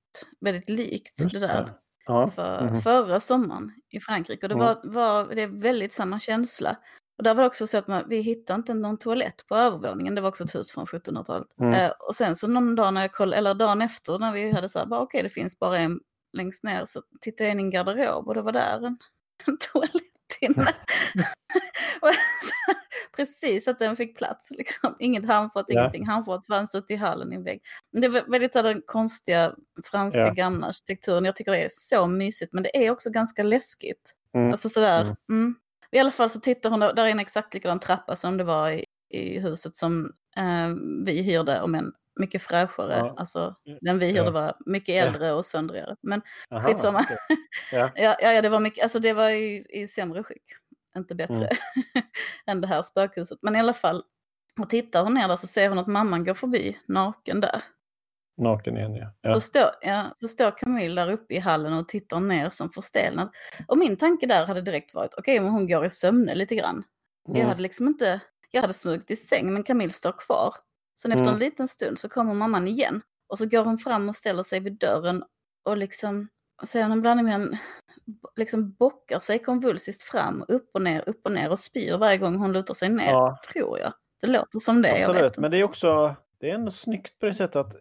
väldigt 0.41 0.69
likt 0.69 1.21
Just 1.21 1.33
det 1.35 1.41
där. 1.41 1.73
Ja. 2.07 2.31
för, 2.31 2.65
Mhm. 2.65 2.81
förra 2.81 3.21
sommaren 3.21 3.73
i 3.91 4.01
Frankrike. 4.01 4.47
Och 4.47 4.49
det 4.49 4.55
Mm. 4.55 4.67
var, 4.67 4.81
var 4.85 5.35
det 5.35 5.43
är 5.43 5.61
väldigt 5.63 5.93
samma 5.93 6.19
känsla. 6.19 6.77
Och 7.19 7.25
där 7.25 7.35
var 7.35 7.43
det 7.43 7.47
också 7.47 7.67
så 7.67 7.79
att 7.79 7.89
man, 7.89 8.05
vi 8.09 8.21
hittade 8.21 8.57
inte 8.57 8.75
någon 8.75 8.99
toalett 8.99 9.47
på 9.49 9.57
övervåningen. 9.57 10.15
Det 10.15 10.21
var 10.21 10.29
också 10.29 10.45
ett 10.45 10.55
hus 10.55 10.73
från 10.73 10.87
1700-talet. 10.87 11.47
Mm. 11.61 11.73
Eh, 11.75 11.91
och 11.91 12.17
sen 12.17 12.37
så 12.37 12.49
någon 12.49 12.75
dag 12.75 12.95
när 12.95 13.01
jag 13.01 13.13
kollade, 13.13 13.37
eller 13.37 13.55
dagen 13.55 13.83
efter 13.83 14.19
när 14.19 14.33
vi 14.33 14.51
hade 14.53 14.69
så 14.69 14.79
här, 14.79 14.87
bara 14.87 15.01
okej 15.01 15.23
det 15.23 15.31
finns 15.31 15.59
bara 15.59 15.79
en 15.79 16.01
längst 16.33 16.65
ner. 16.65 16.85
Så 16.87 17.03
tittade 17.21 17.45
jag 17.49 17.53
in 17.53 17.61
i 17.61 17.63
en 17.63 17.71
garderob 17.71 18.29
och 18.29 18.35
det 18.35 18.43
var 18.43 18.53
där 18.53 18.77
en, 18.87 18.99
en 19.47 19.59
toalett 19.73 20.03
inne. 20.41 20.73
precis 23.17 23.69
att 23.69 23.79
den 23.79 23.97
fick 23.97 24.19
plats 24.19 24.51
liksom. 24.51 24.97
Inget 24.99 25.27
handfat, 25.27 25.65
Ja. 25.69 25.81
ingenting. 25.81 26.07
Handfat 26.07 26.47
fanns 26.47 26.75
ute 26.75 26.93
i 26.93 26.97
hallen 26.97 27.33
i 27.33 27.37
en 27.37 27.45
vägg. 27.45 27.63
Det 27.93 28.09
var 28.09 28.23
väldigt 28.31 28.53
så 28.53 28.59
här, 28.59 28.65
den 28.75 28.83
konstiga 28.87 29.55
franska 29.85 30.21
Ja. 30.21 30.33
gamla 30.33 30.67
arkitekturen. 30.67 31.25
Jag 31.25 31.37
tycker 31.37 31.53
det 31.53 31.65
är 31.65 31.69
så 31.73 32.07
mysigt 32.07 32.53
men 32.53 32.63
det 32.63 32.87
är 32.87 32.91
också 32.91 33.11
ganska 33.11 33.43
läskigt. 33.43 34.15
Mm. 34.35 34.51
Alltså 34.53 34.69
sådär. 34.69 35.03
Mm. 35.03 35.17
Mm. 35.31 35.55
I 35.95 35.99
alla 35.99 36.11
fall 36.11 36.31
så 36.31 36.41
tittar 36.41 36.71
hon, 36.71 36.81
där 36.81 36.99
är 36.99 37.09
en 37.09 37.19
exakt 37.19 37.55
likadan 37.55 37.81
trappa 37.81 38.17
som 38.17 38.37
det 38.37 38.45
var 38.45 38.71
i, 38.71 38.85
i 39.11 39.39
huset 39.41 39.77
som 39.77 40.13
eh, 40.37 40.75
vi 41.05 41.23
hyrde, 41.23 41.61
om 41.63 41.75
en 41.75 41.93
mycket 42.21 42.43
fräschare. 42.43 42.97
Ja. 42.99 43.15
Alltså 43.17 43.55
den 43.81 43.99
vi 43.99 44.07
hyrde 44.07 44.19
Ja. 44.25 44.31
var 44.31 44.57
mycket 44.67 44.95
Ja. 44.95 45.03
äldre 45.03 45.33
och 45.33 45.47
söndrigare. 45.47 45.97
Men 46.03 46.23
Aha, 46.51 46.61
skitsamma. 46.69 47.05
Ja. 47.73 47.91
ja, 47.97 48.17
ja, 48.21 48.33
ja, 48.33 48.43
det 48.43 48.49
var 48.49 48.61
mycket, 48.61 48.83
alltså 48.83 48.99
det 48.99 49.13
var 49.13 49.31
i, 49.31 49.65
i 49.69 49.89
sämre 49.89 50.23
skick. 50.23 50.43
Inte 50.97 51.15
bättre 51.15 51.35
Mm. 51.35 51.49
än 52.47 52.61
det 52.61 52.67
här 52.67 52.83
spökhuset. 52.83 53.39
Men 53.43 53.57
i 53.57 53.59
alla 53.61 53.73
fall, 53.73 54.05
och 54.61 54.71
tittar 54.71 55.03
hon 55.05 55.15
ner 55.15 55.29
där 55.29 55.37
så 55.37 55.47
ser 55.47 55.69
hon 55.69 55.79
att 55.79 55.87
mamman 55.87 56.25
går 56.25 56.35
förbi 56.35 56.79
naken 56.89 57.41
där. 57.41 57.63
Naken 58.37 58.77
igen, 58.77 58.95
ja. 58.95 59.07
Så, 59.07 59.29
ja. 59.37 59.41
står, 59.41 59.71
ja, 59.81 60.05
så 60.17 60.29
står 60.29 60.51
Camille 60.51 61.05
där 61.05 61.13
uppe 61.13 61.35
i 61.35 61.39
hallen 61.39 61.73
och 61.73 61.89
tittar 61.89 62.21
ner 62.21 62.51
som 62.51 62.71
förstelnad. 62.71 63.29
Och 63.69 63.79
min 63.79 63.97
tanke 63.97 64.27
där 64.27 64.47
hade 64.47 64.61
direkt 64.61 64.95
varit, 64.95 65.15
okej 65.19 65.41
men 65.41 65.51
hon 65.51 65.67
går 65.67 65.85
i 65.85 65.91
sömne 65.91 66.35
lite 66.35 66.55
grann. 66.55 66.85
Jag 67.29 67.37
Mm. 67.37 67.49
hade 67.49 67.63
liksom 67.63 67.87
inte, 67.89 68.21
jag 68.51 68.61
hade 68.61 68.73
smugit 68.73 69.11
i 69.11 69.17
säng 69.17 69.53
men 69.53 69.63
Camille 69.63 69.93
står 69.93 70.13
kvar. 70.13 70.55
Sen 71.01 71.13
efter 71.13 71.23
Mm. 71.25 71.35
en 71.35 71.41
liten 71.41 71.69
stund 71.69 71.99
så 71.99 72.09
kommer 72.09 72.35
mamman 72.35 72.69
igen. 72.69 73.03
Och 73.29 73.39
så 73.39 73.47
går 73.47 73.65
hon 73.65 73.79
fram 73.79 74.09
och 74.09 74.17
ställer 74.17 74.43
sig 74.43 74.61
vid 74.61 74.79
dörren 74.79 75.25
och 75.65 75.77
liksom, 75.77 76.29
säger 76.67 76.87
en 76.91 77.01
blandning 77.01 77.27
med 77.27 77.35
en, 77.35 77.57
liksom 78.37 78.73
bockar 78.73 79.19
sig 79.19 79.39
konvulsiskt 79.39 80.03
fram, 80.03 80.45
upp 80.49 80.71
och 80.75 80.83
ner, 80.83 81.09
upp 81.09 81.21
och 81.25 81.33
ner 81.33 81.51
och 81.51 81.59
spyr 81.59 81.97
varje 81.99 82.19
gång 82.19 82.37
hon 82.37 82.53
lutar 82.53 82.75
sig 82.75 82.89
ner, 82.89 83.11
Ja. 83.11 83.39
tror 83.53 83.79
jag. 83.79 83.93
Det 84.21 84.27
låter 84.27 84.59
som 84.59 84.83
det, 84.83 84.99
jag 84.99 85.11
Absolut, 85.11 85.39
men 85.39 85.51
det 85.51 85.59
är 85.59 85.65
också 85.65 86.17
det 86.41 86.51
är 86.51 86.55
ändå 86.55 86.71
snyggt 86.71 87.19
på 87.19 87.27
det 87.27 87.35
sättet 87.35 87.57
att 87.57 87.77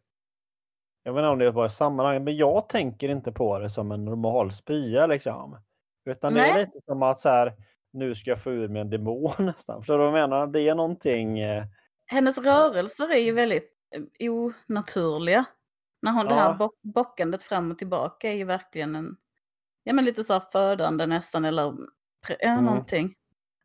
jag 1.04 1.14
vet 1.14 1.20
inte 1.22 1.28
om 1.30 1.40
det 1.40 1.52
var 1.52 1.66
i 1.66 1.70
sammanhang, 1.70 2.24
men 2.24 2.38
jag 2.38 2.70
tänker 2.70 3.10
inte 3.10 3.32
på 3.32 3.60
det 3.60 3.70
som 3.70 3.92
en 3.92 4.06
normal 4.06 4.52
spya 4.52 5.08
liksom. 5.08 5.58
Utan 6.06 6.34
det 6.34 6.40
är 6.40 6.54
Nej. 6.54 6.66
lite 6.66 6.86
som 6.86 7.04
att 7.04 7.20
så 7.20 7.30
här, 7.30 7.54
nu 7.94 8.16
ska 8.16 8.30
jag 8.30 8.42
få 8.44 8.52
ur 8.52 8.68
mig 8.68 8.82
en 8.82 8.90
demon 8.90 9.32
nästan. 9.46 9.82
Förstår 9.82 9.94
du 9.94 10.00
vad 10.00 10.08
jag 10.08 10.30
menar? 10.30 10.48
Det 10.48 10.62
är 10.62 10.76
någonting... 10.76 11.40
Eh... 11.40 11.66
Hennes 12.06 12.38
rörelser 12.38 13.12
är 13.14 13.18
ju 13.20 13.32
väldigt 13.32 13.72
eh, 14.20 14.32
onaturliga. 14.32 15.46
När 16.02 16.12
hon, 16.12 16.26
det 16.26 16.34
här 16.34 16.50
Ja. 16.50 16.54
bock, 16.56 16.76
bockandet 16.82 17.44
fram 17.44 17.72
och 17.72 17.78
tillbaka 17.78 18.30
är 18.32 18.36
ju 18.36 18.44
verkligen 18.44 18.96
en, 18.96 19.18
ja 19.84 19.94
men 19.94 20.06
lite 20.06 20.24
så 20.24 20.34
här 20.34 20.44
födande 20.52 21.06
nästan 21.06 21.46
eller 21.46 21.74
ja, 22.40 22.50
Mm. 22.50 22.66
någonting. 22.66 23.10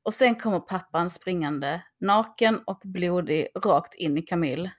Och 0.02 0.14
sen 0.14 0.34
kommer 0.34 0.60
pappan 0.60 1.10
springande, 1.10 1.82
naken 2.00 2.58
och 2.66 2.80
blodig, 2.84 3.48
rakt 3.64 3.94
in 3.94 4.18
i 4.18 4.22
Camille. 4.22 4.72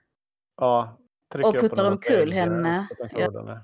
Ja, 0.57 0.97
Och 1.35 1.55
upp 1.55 1.61
puttar 1.61 1.91
omkull 1.91 2.31
henne. 2.31 2.87
Ja. 3.11 3.59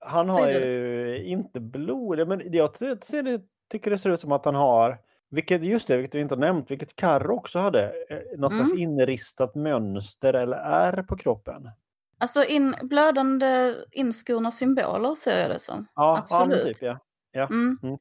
Han 0.00 0.28
har 0.28 0.50
ju 0.50 1.24
inte 1.24 1.60
blod, 1.60 2.28
men 2.28 2.52
jag 2.52 2.76
ser 2.76 3.22
det, 3.22 3.40
tycker 3.70 3.90
det 3.90 3.98
ser 3.98 4.10
ut 4.10 4.20
som 4.20 4.32
att 4.32 4.44
han 4.44 4.54
har, 4.54 4.98
vilket 5.30 5.62
just 5.62 5.88
det, 5.88 5.96
vilket 5.96 6.14
vi 6.14 6.20
inte 6.20 6.34
har 6.34 6.40
nämnt, 6.40 6.70
vilket 6.70 6.96
Karro 6.96 7.36
också 7.36 7.58
hade, 7.58 7.92
eh, 8.08 8.38
något 8.38 8.52
Mm. 8.52 8.66
slags 8.66 8.80
inristat 8.80 9.54
mönster 9.54 10.34
eller 10.34 10.56
ärr 10.56 11.02
på 11.02 11.16
kroppen. 11.16 11.70
Alltså 12.18 12.44
in, 12.44 12.74
blödande 12.82 13.74
inskurna 13.90 14.50
symboler 14.50 15.14
ser 15.14 15.40
jag 15.40 15.50
det 15.50 15.60
som. 15.60 15.86
Ja, 15.94 16.26
ja 16.30 16.42
Absolut. 16.42 16.78
typ 16.78 16.98
ja. 17.32 17.46
Mm. 17.46 17.78
Mm. 17.82 17.98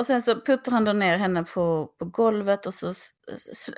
Och 0.00 0.06
sen 0.06 0.22
så 0.22 0.40
puttar 0.40 0.72
han 0.72 0.84
då 0.84 0.92
ner 0.92 1.16
henne 1.16 1.44
på, 1.54 1.90
på 1.98 2.04
golvet 2.04 2.66
och 2.66 2.74
så 2.74 2.92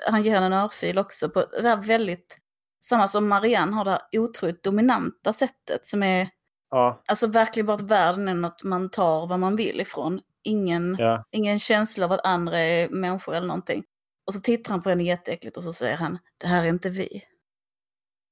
han 0.07 0.23
ger 0.23 0.33
henne 0.33 0.45
en 0.45 0.53
örfil 0.53 0.97
också 0.97 1.29
på 1.29 1.39
det 1.51 1.61
där 1.61 1.77
väldigt, 1.77 2.37
samma 2.85 3.07
som 3.07 3.27
Marianne 3.27 3.75
har 3.75 3.85
det 3.85 3.91
här 3.91 4.01
otroligt 4.19 4.63
dominanta 4.63 5.33
sättet 5.33 5.85
som 5.85 6.03
är, 6.03 6.29
Ja, 6.69 7.01
alltså 7.07 7.27
verkligen 7.27 7.65
bara 7.65 7.73
att 7.73 7.81
världen 7.91 8.27
är 8.27 8.33
något 8.33 8.63
man 8.63 8.89
tar 8.89 9.27
vad 9.27 9.39
man 9.39 9.55
vill 9.55 9.81
ifrån. 9.81 10.21
Ingen, 10.43 10.95
ja. 10.99 11.23
ingen 11.31 11.59
känsla 11.59 12.05
av 12.05 12.11
att 12.11 12.25
andra 12.25 12.59
är 12.59 12.89
människor 12.89 13.35
eller 13.35 13.47
någonting. 13.47 13.83
Och 14.27 14.33
så 14.33 14.41
tittar 14.41 14.71
han 14.71 14.81
på 14.81 14.89
henne 14.89 15.03
jätteäckligt 15.03 15.57
och 15.57 15.63
så 15.63 15.73
säger 15.73 15.97
han, 15.97 16.19
det 16.37 16.47
här 16.47 16.63
är 16.63 16.69
inte 16.69 16.89
vi. 16.89 17.21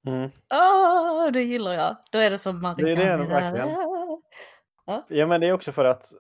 Mm. 0.08 0.32
Åh, 0.54 1.32
det 1.32 1.42
gillar 1.42 1.74
jag. 1.74 1.98
Då 2.12 2.18
är 2.18 2.30
det 2.30 2.38
som 2.38 2.62
Det 2.62 2.68
är 2.68 2.74
det 2.76 2.96
Marianne. 2.96 3.26
verkligen. 3.26 3.78
Ja, 5.08 5.28
men 5.28 5.42
det 5.42 5.48
är 5.48 5.54
också 5.54 5.72
för 5.72 5.86
att, 5.86 6.12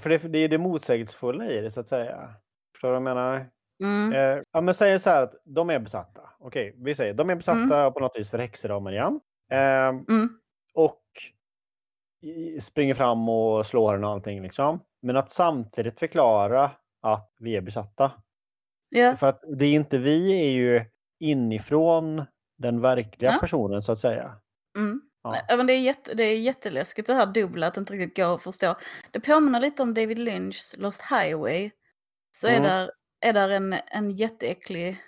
för 0.00 0.08
det, 0.08 0.18
det 0.18 0.38
är 0.38 0.48
det 0.48 0.58
motsägelsefulla 0.58 1.50
i 1.50 1.60
det 1.60 1.70
så 1.70 1.80
att 1.80 1.88
säga. 1.88 2.34
Förstår 2.72 2.88
du 2.88 2.92
vad 2.92 2.96
jag 2.96 3.02
menar? 3.02 3.50
Mm. 3.82 4.12
Eh, 4.12 4.42
ja, 4.52 4.60
men 4.60 4.74
säg 4.74 4.98
så 4.98 5.10
här 5.10 5.22
att 5.22 5.34
de 5.44 5.70
är 5.70 5.78
besatta. 5.78 6.20
Okej, 6.38 6.74
vi 6.78 6.94
säger 6.94 7.14
de 7.14 7.30
är 7.30 7.34
besatta 7.34 7.80
Mm. 7.80 7.92
på 7.92 8.00
något 8.00 8.16
vis 8.18 8.30
för 8.30 8.68
av 8.70 8.82
Marianne. 8.82 9.20
Eh, 9.52 9.88
Mm. 9.88 10.28
och 10.74 11.02
springer 12.60 12.94
fram 12.94 13.28
och 13.28 13.66
slår 13.66 13.92
henne 13.92 14.06
och 14.06 14.12
allting 14.12 14.42
liksom. 14.42 14.80
Men 15.02 15.16
att 15.16 15.30
samtidigt 15.30 15.98
förklara 15.98 16.70
att 17.02 17.32
vi 17.38 17.56
är 17.56 17.60
besatta. 17.60 18.12
Ja. 18.88 19.16
För 19.16 19.26
att 19.26 19.44
det 19.58 19.64
är 19.64 19.72
inte 19.72 19.98
vi 19.98 20.32
är 20.32 20.50
ju 20.50 20.84
inifrån 21.20 22.24
den 22.58 22.80
verkliga 22.80 23.30
Ja. 23.32 23.38
personen 23.40 23.82
så 23.82 23.92
att 23.92 23.98
säga. 23.98 24.36
Mm. 24.76 25.00
Ja. 25.22 25.36
Ja, 25.48 25.56
men 25.56 25.66
det, 25.66 25.72
är 25.72 25.80
jätte, 25.80 26.14
det 26.14 26.24
är 26.24 26.36
jätteläskigt 26.38 27.06
det 27.06 27.14
här 27.14 27.26
dubbla, 27.26 27.66
att 27.66 27.74
det 27.74 27.78
inte 27.80 27.92
riktigt 27.92 28.16
går 28.24 28.34
att 28.34 28.42
förstå. 28.42 28.74
Det 29.10 29.20
påminner 29.20 29.60
lite 29.60 29.82
om 29.82 29.94
David 29.94 30.18
Lynchs 30.18 30.76
Lost 30.78 31.02
Highway. 31.02 31.70
Så 32.30 32.46
är 32.46 32.50
Mm. 32.50 32.62
där, 32.62 32.90
är 33.20 33.32
där 33.32 33.48
en, 33.48 33.72
en 33.86 34.10
jätteäcklig, 34.10 34.98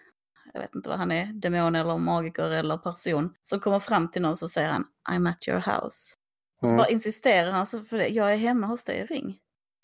jag 0.55 0.61
vet 0.61 0.75
inte 0.75 0.89
vad 0.89 0.99
han 0.99 1.13
är, 1.13 1.27
demon 1.27 1.75
eller 1.75 1.99
magiker 1.99 2.51
eller 2.51 2.77
person, 2.79 3.35
som 3.43 3.61
kommer 3.61 3.79
fram 3.81 4.11
till 4.11 4.23
någon 4.23 4.37
så 4.37 4.49
säger 4.49 4.69
han 4.69 4.87
I'm 5.11 5.31
at 5.31 5.49
your 5.49 5.59
house. 5.61 6.15
Och 6.61 6.69
så 6.69 6.75
Mm. 6.75 6.77
bara 6.77 6.89
insisterar 6.89 7.51
han 7.51 7.67
så 7.67 7.81
för 7.85 7.97
det, 7.99 8.09
jag 8.09 8.33
är 8.33 8.37
hemma 8.37 8.67
hos 8.67 8.85
dig, 8.85 9.05
ring. 9.07 9.39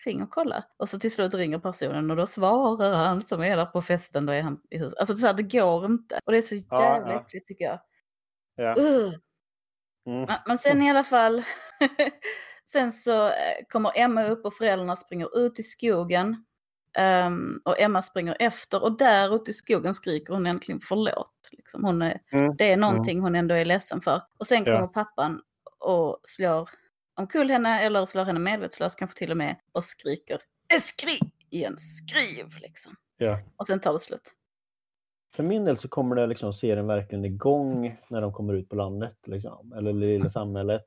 Ring 0.05 0.23
och 0.23 0.29
kolla. 0.31 0.63
Och 0.77 0.89
så 0.89 0.99
till 0.99 1.11
slut 1.11 1.33
ringer 1.33 1.59
personen 1.59 2.11
och 2.11 2.17
då 2.17 2.27
svarar 2.27 2.93
han 2.95 3.21
som 3.21 3.41
är 3.43 3.57
där 3.57 3.65
på 3.65 3.81
festen, 3.81 4.25
då 4.25 4.33
är 4.33 4.41
han 4.41 4.61
i 4.69 4.77
huset. 4.77 4.99
Alltså 4.99 5.13
det, 5.13 5.19
så 5.19 5.25
här, 5.27 5.33
det 5.33 5.43
går 5.43 5.85
inte. 5.85 6.19
Och 6.25 6.31
det 6.31 6.37
är 6.37 6.41
så 6.41 6.55
Ja, 6.55 6.83
jävla 6.83 7.11
ja. 7.13 7.21
äckligt 7.21 7.47
tycker 7.47 7.65
jag. 7.65 7.79
Ja. 8.55 8.75
Mm. 8.75 9.11
Men, 10.05 10.37
men 10.47 10.57
sen 10.57 10.81
i 10.81 10.89
alla 10.89 11.03
fall, 11.03 11.43
sen 12.65 12.91
så 12.91 13.25
eh, 13.27 13.31
kommer 13.69 13.91
Emma 13.95 14.23
upp 14.23 14.45
och 14.45 14.53
föräldrarna 14.53 14.95
springer 14.95 15.39
ut 15.45 15.59
i 15.59 15.63
skogen. 15.63 16.45
Ehm, 16.97 17.61
och 17.65 17.79
Emma 17.79 18.01
springer 18.01 18.35
efter 18.39 18.83
och 18.83 18.97
där 18.97 19.35
ute 19.35 19.51
i 19.51 19.53
skogen 19.53 19.93
skriker 19.93 20.33
hon 20.33 20.45
äntligen 20.47 20.79
förlåt. 20.83 21.49
Liksom 21.51 21.83
hon 21.83 22.01
är, 22.01 22.19
Mm. 22.31 22.55
det 22.57 22.71
är 22.71 22.77
någonting 22.77 23.19
hon 23.21 23.35
ändå 23.35 23.55
är 23.55 23.65
ledsen 23.65 24.01
för. 24.01 24.21
Och 24.37 24.47
sen 24.47 24.63
Ja. 24.65 24.75
kommer 24.75 24.87
pappan 24.87 25.41
och 25.79 26.17
slår 26.23 26.69
omkull 27.19 27.49
henne 27.49 27.81
eller 27.81 28.05
slår 28.05 28.23
henne 28.23 28.39
medvetslös 28.39 28.95
kanske 28.95 29.17
till 29.17 29.31
och 29.31 29.37
med 29.37 29.55
och 29.71 29.83
skriker 29.83 30.41
"Eh, 30.75 30.79
skriv 30.81 31.19
igen, 31.49 31.77
skriv 31.79 32.45
liksom. 32.61 32.95
Ja. 33.17 33.39
Och 33.57 33.67
sen 33.67 33.79
tar 33.79 33.93
det 33.93 33.99
slut. 33.99 34.33
För 35.35 35.43
min 35.43 35.65
del 35.65 35.77
så 35.77 35.87
kommer 35.87 36.15
det 36.15 36.27
liksom 36.27 36.53
serien 36.53 36.87
verkligen 36.87 37.25
igång 37.25 37.99
när 38.09 38.21
de 38.21 38.33
kommer 38.33 38.53
ut 38.53 38.69
på 38.69 38.75
landet. 38.75 39.17
Liksom, 39.27 39.73
eller 39.73 39.93
det 39.93 39.99
lilla 39.99 40.29
samhället. 40.29 40.83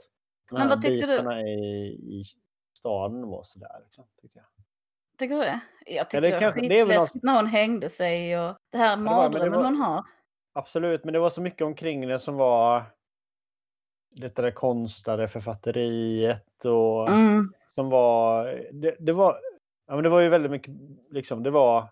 Men 0.50 0.68
vad 0.68 0.82
tyckte 0.82 1.06
du? 1.06 1.40
I, 1.48 2.20
I 2.20 2.24
staden 2.78 3.28
var 3.28 3.44
sådär. 3.44 3.80
Liksom, 3.84 4.04
tyckte 4.22 4.38
jag. 4.38 4.57
Tycker 5.19 5.35
du 5.35 5.41
det? 5.41 5.61
Jag 5.87 6.11
tyckte 6.11 6.21
det 6.27 6.33
var 6.35 6.41
kanske- 6.41 6.61
det 6.61 6.69
väl 6.69 6.87
skitläskigt 6.87 7.25
när 7.25 7.37
hon 7.37 7.47
hängde 7.47 7.91
sig 7.91 8.39
och 8.41 8.57
det 8.73 8.79
här 8.79 8.97
var- 8.97 9.03
men 9.05 9.14
mardrömmen 9.14 9.53
var- 9.59 9.64
hon 9.64 9.77
har. 9.77 10.05
Absolut, 10.53 11.05
men 11.05 11.12
det 11.12 11.19
var 11.21 11.31
så 11.31 11.41
mycket 11.41 11.62
omkring 11.66 12.09
det 12.09 12.19
som 12.19 12.37
var 12.37 12.83
det 14.11 14.37
där 14.37 14.51
konstlade 14.51 15.29
författeriet 15.29 16.64
och 16.64 17.09
Mm. 17.09 17.53
som 17.75 17.91
var 17.91 18.45
det, 18.73 18.97
det 18.99 19.12
var 19.12 19.41
ja, 19.87 19.95
men 19.95 20.03
det 20.05 20.09
var 20.11 20.21
ju 20.21 20.29
väldigt 20.29 20.51
mycket 20.51 20.75
liksom 21.11 21.43
det 21.43 21.51
var 21.51 21.89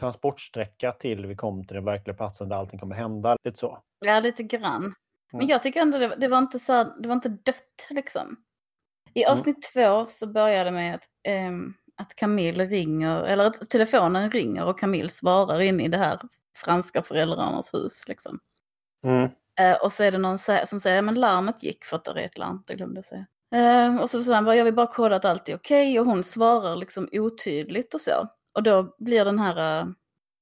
transportsträcka 0.00 0.92
till 0.92 1.26
vi 1.26 1.36
kom 1.36 1.64
till 1.66 1.74
den 1.74 1.84
verkliga 1.84 2.16
platsen 2.16 2.48
där 2.48 2.56
allting 2.56 2.78
kommer 2.80 2.94
hända. 2.96 3.36
Lite 3.44 3.58
så. 3.58 3.78
Ja, 4.04 4.20
lite 4.20 4.42
grann. 4.42 4.94
Men 5.32 5.40
Mm. 5.40 5.48
jag 5.48 5.62
tycker 5.62 5.80
ändå 5.80 5.98
det, 5.98 6.16
det 6.16 6.28
var 6.28 6.38
inte 6.38 6.58
så 6.58 6.84
det 6.84 7.08
var 7.08 7.14
inte 7.14 7.28
dött 7.28 7.86
liksom. 7.90 8.36
I 9.14 9.22
Mm. 9.24 9.32
avsnitt 9.32 9.62
två 9.74 10.06
så 10.06 10.26
börjar 10.32 10.64
det 10.64 10.70
med 10.70 10.94
att, 10.94 11.04
ehm, 11.28 11.74
att 12.00 12.14
Camille 12.14 12.66
ringer, 12.66 13.22
eller 13.22 13.44
att 13.44 13.70
telefonen 13.70 14.30
ringer 14.30 14.64
och 14.64 14.78
Camille 14.78 15.08
svarar 15.08 15.60
in 15.60 15.80
i 15.80 15.88
det 15.88 15.98
här 15.98 16.20
franska 16.56 17.02
föräldrarnas 17.02 17.74
hus 17.74 18.08
liksom. 18.08 18.38
Mm. 19.04 19.30
Eh, 19.60 19.84
och 19.84 19.92
så 19.92 20.02
är 20.02 20.12
det 20.12 20.18
någon 20.18 20.38
som 20.38 20.80
säger, 20.80 21.02
men 21.02 21.14
larmet 21.14 21.62
gick 21.62 21.84
för 21.84 21.96
att 21.96 22.04
det 22.04 22.10
är 22.10 22.24
ett 22.24 22.38
larm, 22.38 22.62
det 22.66 22.74
glömde 22.74 22.98
jag 22.98 23.04
säga. 23.04 23.26
Eh, 23.54 23.96
och 23.96 24.10
så 24.10 24.22
säger 24.22 24.42
han 24.42 24.56
jag 24.56 24.64
vill 24.64 24.74
bara 24.74 24.86
kolla 24.86 25.16
att 25.16 25.24
allt 25.24 25.48
är 25.48 25.56
okej 25.56 26.00
och 26.00 26.06
hon 26.06 26.24
svarar 26.24 26.76
liksom 26.76 27.08
otydligt 27.12 27.94
och 27.94 28.00
så. 28.00 28.28
Och 28.54 28.62
då 28.62 28.94
blir 28.98 29.24
den 29.24 29.38
här, 29.38 29.80
eh, 29.80 29.86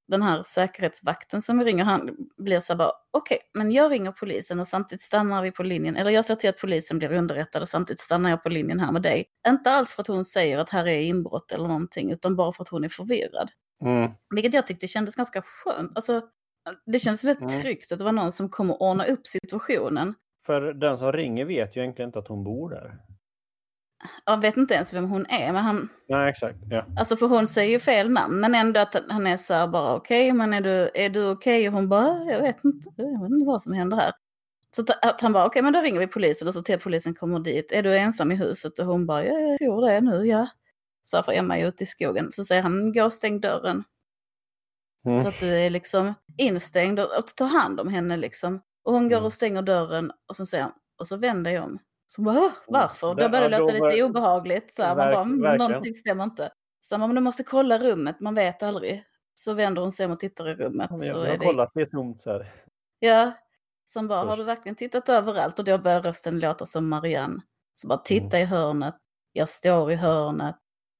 den 0.09 0.23
här 0.23 0.43
säkerhetsvakten 0.43 1.43
som 1.43 1.65
ringer, 1.65 1.85
han 1.85 2.17
blir 2.37 2.61
så 2.61 2.73
här 2.73 2.79
bara, 2.79 2.93
okej, 3.11 3.39
men 3.55 3.73
jag 3.73 3.91
ringer 3.93 4.13
polisen 4.13 4.61
och 4.61 4.69
samtidigt 4.69 5.03
stannar 5.03 5.43
vi 5.43 5.53
på 5.53 5.63
linjen, 5.63 5.97
eller 5.97 6.11
jag 6.11 6.25
ser 6.25 6.35
till 6.35 6.51
att 6.51 6.59
polisen 6.61 6.99
blir 6.99 7.13
underrättad 7.13 7.63
och 7.63 7.69
samtidigt 7.69 8.01
stannar 8.01 8.31
jag 8.31 8.43
på 8.43 8.49
linjen 8.49 8.81
här 8.81 8.93
med 8.93 9.03
dig. 9.03 9.25
Inte 9.49 9.71
alls 9.71 9.93
för 9.93 10.03
att 10.03 10.09
hon 10.09 10.25
säger 10.25 10.59
att 10.59 10.71
här 10.71 10.87
är 10.87 11.01
inbrott 11.01 11.53
eller 11.53 11.69
någonting, 11.69 12.13
utan 12.13 12.37
bara 12.37 12.53
för 12.53 12.63
att 12.63 12.69
hon 12.69 12.85
är 12.85 12.89
förvirrad. 12.89 13.51
Mm. 13.85 14.11
Vilket 14.35 14.55
jag 14.55 14.67
tyckte 14.67 14.89
kändes 14.89 15.17
ganska 15.17 15.43
skönt. 15.43 15.93
Alltså, 15.97 16.23
det 16.87 16.99
känns 16.99 17.25
väldigt 17.25 17.51
Mm. 17.51 17.63
tryggt 17.63 17.93
att 17.93 17.99
det 17.99 18.05
var 18.05 18.13
någon 18.13 18.33
som 18.33 18.49
kommer 18.49 18.83
ordna 18.83 19.05
upp 19.05 19.27
situationen. 19.27 20.15
För 20.47 20.61
den 20.61 20.99
som 20.99 21.13
ringer 21.13 21.45
vet 21.45 21.77
ju 21.77 21.81
egentligen 21.81 22.09
inte 22.09 22.19
att 22.19 22.29
hon 22.29 22.45
bor 22.45 22.71
där. 22.71 22.99
Jag 24.25 24.41
vet 24.41 24.57
inte 24.57 24.75
ens 24.75 24.93
vem 24.95 25.11
hon 25.11 25.27
är, 25.27 25.53
men 25.53 25.65
han, 25.65 25.89
Nej, 26.09 26.31
exakt. 26.31 26.59
Ja. 26.71 26.87
alltså 26.97 27.17
för 27.17 27.27
hon 27.27 27.49
säger 27.49 27.71
ju 27.71 27.79
fel 27.79 28.11
namn, 28.11 28.41
men 28.41 28.55
ändå 28.55 28.81
att 28.81 28.97
han 29.09 29.27
är 29.27 29.37
så 29.37 29.55
här 29.55 29.67
bara 29.69 29.95
okej, 29.97 30.33
men 30.33 30.55
är 30.55 30.61
du, 30.61 30.91
är 30.95 31.11
du 31.11 31.31
okej? 31.31 31.69
Och 31.69 31.75
hon 31.75 31.89
bara, 31.89 32.25
jag 32.25 32.43
vet 32.43 32.65
inte, 32.65 32.89
jag 32.97 33.23
vet 33.23 33.31
inte 33.31 33.47
vad 33.47 33.63
som 33.63 33.73
händer 33.73 33.97
här. 33.97 34.13
Så 34.77 34.85
att, 35.03 35.21
han 35.21 35.33
bara, 35.33 35.47
okej 35.47 35.63
men 35.63 35.73
då 35.73 35.81
ringer 35.81 36.01
vi 36.01 36.07
polisen 36.07 36.49
och 36.49 36.55
så 36.55 36.63
till 36.63 36.79
polisen 36.81 37.15
kommer 37.15 37.41
dit. 37.41 37.73
Är 37.73 37.83
du 37.83 37.97
ensam 37.99 38.33
i 38.33 38.35
huset? 38.37 38.79
Och 38.79 38.87
hon 38.87 39.07
bara, 39.07 39.25
ja 39.25 39.39
jag 39.39 39.59
tror 39.59 39.87
det 39.89 40.01
nu, 40.01 40.27
ja. 40.27 40.49
Så 41.03 41.17
här, 41.17 41.23
för 41.23 41.33
Emma 41.33 41.59
är 41.59 41.67
ute 41.69 41.83
i 41.85 41.87
skogen. 41.87 42.33
Så 42.33 42.45
säger 42.45 42.63
han, 42.63 42.93
gå 42.93 43.05
och 43.05 43.13
stäng 43.13 43.41
dörren. 43.41 43.85
Mm. 45.07 45.23
Så 45.23 45.29
att 45.29 45.41
du 45.41 45.59
är 45.59 45.71
liksom 45.71 46.15
instängd 46.39 47.01
och, 47.01 47.19
och 47.19 47.27
ta 47.37 47.45
hand 47.45 47.81
om 47.81 47.89
henne 47.89 48.17
liksom. 48.17 48.61
Och 48.85 48.93
hon 48.93 49.09
går 49.09 49.17
Mm. 49.17 49.27
och 49.27 49.33
stänger 49.33 49.63
dörren 49.63 50.13
och 50.29 50.37
så 50.37 50.47
säger 50.47 50.65
han, 50.65 50.73
och 51.01 51.09
så 51.09 51.17
vänder 51.17 51.51
jag 51.51 51.65
om. 51.65 51.79
Så 52.11 52.23
bara, 52.23 52.37
"Åh, 52.37 52.51
varför? 52.69 53.15
Då 53.15 53.29
börjar 53.29 53.49
det 53.51 53.59
låta 53.59 53.73
lite 53.89 54.05
obehagligt. 54.05 54.75
Så 54.75 54.83
här, 54.83 54.97
man 54.97 55.11
bara, 55.13 55.21
"Mm, 55.23 55.43
verkligen. 55.43 55.71
någonting 55.71 55.95
stämmer 55.95 56.25
inte. 56.25 56.51
Så 56.81 56.99
men 56.99 57.15
du 57.15 57.21
måste 57.21 57.45
kolla 57.45 57.79
rummet, 57.79 58.21
man 58.21 58.35
vet 58.35 58.63
aldrig. 58.63 59.05
Så 59.35 59.53
vänder 59.55 59.83
hon 59.83 59.93
sig 59.93 60.07
om 60.07 60.13
och 60.13 60.21
tittar 60.21 60.49
i 60.49 60.55
rummet. 60.55 60.87
Jag, 60.91 61.01
så 61.01 61.07
jag 61.07 61.17
är 61.27 61.31
har 61.31 61.39
det, 61.39 61.45
kollat, 61.45 61.71
det 61.75 61.81
är 61.81 61.87
tomt 61.87 62.23
så 62.23 62.31
här. 62.33 62.53
ja, 62.99 63.33
som 63.85 64.09
bara, 64.09 64.25
har 64.25 64.37
du 64.37 64.45
verkligen 64.45 64.77
tittat 64.77 65.09
överallt? 65.09 65.59
Och 65.59 65.65
då 65.65 65.79
börjar 65.79 66.03
rösten 66.03 66.39
låta 66.41 66.67
som 66.67 66.89
Marianne. 66.89 67.41
Så 67.75 67.89
bara, 67.89 67.99
titta 67.99 68.37
Mm. 68.37 68.43
i 68.43 68.45
hörnet, 68.45 68.95
jag 69.33 69.49
står 69.49 69.93
i 69.93 69.95
hörnet. 69.95 70.57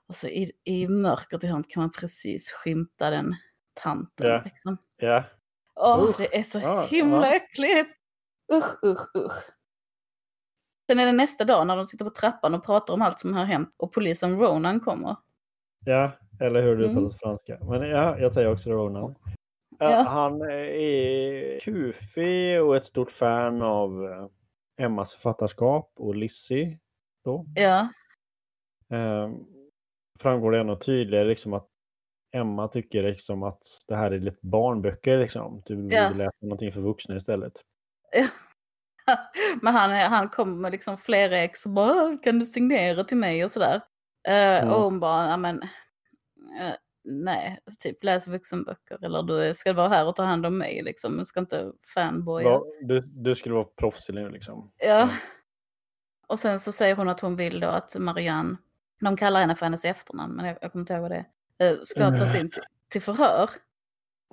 Och 0.09 0.15
så 0.15 0.27
i, 0.27 0.53
i 0.65 0.89
mörkret 0.89 1.45
i 1.45 1.47
hörnet 1.47 1.69
kan 1.71 1.83
man 1.83 1.91
precis 1.93 2.51
skymta 2.53 3.11
den 3.11 3.35
tanten. 3.75 4.27
Ja. 4.27 4.43
Liksom. 4.45 4.77
Ja. 4.97 5.25
Åh, 5.77 6.05
Usch. 6.11 6.19
det 6.19 6.39
är 6.39 6.43
så 6.43 6.59
Ja, 6.59 6.87
himla 6.91 7.27
ja. 7.27 7.35
äckligt. 7.35 7.91
Usch, 8.53 8.85
usch, 8.85 9.17
usch. 9.17 9.43
Sen 10.91 10.99
är 10.99 11.07
det 11.07 11.13
nästa 11.13 11.45
dag 11.45 11.67
när 11.67 11.77
de 11.77 11.87
sitter 11.87 12.05
på 12.05 12.11
trappan 12.11 12.55
och 12.55 12.65
pratar 12.67 12.95
om 12.95 13.03
allt 13.03 13.19
som 13.19 13.35
har 13.35 13.45
hänt 13.45 13.75
och 13.79 13.93
polisen 13.93 14.39
Ronan 14.41 14.81
kommer. 14.81 15.17
Ja. 15.85 16.11
Eller 16.41 16.63
hur 16.63 16.77
det 16.77 16.85
Mm. 16.85 16.97
uttalas 16.97 17.13
på 17.13 17.19
franska. 17.19 17.59
Men 17.71 17.89
ja, 17.89 18.19
jag 18.19 18.35
säger 18.35 18.53
också 18.53 18.71
Ronan. 18.71 19.15
Ja, 19.79 19.91
Ja. 19.91 20.03
Han 20.09 20.43
är 20.43 21.61
kufig 21.61 22.63
och 22.63 22.77
ett 22.77 22.85
stort 22.85 23.11
fan 23.11 23.63
av 23.63 24.05
eh, 24.05 24.27
Emmas 24.85 25.13
författarskap 25.15 25.93
och. 25.97 26.15
Då. 27.25 27.45
Ja, 27.55 27.89
Eh, 28.91 29.31
framgår 30.21 30.53
det 30.53 30.61
ännu 30.61 30.77
tydligare 30.77 31.25
liksom 31.29 31.53
att 31.53 31.67
Emma 32.33 32.69
tycker 32.69 33.03
liksom 33.03 33.43
att 33.43 33.63
det 33.89 33.97
här 33.97 34.11
är 34.11 34.19
lite 34.19 34.39
barnböcker. 34.43 35.19
Liksom. 35.19 35.63
Du 35.67 35.77
borde 35.77 35.95
Ja. 35.95 36.11
läsa 36.11 36.37
någonting 36.41 36.73
för 36.73 36.81
vuxna 36.81 37.17
istället. 37.17 37.53
men 39.63 39.75
han, 39.75 39.91
han 39.91 40.29
kommer 40.29 40.57
med 40.57 40.73
liksom 40.73 40.99
flera 40.99 41.39
ex 41.39 41.67
och 41.67 41.73
bara 41.73 41.93
"Åh, 42.05 42.21
kan 42.23 42.39
du 42.39 42.47
signera 42.47 43.05
till 43.05 43.17
mig 43.17 43.45
och 43.45 43.51
sådär. 43.51 43.81
Eh, 44.29 44.63
Mm. 44.63 44.75
Och 44.75 44.83
hon 44.83 45.01
bara, 45.01 45.29
ja 45.29 45.37
men 45.37 45.63
eh, 46.61 46.75
nej, 47.05 47.59
typ 47.83 48.05
läs 48.05 48.29
vuxenböcker 48.29 49.05
eller 49.05 49.23
du 49.23 49.55
ska 49.55 49.73
vara 49.73 49.89
här 49.89 50.07
och 50.09 50.17
ta 50.17 50.23
hand 50.23 50.47
om 50.47 50.59
mig 50.59 50.83
liksom. 50.85 51.17
Du 51.19 51.25
ska 51.25 51.41
inte 51.41 51.73
fanboya. 51.95 52.49
Va, 52.51 52.63
du, 52.83 53.01
du 53.01 53.35
skulle 53.35 53.55
vara 53.55 53.65
proffsig 53.65 54.15
nu 54.15 54.31
liksom. 54.31 54.73
Ja. 54.77 55.11
Och 56.27 56.39
sen 56.39 56.61
så 56.61 56.73
säger 56.73 56.97
hon 56.97 57.09
att 57.09 57.21
hon 57.21 57.37
vill 57.37 57.61
då 57.61 57.69
att 57.69 57.97
Marianne, 57.99 58.57
de 59.01 59.17
kallar 59.17 59.41
henne 59.41 59.55
för 59.57 59.67
hennes 59.67 59.85
efternamn, 59.85 60.35
men 60.37 60.47
jag, 60.47 60.59
jag 60.61 60.73
kommer 60.73 60.83
inte 60.83 60.93
ihåg 60.93 61.03
vad 61.03 61.11
det 61.11 61.25
är, 61.59 61.71
eh, 61.73 61.79
ska 61.83 62.11
tas 62.17 62.35
in 62.35 62.51
till, 62.51 62.63
till 62.89 63.03
förhör. 63.03 63.51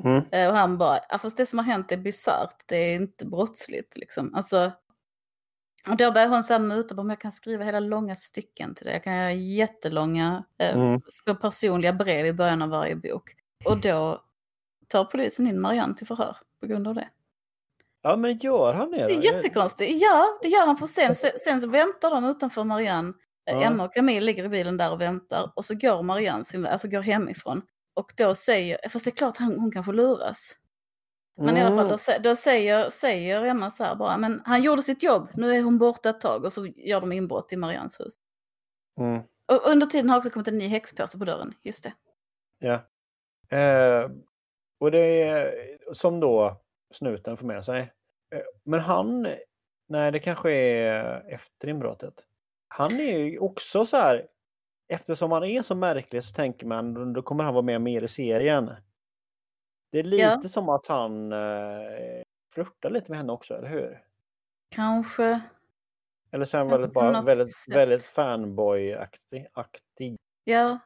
Mm. 0.04 0.24
Eh, 0.32 0.50
Och 0.50 0.56
han 0.58 0.78
bara, 0.78 1.00
ja, 1.10 1.18
fast 1.18 1.38
det 1.38 1.46
som 1.46 1.60
har 1.60 1.66
hänt 1.66 1.92
är 1.92 1.98
bisarrt, 1.98 2.64
det 2.66 2.76
är 2.76 2.96
inte 2.96 3.26
brottsligt 3.26 3.98
liksom. 3.98 4.36
Alltså, 4.36 4.72
och 5.90 5.98
då 5.98 6.12
börjar 6.12 6.28
hon 6.30 6.44
så 6.44 6.54
här 6.54 6.60
muta, 6.60 6.96
bara, 6.96 7.04
men 7.04 7.10
jag 7.10 7.20
kan 7.22 7.32
skriva 7.32 7.64
hela 7.64 7.80
långa 7.80 8.16
stycken 8.16 8.76
till 8.76 8.86
det. 8.86 8.92
Jag 8.94 9.04
kan 9.04 9.16
göra 9.16 9.32
jättelånga 9.32 10.44
eh, 10.60 10.76
Mm. 10.78 11.02
personliga 11.42 11.94
brev 11.94 12.26
i 12.26 12.34
början 12.34 12.62
av 12.62 12.70
varje 12.70 12.96
bok. 12.96 13.32
Och 13.66 13.78
då 13.82 14.22
tar 14.88 15.06
polisen 15.06 15.48
in 15.48 15.62
Marianne 15.62 15.96
till 15.96 16.08
förhör 16.08 16.38
på 16.60 16.68
grund 16.68 16.88
av 16.88 16.96
det. 16.96 17.10
Ja, 18.02 18.16
men 18.16 18.38
gör 18.38 18.74
han 18.74 18.92
det? 18.92 18.98
Det 19.08 19.14
är 19.14 19.34
jättekonstigt. 19.34 20.02
Ja, 20.02 20.40
det 20.42 20.48
gör 20.48 20.66
han 20.66 20.78
för 20.78 20.88
sen, 20.88 21.16
sen, 21.16 21.32
sen 21.46 21.62
så 21.62 21.68
väntar 21.70 22.12
de 22.12 22.26
utanför 22.26 22.64
Marianne. 22.64 23.14
Eh, 23.50 23.56
Ja. 23.56 23.62
Emma 23.62 23.84
och 23.86 23.94
Camille 23.94 24.22
ligger 24.26 24.44
i 24.44 24.50
bilen 24.50 24.78
där 24.78 24.92
och 24.92 25.02
väntar. 25.02 25.52
Och 25.56 25.66
så 25.66 25.76
går 25.76 26.04
Marianne 26.04 26.44
sin, 26.46 26.66
alltså 26.66 26.88
går 26.88 27.02
hemifrån. 27.02 27.62
Och 27.96 28.14
då 28.18 28.36
säger, 28.36 28.90
fast 28.90 29.06
det 29.06 29.12
är 29.12 29.16
klart 29.16 29.38
hon, 29.38 29.60
hon 29.60 29.72
kanske 29.72 29.92
luras. 29.92 30.58
Men 31.38 31.58
i 31.58 31.62
alla 31.62 31.76
fall, 31.76 31.88
då, 31.88 31.96
sä- 31.96 32.20
då 32.24 32.36
säger, 32.36 32.90
säger 32.90 33.44
Emma 33.44 33.72
så 33.72 33.84
här 33.84 33.96
bara, 33.96 34.18
men 34.18 34.42
han 34.46 34.64
gjorde 34.64 34.82
sitt 34.82 35.04
jobb, 35.04 35.30
nu 35.34 35.56
är 35.56 35.62
hon 35.62 35.78
borta 35.78 36.10
ett 36.10 36.22
tag 36.22 36.46
och 36.46 36.54
så 36.54 36.66
gör 36.66 37.02
de 37.02 37.12
inbrott 37.12 37.54
i 37.54 37.58
Mariannes 37.58 38.00
hus. 38.00 38.16
Mm. 39.00 39.22
Och 39.52 39.70
under 39.70 39.86
tiden 39.86 40.10
har 40.10 40.18
också 40.18 40.30
kommit 40.30 40.48
en 40.48 40.58
ny 40.58 40.68
häxpåse 40.68 41.20
på 41.20 41.26
dörren, 41.26 41.54
just 41.64 41.84
det. 41.84 41.94
Ja. 42.60 42.74
Eh, 43.58 44.10
och 44.80 44.92
det 44.92 45.22
är 45.24 45.54
som 45.94 46.20
då 46.20 46.62
snuten 46.94 47.38
får 47.38 47.46
med 47.46 47.66
sig. 47.66 47.80
Eh, 48.36 48.42
men 48.64 48.80
han, 48.80 49.28
nej 49.88 50.12
det 50.12 50.20
kanske 50.20 50.52
är 50.52 51.34
efter 51.34 51.68
inbrottet. 51.68 52.14
Han 52.68 53.00
är 53.00 53.18
ju 53.18 53.40
också 53.40 53.86
så 53.86 53.98
här, 53.98 54.28
eftersom 54.88 55.32
han 55.32 55.44
är 55.44 55.62
så 55.62 55.76
märklig 55.76 56.24
så 56.24 56.34
tänker 56.34 56.66
man 56.68 57.14
då 57.14 57.22
kommer 57.22 57.44
han 57.44 57.54
vara 57.54 57.62
med 57.66 57.82
mer 57.82 58.02
i 58.02 58.08
serien. 58.08 58.72
Det 59.92 60.00
är 60.00 60.04
lite 60.04 60.24
Ja. 60.24 60.48
som 60.50 60.70
att 60.70 60.88
han 60.88 61.32
eh, 61.32 62.24
flörtar 62.54 62.90
lite 62.90 63.12
med 63.12 63.18
henne 63.18 63.34
också, 63.34 63.54
eller 63.54 63.70
hur? 63.70 64.02
Kanske, 64.76 65.42
Eller 66.32 66.46
så 66.46 66.58
är 66.58 66.60
han 66.60 66.68
väldigt, 66.70 66.94
bara, 66.94 67.22
väldigt, 67.22 67.56
sätt. 67.56 67.76
väldigt 67.76 68.06
fanboy-aktig. 68.06 69.46
aktig. 69.54 70.18
ja. 70.44 70.80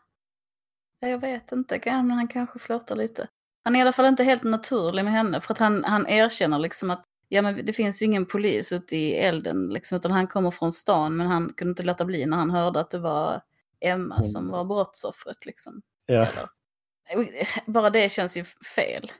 Ja, 1.02 1.08
Jag 1.08 1.20
vet 1.20 1.52
inte, 1.52 1.80
men 1.86 2.12
han 2.12 2.28
kanske 2.28 2.60
flörtar 2.60 2.96
lite. 2.96 3.28
Han 3.64 3.76
är 3.76 3.80
i 3.80 3.82
alla 3.82 3.92
fall 3.92 4.06
inte 4.06 4.24
helt 4.24 4.44
naturlig 4.44 5.04
med 5.06 5.14
henne 5.14 5.42
för 5.42 5.54
att 5.54 5.58
han, 5.58 5.84
han 5.84 6.08
erkänner 6.08 6.60
liksom 6.60 6.90
att 6.90 7.04
ja, 7.28 7.42
men 7.42 7.66
det 7.66 7.74
finns 7.74 8.02
ju 8.02 8.06
ingen 8.06 8.26
polis 8.26 8.72
ute 8.72 8.96
i 8.96 9.16
elden 9.16 9.68
liksom, 9.70 9.96
utan 9.98 10.12
han 10.12 10.28
kommer 10.28 10.52
från 10.52 10.72
stan 10.72 11.18
men 11.18 11.28
han 11.28 11.54
kunde 11.54 11.70
inte 11.70 11.84
låta 11.84 12.06
bli 12.06 12.26
när 12.26 12.38
han 12.38 12.50
hörde 12.52 12.80
att 12.80 12.92
det 12.92 13.00
var 13.00 13.42
Emma 13.82 14.24
som 14.24 14.42
Mm. 14.42 14.52
var 14.52 14.66
brottsoffret 14.66 15.46
liksom. 15.46 15.82
Ja. 16.06 16.26
Eller, 16.26 17.26
bara 17.72 17.90
det 17.90 18.12
känns 18.12 18.38
ju 18.38 18.44
fel. 18.76 19.12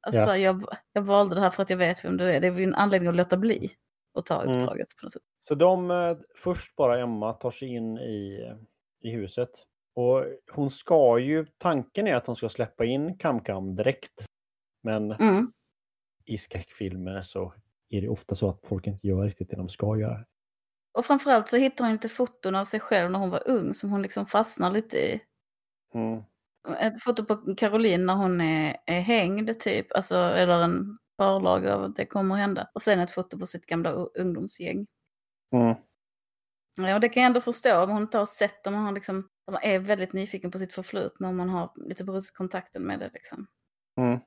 Alltså, 0.00 0.20
Ja. 0.20 0.36
jag, 0.38 0.64
jag 0.92 1.02
valde 1.02 1.34
det 1.34 1.40
här 1.40 1.50
för 1.50 1.62
att 1.62 1.70
jag 1.70 1.76
vet 1.76 2.04
vem 2.04 2.16
du 2.16 2.24
är. 2.32 2.40
Det 2.40 2.46
är 2.46 2.52
ju 2.58 2.64
en 2.64 2.74
anledning 2.74 3.08
att 3.08 3.14
låta 3.16 3.36
bli 3.36 3.70
att 4.18 4.26
ta 4.26 4.42
Mm. 4.42 4.56
uppdraget 4.56 4.86
på 5.00 5.04
något 5.06 5.12
sätt. 5.12 5.22
Så 5.48 5.54
de, 5.54 5.90
eh, 5.90 6.16
först 6.36 6.76
bara 6.76 7.00
Emma 7.00 7.32
tar 7.32 7.50
sig 7.50 7.68
in 7.68 7.98
i, 7.98 8.52
i 9.00 9.10
huset. 9.10 9.50
Och 9.94 10.24
hon 10.52 10.70
ska 10.70 11.18
ju, 11.18 11.46
tanken 11.58 12.06
är 12.06 12.14
att 12.14 12.26
hon 12.26 12.36
ska 12.36 12.48
släppa 12.48 12.84
in 12.84 13.18
Kam-Kam 13.18 13.76
direkt. 13.76 14.24
Men 14.82 15.12
Mm. 15.12 15.52
i 16.24 16.38
skräckfilmer 16.38 17.22
så 17.22 17.54
är 17.88 18.00
det 18.00 18.08
ofta 18.08 18.34
så 18.34 18.48
att 18.50 18.60
folk 18.66 18.86
inte 18.86 19.06
gör 19.06 19.22
riktigt 19.24 19.50
det 19.50 19.56
de 19.56 19.68
ska 19.68 19.98
göra. 19.98 20.24
Och 20.98 21.06
framförallt 21.06 21.48
så 21.48 21.56
hittar 21.56 21.84
hon 21.84 21.92
lite 21.92 22.08
foton 22.08 22.54
av 22.54 22.64
sig 22.64 22.80
själv 22.80 23.10
när 23.10 23.18
hon 23.18 23.30
var 23.30 23.48
ung 23.48 23.74
som 23.74 23.90
hon 23.90 24.02
liksom 24.02 24.26
fastnar 24.26 24.70
lite 24.70 24.96
i. 24.98 25.20
Mm. 25.94 26.22
Ett 26.80 27.02
foto 27.02 27.24
på 27.24 27.54
Caroline 27.54 28.06
när 28.06 28.14
hon 28.14 28.40
är, 28.40 28.76
är 28.86 29.00
hängd 29.00 29.60
typ, 29.60 29.92
alltså, 29.92 30.16
eller 30.16 30.64
en 30.64 30.98
förlag 31.16 31.66
av 31.66 31.82
att 31.82 31.96
det 31.96 32.06
kommer 32.06 32.34
att 32.34 32.40
hända. 32.40 32.70
Och 32.74 32.82
sen 32.82 33.00
ett 33.00 33.10
foto 33.10 33.38
på 33.38 33.46
sitt 33.46 33.66
gamla 33.66 33.90
ungdomsgäng. 33.92 34.86
Mm. 35.52 35.74
Ja, 36.76 36.94
och 36.94 37.00
det 37.00 37.08
kan 37.08 37.22
jag 37.22 37.28
ändå 37.28 37.40
förstå 37.40 37.82
om 37.82 37.90
hon 37.90 38.02
inte 38.02 38.18
har 38.18 38.26
sett, 38.26 38.66
om 38.66 38.72
man, 38.72 38.84
har 38.84 38.92
liksom, 38.92 39.28
om 39.46 39.52
man 39.52 39.62
är 39.62 39.78
väldigt 39.78 40.12
nyfiken 40.12 40.50
på 40.50 40.58
sitt 40.58 40.72
förflutna, 40.72 41.28
om 41.28 41.36
man 41.36 41.48
har 41.48 41.72
lite 41.76 42.04
brutit 42.04 42.34
kontakten 42.34 42.82
med 42.82 42.98
det 42.98 43.10
liksom. 43.14 43.46
Mm. 44.00 44.18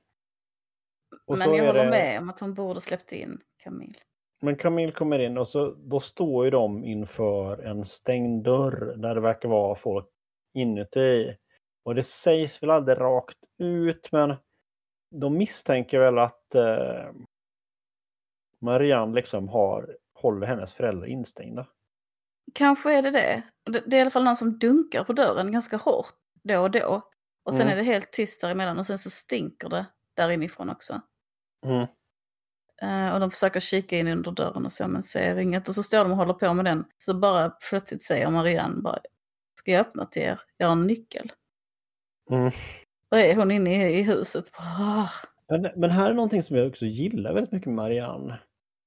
Men 1.26 1.54
jag 1.54 1.66
håller 1.66 1.84
det- 1.84 1.90
med 1.90 2.18
om 2.20 2.30
att 2.30 2.40
hon 2.40 2.54
borde 2.54 2.80
släppt 2.80 3.12
in 3.12 3.40
Camille. 3.56 3.98
Men 4.44 4.56
Camille 4.56 4.92
kommer 4.92 5.18
in 5.18 5.38
och 5.38 5.48
så, 5.48 5.70
då 5.70 6.00
står 6.00 6.44
ju 6.44 6.50
de 6.50 6.84
inför 6.84 7.58
en 7.62 7.86
stängd 7.86 8.44
dörr 8.44 8.94
där 8.96 9.14
det 9.14 9.20
verkar 9.20 9.48
vara 9.48 9.74
folk 9.74 10.06
inuti. 10.54 11.36
Och 11.84 11.94
det 11.94 12.02
sägs 12.02 12.62
väl 12.62 12.70
aldrig 12.70 13.00
rakt 13.00 13.38
ut 13.58 14.12
men 14.12 14.34
de 15.10 15.38
misstänker 15.38 15.98
väl 15.98 16.18
att 16.18 16.54
eh, 16.54 17.12
Marianne 18.60 19.14
liksom 19.14 19.48
har, 19.48 19.96
håller 20.14 20.46
hennes 20.46 20.74
föräldrar 20.74 21.06
instängda. 21.06 21.66
Kanske 22.54 22.92
är 22.98 23.02
det 23.02 23.10
det. 23.10 23.42
Det, 23.64 23.96
är 23.96 23.98
i 23.98 24.00
alla 24.00 24.10
fall 24.10 24.24
någon 24.24 24.36
som 24.36 24.58
dunkar 24.58 25.04
på 25.04 25.12
dörren 25.12 25.52
ganska 25.52 25.76
hårt 25.76 26.14
då 26.42 26.60
och 26.60 26.70
då. 26.70 27.02
Och 27.44 27.54
sen 27.54 27.62
Mm. 27.62 27.72
är 27.72 27.76
det 27.76 27.82
helt 27.82 28.12
tyst 28.12 28.40
däremellan 28.40 28.78
och 28.78 28.86
sen 28.86 28.98
så 28.98 29.10
stinker 29.10 29.68
det 29.68 29.86
där 30.14 30.30
inifrån 30.30 30.70
också. 30.70 31.00
Mm. 31.66 31.86
Eh, 32.82 33.14
och 33.14 33.20
de 33.20 33.30
försöker 33.30 33.60
kika 33.60 33.98
in 33.98 34.08
under 34.08 34.30
dörren 34.30 34.66
och 34.66 34.72
så 34.72 34.88
men 34.88 35.02
ser 35.02 35.36
inget. 35.36 35.68
Och 35.68 35.74
så 35.74 35.82
står 35.82 35.98
de 35.98 36.10
och 36.10 36.16
håller 36.16 36.34
på 36.34 36.54
med 36.54 36.64
den. 36.64 36.84
Så 36.96 37.14
bara 37.14 37.50
plötsligt 37.50 38.02
säger 38.02 38.30
Marianne 38.30 38.82
bara, 38.82 38.98
ska 39.54 39.70
jag 39.72 39.80
öppna 39.80 40.06
till 40.06 40.22
er? 40.22 40.40
Jag 40.56 40.66
har 40.66 40.72
en 40.72 40.86
nyckel. 40.86 41.32
Mm. 42.30 42.50
Då 43.10 43.16
är 43.16 43.36
hon 43.36 43.50
inne 43.50 43.90
i, 43.90 44.02
huset. 44.02 44.44
Bara, 44.52 44.66
"Ah." 44.66 45.08
Men, 45.48 45.68
men 45.76 45.90
här 45.90 46.10
är 46.10 46.14
någonting 46.14 46.42
som 46.42 46.56
jag 46.56 46.68
också 46.68 46.86
gillar 46.86 47.32
väldigt 47.34 47.52
mycket 47.52 47.66
med 47.66 47.74
Marianne. 47.76 48.40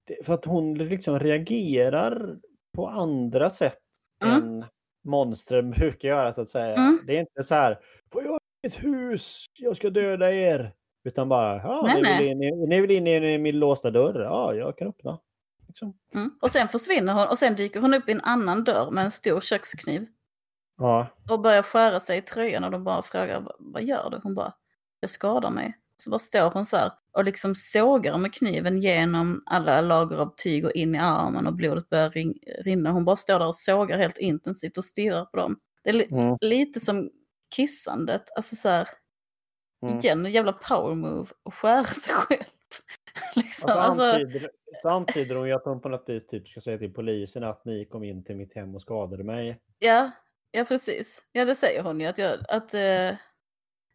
Det, 0.08 0.26
för 0.26 0.34
att 0.34 0.46
hon 0.46 0.74
liksom 0.78 1.20
reagerar 1.20 2.36
på 2.76 2.88
andra 2.88 3.50
sätt 3.50 3.78
Mm. 4.24 4.36
än 4.44 4.66
monstren 5.04 5.72
brukar 5.72 6.08
göra 6.10 6.34
så 6.34 6.42
att 6.42 6.50
säga. 6.50 6.76
Mm. 6.76 7.00
Det 7.08 7.16
är 7.16 7.20
inte 7.20 7.44
så 7.44 7.56
här, 7.56 7.80
får 8.12 8.24
jag 8.24 8.40
ett 8.68 8.84
hus, 8.84 9.46
jag 9.60 9.78
ska 9.78 9.90
döda 9.90 10.32
er. 10.34 10.74
Utan 11.06 11.30
bara, 11.30 11.56
ja, 11.58 11.82
Nej, 12.02 12.36
ni, 12.36 12.52
ni 12.68 12.82
vill 12.82 12.92
in 12.92 13.08
i 13.08 13.38
min 13.38 13.60
låsta 13.60 13.92
dörr, 13.92 14.20
ja, 14.22 14.54
jag 14.54 14.78
kan 14.78 14.88
öppna. 14.88 15.20
Liksom. 15.68 15.94
Mm. 16.14 16.32
Och 16.42 16.52
sen 16.52 16.68
försvinner 16.68 17.14
hon 17.14 17.28
och 17.28 17.38
sen 17.38 17.56
dyker 17.56 17.82
hon 17.82 17.94
upp 17.94 18.10
i 18.10 18.12
en 18.12 18.22
annan 18.22 18.64
dörr 18.64 18.92
med 18.92 19.06
en 19.06 19.12
stor 19.12 19.42
kökskniv. 19.42 20.06
Ja, 20.78 21.08
Och 21.32 21.42
börjar 21.42 21.62
skära 21.64 22.00
sig 22.00 22.18
i 22.18 22.22
tröjan 22.22 22.64
och 22.64 22.72
de 22.72 22.84
bara 22.84 23.02
frågar 23.02 23.48
"Vad- 23.60 23.84
gör 23.84 24.10
du? 24.10 24.20
Hon 24.24 24.36
bara, 24.36 24.54
jag 25.00 25.10
skadar 25.10 25.52
mig. 25.52 25.74
Så 26.04 26.10
bara 26.10 26.20
står 26.20 26.50
hon 26.52 26.66
så 26.66 26.78
här 26.78 26.92
och 27.14 27.24
liksom 27.26 27.56
sågar 27.56 28.18
med 28.18 28.34
kniven 28.34 28.78
genom 28.78 29.44
alla 29.46 29.82
lager 29.82 30.18
av 30.18 30.34
tyg 30.38 30.66
och 30.66 30.72
in 30.72 30.96
i 30.96 30.98
armen 30.98 31.48
och 31.48 31.54
blodet 31.56 31.90
börjar 31.90 32.10
rin- 32.10 32.40
rinna. 32.64 32.92
Hon 32.92 33.06
bara 33.06 33.16
står 33.16 33.40
där 33.40 33.48
och 33.48 33.56
sågar 33.56 33.98
helt 33.98 34.18
intensivt 34.18 34.78
och 34.78 34.86
stirrar 34.86 35.26
på 35.26 35.38
dem. 35.38 35.60
Det 35.84 35.90
är 35.90 35.94
li- 35.94 36.08
mm, 36.12 36.38
lite 36.42 36.80
som 36.80 37.10
kissandet, 37.56 38.24
alltså 38.36 38.56
så 38.56 38.70
här, 38.70 38.88
mm. 39.88 40.00
igen, 40.00 40.26
en 40.26 40.32
jävla 40.32 40.54
power 40.54 40.96
move 40.96 41.28
och 41.44 41.54
skära 41.54 41.84
sig 41.86 42.14
själv. 42.14 42.44
liksom, 43.36 43.66
Och 43.70 43.72
så, 43.76 43.80
alltså, 43.80 44.04
antyder, 44.04 44.50
så 44.82 44.90
antyder 44.90 45.36
hon 45.36 45.48
ju 45.48 45.54
att 45.54 45.66
hon 45.66 45.82
på 45.82 45.90
något 45.90 46.04
vis 46.08 46.28
typ 46.28 46.48
ska 46.48 46.62
säga 46.62 46.78
till 46.78 46.94
polisen 46.94 47.44
att 47.44 47.66
ni 47.66 47.86
kom 47.86 48.04
in 48.04 48.24
till 48.24 48.36
mitt 48.36 48.56
hem 48.56 48.76
och 48.76 48.82
skadade 48.82 49.24
mig. 49.24 49.60
ja, 49.80 50.12
ja, 50.52 50.66
precis. 50.66 51.24
Ja, 51.32 51.46
det 51.46 51.56
säger 51.56 51.84
hon 51.84 52.00
ju, 52.00 52.08
att 52.08 52.18
jag, 52.18 52.40
att, 52.50 52.74
eh, 52.74 53.12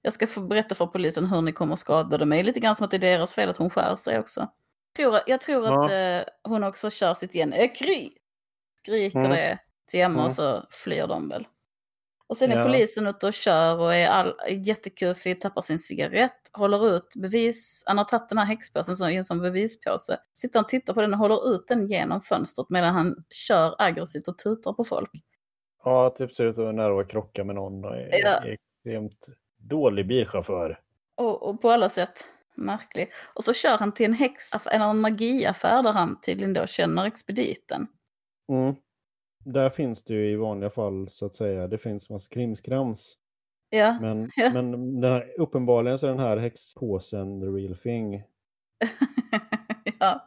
jag 0.03 0.12
ska 0.12 0.26
få 0.26 0.41
berätta 0.41 0.74
för 0.74 0.86
polisen 0.86 1.26
hur 1.26 1.43
ni 1.43 1.53
kommer 1.53 1.72
att 1.72 1.78
skada 1.78 2.24
mig. 2.24 2.43
Lite 2.43 2.61
grann 2.61 2.76
som 2.76 2.84
att 2.84 2.91
det 2.91 2.97
är 2.97 2.99
deras 3.18 3.34
fel 3.34 3.49
att 3.49 3.57
hon 3.57 3.70
skär 3.70 3.97
sig 3.97 4.18
också. 4.18 4.49
Jag 4.99 5.05
tror, 5.05 5.20
jag 5.26 5.41
tror 5.41 5.66
Ja. 5.66 5.84
att 5.84 5.91
eh, 6.26 6.32
hon 6.43 6.64
också 6.64 6.91
kör 6.91 7.14
sitt 7.14 7.34
igen, 7.34 7.53
ekry! 7.53 8.11
Skriker 8.82 9.18
Mm. 9.18 9.30
det 9.30 9.59
till 9.91 10.01
Emma 10.01 10.14
Mm. 10.14 10.26
och 10.26 10.32
så 10.32 10.66
flyr 10.70 11.07
de 11.07 11.28
väl. 11.28 11.47
Och 12.31 12.37
sen 12.37 12.53
är 12.53 12.57
Ja. 12.57 12.62
polisen 12.62 13.07
ute 13.07 13.26
och 13.26 13.33
kör 13.35 13.78
och 13.81 13.95
är, 13.95 14.09
all, 14.09 14.35
jättekufig, 14.66 15.41
tappar 15.41 15.62
sin 15.62 15.78
cigarett, 15.78 16.51
håller 16.53 16.97
ut 16.97 17.14
bevis, 17.16 17.85
han 17.87 17.99
har 17.99 18.05
tagit 18.05 18.28
den 18.28 18.39
här 18.39 18.45
häxpåsen 18.45 18.97
som, 18.97 19.09
en 19.09 19.24
sån 19.24 19.41
bevispåse, 19.41 20.18
sitter 20.35 20.59
han 20.59 20.64
och 20.64 20.68
tittar 20.68 20.95
på 20.95 21.03
den 21.03 21.12
och 21.12 21.18
håller 21.18 21.55
ut 21.55 21.66
den 21.68 21.87
genom 21.87 22.20
fönstret 22.22 22.70
medan 22.70 22.95
han 22.95 23.24
kör 23.31 23.74
aggressivt 23.78 24.28
och 24.28 24.39
tutar 24.39 24.72
på 24.72 24.85
folk. 24.85 25.11
Ja, 25.85 26.14
typ 26.18 26.35
ser 26.35 26.45
ut 26.45 26.51
att 26.51 26.57
vara 26.57 26.72
nära 26.72 27.01
att 27.01 27.09
krocka 27.11 27.45
med 27.45 27.55
någon 27.55 27.85
och 27.85 27.97
är, 27.97 28.09
Ja. 28.12 28.28
är 28.28 28.51
extremt 28.53 29.26
dålig 29.59 30.07
bilchaufför. 30.09 30.81
Och, 31.16 31.49
och 31.49 31.62
på 31.62 31.70
alla 31.70 31.89
sätt 31.89 32.24
märklig. 32.57 33.11
Och 33.35 33.45
så 33.45 33.53
kör 33.53 33.78
han 33.78 33.93
till 33.93 34.07
en 34.07 34.12
häx, 34.12 34.43
en, 34.72 34.83
en 34.83 35.01
magiaffär 35.01 35.83
där 35.83 35.93
han 35.93 36.20
tydligen 36.20 36.53
då 36.53 36.66
känner 36.66 37.05
expediten. 37.05 37.87
Mm. 38.49 38.74
Där 39.53 39.71
finns 39.71 40.03
det 40.05 40.15
ju 40.15 40.31
i 40.33 40.37
vanliga 40.37 40.71
fall 40.71 41.09
så 41.09 41.27
att 41.27 41.35
säga, 41.35 41.67
det 41.67 41.79
finns 41.79 42.11
massa 42.11 42.29
krimskrams. 42.29 43.17
Ja, 43.71 43.99
Men, 44.01 44.31
Ja. 44.37 44.63
men 44.63 45.03
här, 45.05 45.41
uppenbarligen 45.41 45.99
så 45.99 46.07
är 46.07 46.11
den 46.11 46.19
här 46.21 46.37
häxpåsen 46.37 47.41
the 47.41 47.47
real 47.47 47.77
thing. 47.77 48.15
ja. 50.01 50.27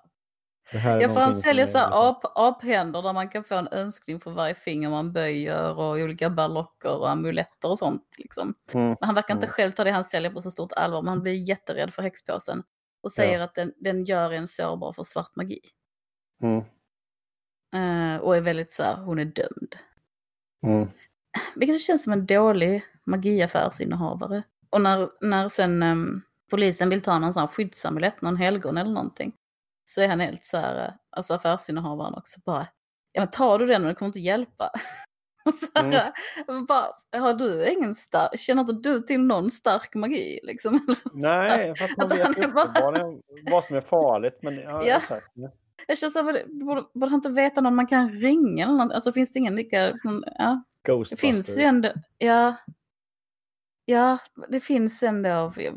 Det 0.71 0.77
här 0.77 0.97
är 0.97 1.01
Ja, 1.01 1.09
för 1.13 1.19
han 1.19 1.33
säljer 1.33 1.65
så 1.65 1.77
här 1.77 1.85
liksom- 1.85 1.99
ap, 2.07 2.21
aphänder 2.35 3.01
där 3.01 3.13
man 3.13 3.29
kan 3.29 3.43
få 3.43 3.55
en 3.55 3.67
önskning 3.71 4.19
för 4.19 4.31
varje 4.31 4.55
finger 4.55 4.89
man 4.89 5.13
böjer 5.13 5.77
och 5.79 5.91
olika 5.95 6.29
berlocker 6.29 6.97
och 6.99 7.09
amuletter 7.09 7.69
och 7.69 7.77
sånt. 7.77 8.15
Liksom. 8.17 8.53
Mm. 8.73 8.87
Men 8.87 8.97
han 9.01 9.15
verkar 9.15 9.33
inte 9.33 9.45
Mm. 9.45 9.53
själv 9.53 9.71
ta 9.71 9.83
det 9.83 9.91
han 9.91 10.03
säljer 10.03 10.31
på 10.31 10.41
så 10.41 10.51
stort 10.51 10.71
allvar, 10.71 11.01
men 11.01 11.09
han 11.09 11.21
blir 11.21 11.49
jätterädd 11.49 11.93
för 11.93 12.01
häxpåsen. 12.03 12.63
Och 13.03 13.11
säger 13.11 13.39
att 13.39 13.55
den, 13.55 13.73
den 13.77 14.05
gör 14.05 14.31
en 14.31 14.47
sårbar 14.47 14.93
för 14.93 15.03
svart 15.03 15.35
magi. 15.35 15.59
Mm. 16.43 16.63
Eh, 17.73 18.17
och 18.21 18.37
är 18.37 18.41
väldigt 18.41 18.73
så 18.73 18.83
här, 18.83 18.95
hon 18.95 19.19
är 19.19 19.25
dömd. 19.25 19.75
Mm. 20.65 20.87
Vilket 21.55 21.81
känns 21.81 22.03
som 22.03 22.13
en 22.13 22.25
dålig 22.25 22.83
magiaffärsinnehavare. 23.05 24.43
Och 24.69 24.81
när, 24.81 25.09
när 25.21 25.49
sen 25.49 25.83
ehm, 25.83 26.21
polisen 26.51 26.89
vill 26.89 27.01
ta 27.01 27.19
någon 27.19 27.33
sån 27.33 27.39
här 27.39 27.47
skyddsamulett, 27.47 28.21
någon 28.21 28.37
helgon 28.37 28.77
eller 28.77 28.91
någonting. 28.91 29.33
Så 29.89 30.01
är 30.01 30.07
han 30.07 30.19
helt 30.19 30.45
så 30.45 30.57
här, 30.57 30.85
eh, 30.87 30.93
alltså 31.09 31.33
affärsinnehavaren 31.33 32.13
också 32.13 32.39
bara, 32.45 32.67
ja 33.11 33.21
men 33.21 33.31
tar 33.31 33.59
du 33.59 33.65
den 33.65 33.81
och 33.81 33.87
det 33.87 33.95
kommer 33.95 34.07
inte 34.09 34.19
hjälpa. 34.19 34.69
Och 35.45 35.53
så 35.53 35.65
här, 35.75 36.11
bara, 36.67 37.21
har 37.21 37.33
du 37.33 37.69
ingen 37.71 37.95
stark, 37.95 38.39
känner 38.39 38.61
inte 38.61 38.89
du 38.89 38.99
till 38.99 39.19
någon 39.21 39.51
stark 39.51 39.95
magi 39.95 40.39
liksom? 40.43 40.95
Nej, 41.13 41.75
för 41.75 41.85
att 41.85 41.97
man 41.97 42.05
Att 42.11 42.19
han 42.19 42.33
vet 42.33 42.43
är 42.43 42.47
bara- 42.47 43.51
vad 43.51 43.63
som 43.63 43.75
är 43.75 43.81
farligt. 43.81 44.39
Men 44.41 44.55
ja, 44.63 44.85
Ja. 44.85 44.97
exakt. 44.97 45.27
Jag 45.87 45.97
känner 45.97 46.11
så 46.11 46.23
här, 46.23 46.45
borde, 46.65 46.83
borde 46.93 47.11
han 47.11 47.17
inte 47.17 47.29
veta 47.29 47.61
någon 47.61 47.75
man 47.75 47.87
kan 47.87 48.11
ringa 48.11 48.65
eller 48.65 48.77
något? 48.77 48.93
Alltså 48.93 49.11
finns 49.13 49.31
det 49.31 49.39
ingen 49.39 49.55
lika, 49.55 49.99
ja. 50.37 50.63
Det 51.09 51.19
finns 51.19 51.59
ju 51.59 51.63
ändå, 51.63 51.89
ja. 52.17 52.55
Ja, 53.85 54.17
det 54.49 54.59
finns 54.59 55.03
ändå 55.03 55.53
vet, 55.55 55.73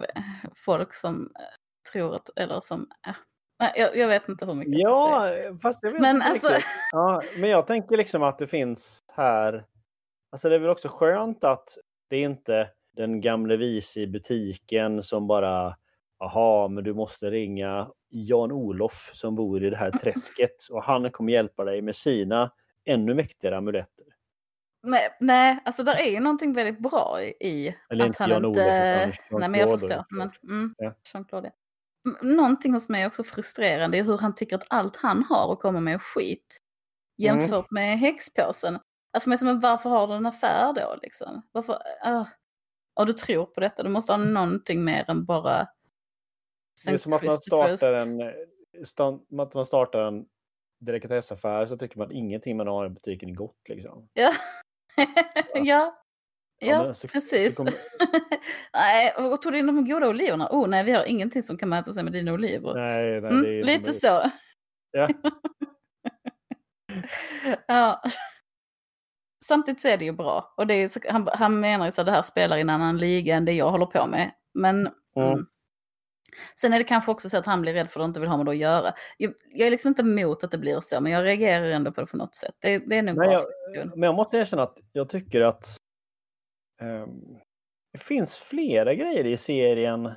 folk 0.56 0.94
som 0.94 1.14
eh, 1.20 1.90
tror 1.92 2.14
att, 2.14 2.30
eller 2.36 2.60
som, 2.60 2.86
ja. 3.06 3.14
Nej, 3.60 3.72
jag, 3.76 3.96
jag 3.96 4.08
vet 4.08 4.28
inte 4.28 4.46
hur 4.46 4.54
mycket 4.54 4.74
jag 4.78 5.08
ska 5.10 5.20
säga. 5.20 5.44
Ja, 5.44 5.58
fast 5.62 5.78
jag 5.82 5.90
vet 5.90 6.00
Men 6.00 6.16
inte 6.16 6.26
alltså- 6.28 6.48
riktigt. 6.48 6.64
Ja, 6.92 7.22
men 7.40 7.50
jag 7.50 7.66
tänker 7.66 7.96
liksom 7.96 8.22
att 8.22 8.38
det 8.38 8.46
finns 8.46 8.98
här. 9.12 9.64
Alltså 10.32 10.48
det 10.48 10.54
är 10.54 10.58
väl 10.58 10.70
också 10.70 10.88
skönt 10.88 11.44
att 11.44 11.68
det 12.10 12.16
är 12.16 12.24
inte 12.24 12.70
den 12.96 13.20
gamle 13.20 13.56
vise 13.56 14.00
i 14.00 14.06
butiken 14.06 15.02
som 15.02 15.26
bara 15.26 15.76
Jaha, 16.18 16.68
men 16.68 16.84
du 16.84 16.94
måste 16.94 17.30
ringa 17.30 17.90
Jan-Olof 18.24 19.10
som 19.14 19.34
bor 19.34 19.64
i 19.64 19.70
det 19.70 19.76
här 19.76 19.90
träsket 19.90 20.66
och 20.70 20.82
han 20.82 21.10
kommer 21.10 21.32
hjälpa 21.32 21.64
dig 21.64 21.82
med 21.82 21.96
sina 21.96 22.50
ännu 22.84 23.14
mäktigare 23.14 23.56
amuletter. 23.56 24.04
Nej, 24.82 25.16
nej, 25.20 25.58
alltså 25.64 25.82
där 25.82 25.94
är 25.94 26.10
ju 26.10 26.20
någonting 26.20 26.52
väldigt 26.52 26.78
bra 26.78 27.22
i- 27.22 27.76
Eller 27.90 28.04
att 28.04 28.08
inte 28.08 28.22
han 28.22 28.44
inte... 28.44 29.12
Nej, 29.30 29.48
men 29.48 29.54
jag 29.60 29.70
förstår. 29.80 30.04
Men, 30.10 30.30
mm, 30.42 30.74
Ja. 30.78 30.94
Jean-Claude. 31.12 31.50
Någonting 32.22 32.72
hos 32.72 32.88
mig 32.88 33.02
är 33.02 33.06
också 33.06 33.24
frustrerande 33.24 33.98
i 33.98 34.02
hur 34.02 34.18
han 34.18 34.34
tycker 34.34 34.56
att 34.56 34.66
allt 34.68 34.96
han 34.96 35.24
har 35.28 35.52
att 35.52 35.60
komma 35.60 35.80
med 35.80 35.94
är 35.94 35.98
skit. 35.98 36.58
Mm. 37.22 37.38
Jämfört 37.40 37.70
med 37.70 37.98
häxpåsen. 37.98 38.74
Alltså 38.74 39.24
för 39.24 39.28
mig 39.28 39.38
som, 39.38 39.60
varför 39.60 39.90
har 39.90 40.06
du 40.08 40.14
en 40.14 40.26
affär 40.26 40.72
då 40.72 40.96
liksom? 41.02 41.42
Varför? 41.52 41.72
Uh, 42.08 42.26
och 43.00 43.06
du 43.06 43.12
tror 43.12 43.46
på 43.46 43.60
detta, 43.60 43.82
du 43.82 43.88
måste 43.88 44.12
ha 44.12 44.16
någonting 44.16 44.84
mer 44.84 45.10
än 45.10 45.24
bara... 45.24 45.66
Det 46.86 46.92
är 46.92 46.98
som 46.98 47.12
att 47.12 47.22
man 47.22 47.38
startar 47.38 47.92
en, 47.94 48.20
eh, 48.20 48.32
stan, 48.84 49.26
att 49.38 49.54
man 49.54 49.66
startar 49.66 50.00
en 50.02 50.26
delikatessaffär 50.80 51.66
så 51.66 51.76
tycker 51.78 51.98
man 51.98 52.06
att 52.06 52.12
ingenting 52.12 52.56
man 52.56 52.66
har 52.66 52.86
i 52.86 52.88
butiken 52.88 53.28
är 53.30 53.34
gott 53.34 53.60
liksom. 53.68 54.08
Ja. 54.12 54.32
ja. 55.54 56.02
Ja, 56.58 56.94
så- 56.94 57.08
precis. 57.08 57.54
så 57.56 57.64
kommer- 57.64 57.78
nej, 58.72 59.14
och 59.14 59.42
tog 59.42 59.52
du 59.52 59.58
in 59.58 59.66
de 59.66 59.84
goda 59.88 60.08
oliverna? 60.08 60.48
Oh 60.50 60.68
nej, 60.68 60.84
vi 60.84 60.92
har 60.92 61.04
ingenting 61.04 61.42
som 61.42 61.56
kan 61.58 61.68
mäta 61.68 61.92
sig 61.92 62.04
med 62.04 62.12
dina 62.12 62.32
oliver. 62.32 62.74
Nej, 62.74 63.20
nej, 63.20 63.30
Mm, 63.30 63.42
det 63.42 63.60
är 63.60 63.64
lite 63.64 63.92
så. 63.92 64.30
Ja. 64.90 65.08
ja. 67.66 68.02
Samtidigt 69.44 69.80
så 69.80 69.88
är 69.88 69.98
det 69.98 70.04
ju 70.04 70.12
bra. 70.12 70.54
Och 70.56 70.66
det 70.66 70.74
är 70.74 71.10
han, 71.12 71.28
han 71.32 71.60
menar 71.60 71.86
ju 71.86 71.88
att 71.88 72.06
det 72.06 72.12
här 72.12 72.22
spelar 72.22 72.56
i 72.56 72.60
en 72.60 72.70
annan 72.70 72.98
liga 72.98 73.36
än 73.36 73.44
det 73.44 73.52
jag 73.52 73.70
håller 73.70 73.86
på 73.86 74.06
med. 74.06 74.30
Men 74.54 74.76
Mm. 75.16 75.32
mm. 75.32 75.46
Sen 76.56 76.72
är 76.72 76.78
det 76.78 76.84
kanske 76.84 77.10
också 77.10 77.30
så 77.30 77.38
att 77.38 77.46
han 77.46 77.62
blir 77.62 77.72
rädd 77.72 77.90
för 77.90 78.00
att 78.00 78.06
inte 78.06 78.20
vill 78.20 78.28
ha 78.28 78.36
med 78.36 78.46
det 78.46 78.50
att 78.50 78.56
göra. 78.56 78.92
Jag, 79.16 79.34
jag 79.50 79.66
är 79.66 79.70
liksom 79.70 79.88
inte 79.88 80.02
emot 80.02 80.44
att 80.44 80.50
det 80.50 80.58
blir 80.58 80.80
så, 80.80 81.00
men 81.00 81.12
jag 81.12 81.24
reagerar 81.24 81.64
ändå 81.64 81.92
på 81.92 82.00
det 82.00 82.06
på 82.06 82.16
något 82.16 82.34
sätt. 82.34 82.54
Det, 82.58 82.78
det 82.78 82.96
är 82.96 83.02
nog 83.02 83.16
Nej, 83.16 83.38
jag, 83.74 83.98
men 83.98 84.02
jag 84.02 84.14
måste 84.14 84.36
erkänna 84.36 84.62
att 84.62 84.78
jag 84.92 85.08
tycker 85.08 85.40
att 85.40 85.76
ehm, 86.80 87.38
det 87.92 87.98
finns 87.98 88.36
flera 88.36 88.94
grejer 88.94 89.26
i 89.26 89.36
serien 89.36 90.12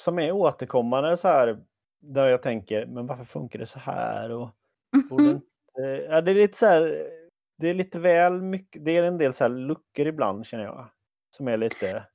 som 0.00 0.18
är 0.18 0.32
återkommande 0.32 1.16
så 1.16 1.28
här 1.28 1.58
där 2.00 2.28
jag 2.28 2.42
tänker, 2.42 2.86
men 2.86 3.06
varför 3.06 3.24
funkar 3.24 3.58
det 3.58 3.66
så 3.66 3.78
här? 3.78 4.30
Och, 4.30 4.50
borde 5.10 5.30
inte, 5.30 6.06
ja, 6.08 6.20
det 6.20 6.30
är 6.30 6.34
lite 6.34 6.58
så 6.58 6.66
här, 6.66 7.10
det 7.58 7.68
är 7.68 7.74
lite 7.74 7.98
väl 7.98 8.42
mycket, 8.42 8.84
det 8.84 8.96
är 8.96 9.02
en 9.02 9.18
del 9.18 9.32
så 9.32 9.44
här 9.44 9.48
luckor 9.48 10.06
ibland 10.06 10.46
känner 10.46 10.64
jag. 10.64 10.90
Som 11.36 11.48
är 11.48 11.56
lite, 11.56 12.06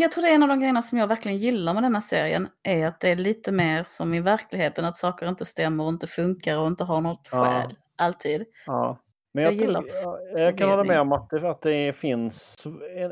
Jag 0.00 0.12
tror 0.12 0.22
det 0.22 0.30
är 0.30 0.34
en 0.34 0.42
av 0.42 0.48
de 0.48 0.58
grejerna 0.60 0.82
som 0.82 0.98
jag 0.98 1.06
verkligen 1.06 1.38
gillar 1.38 1.74
med 1.74 1.82
denna 1.82 2.00
serien 2.00 2.48
är 2.62 2.86
att 2.86 3.00
det 3.00 3.08
är 3.08 3.16
lite 3.16 3.52
mer 3.52 3.84
som 3.86 4.14
i 4.14 4.20
verkligheten, 4.20 4.84
att 4.84 4.96
saker 4.98 5.28
inte 5.28 5.44
stämmer 5.44 5.84
och 5.84 5.88
inte 5.90 6.06
funkar 6.06 6.58
och 6.58 6.66
inte 6.66 6.84
har 6.84 7.00
något 7.00 7.28
Ja. 7.32 7.44
skäl. 7.44 7.76
Alltid. 7.98 8.44
ja. 8.66 8.98
Men 9.34 9.44
Jag 9.44 9.52
jag, 9.52 9.60
gillar 9.60 9.84
jag, 10.02 10.40
jag 10.40 10.58
kan 10.58 10.70
hålla 10.70 10.84
med 10.84 11.00
om 11.00 11.12
att 11.12 11.30
det, 11.30 11.50
att 11.50 11.62
det 11.62 11.92
finns, 11.96 12.66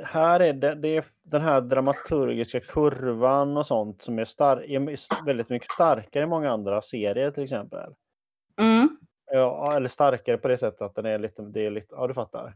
här 0.05 0.41
är 0.41 0.53
det, 0.53 0.75
det 0.75 0.97
är 0.97 1.05
den 1.23 1.43
här 1.43 1.61
dramaturgiska 1.61 2.61
kurvan 2.61 3.57
och 3.57 3.67
sånt 3.67 4.03
som 4.03 4.19
är, 4.19 4.25
star, 4.25 4.57
är 4.71 5.25
väldigt 5.27 5.49
mycket 5.49 5.71
starkare 5.71 6.23
i 6.23 6.27
många 6.27 6.51
andra 6.51 6.83
serier 6.83 7.31
till 7.31 7.43
exempel. 7.45 7.95
Mm. 8.61 8.97
Ja, 9.33 9.77
eller 9.77 9.89
starkare 9.89 10.39
på 10.39 10.49
det 10.49 10.59
sättet 10.59 10.81
att 10.81 10.95
den 10.95 11.07
är 11.07 11.19
lite, 11.19 11.43
det 11.43 11.67
är 11.67 11.71
lite, 11.71 11.87
ja 11.91 12.07
du 12.07 12.15
fattar. 12.15 12.55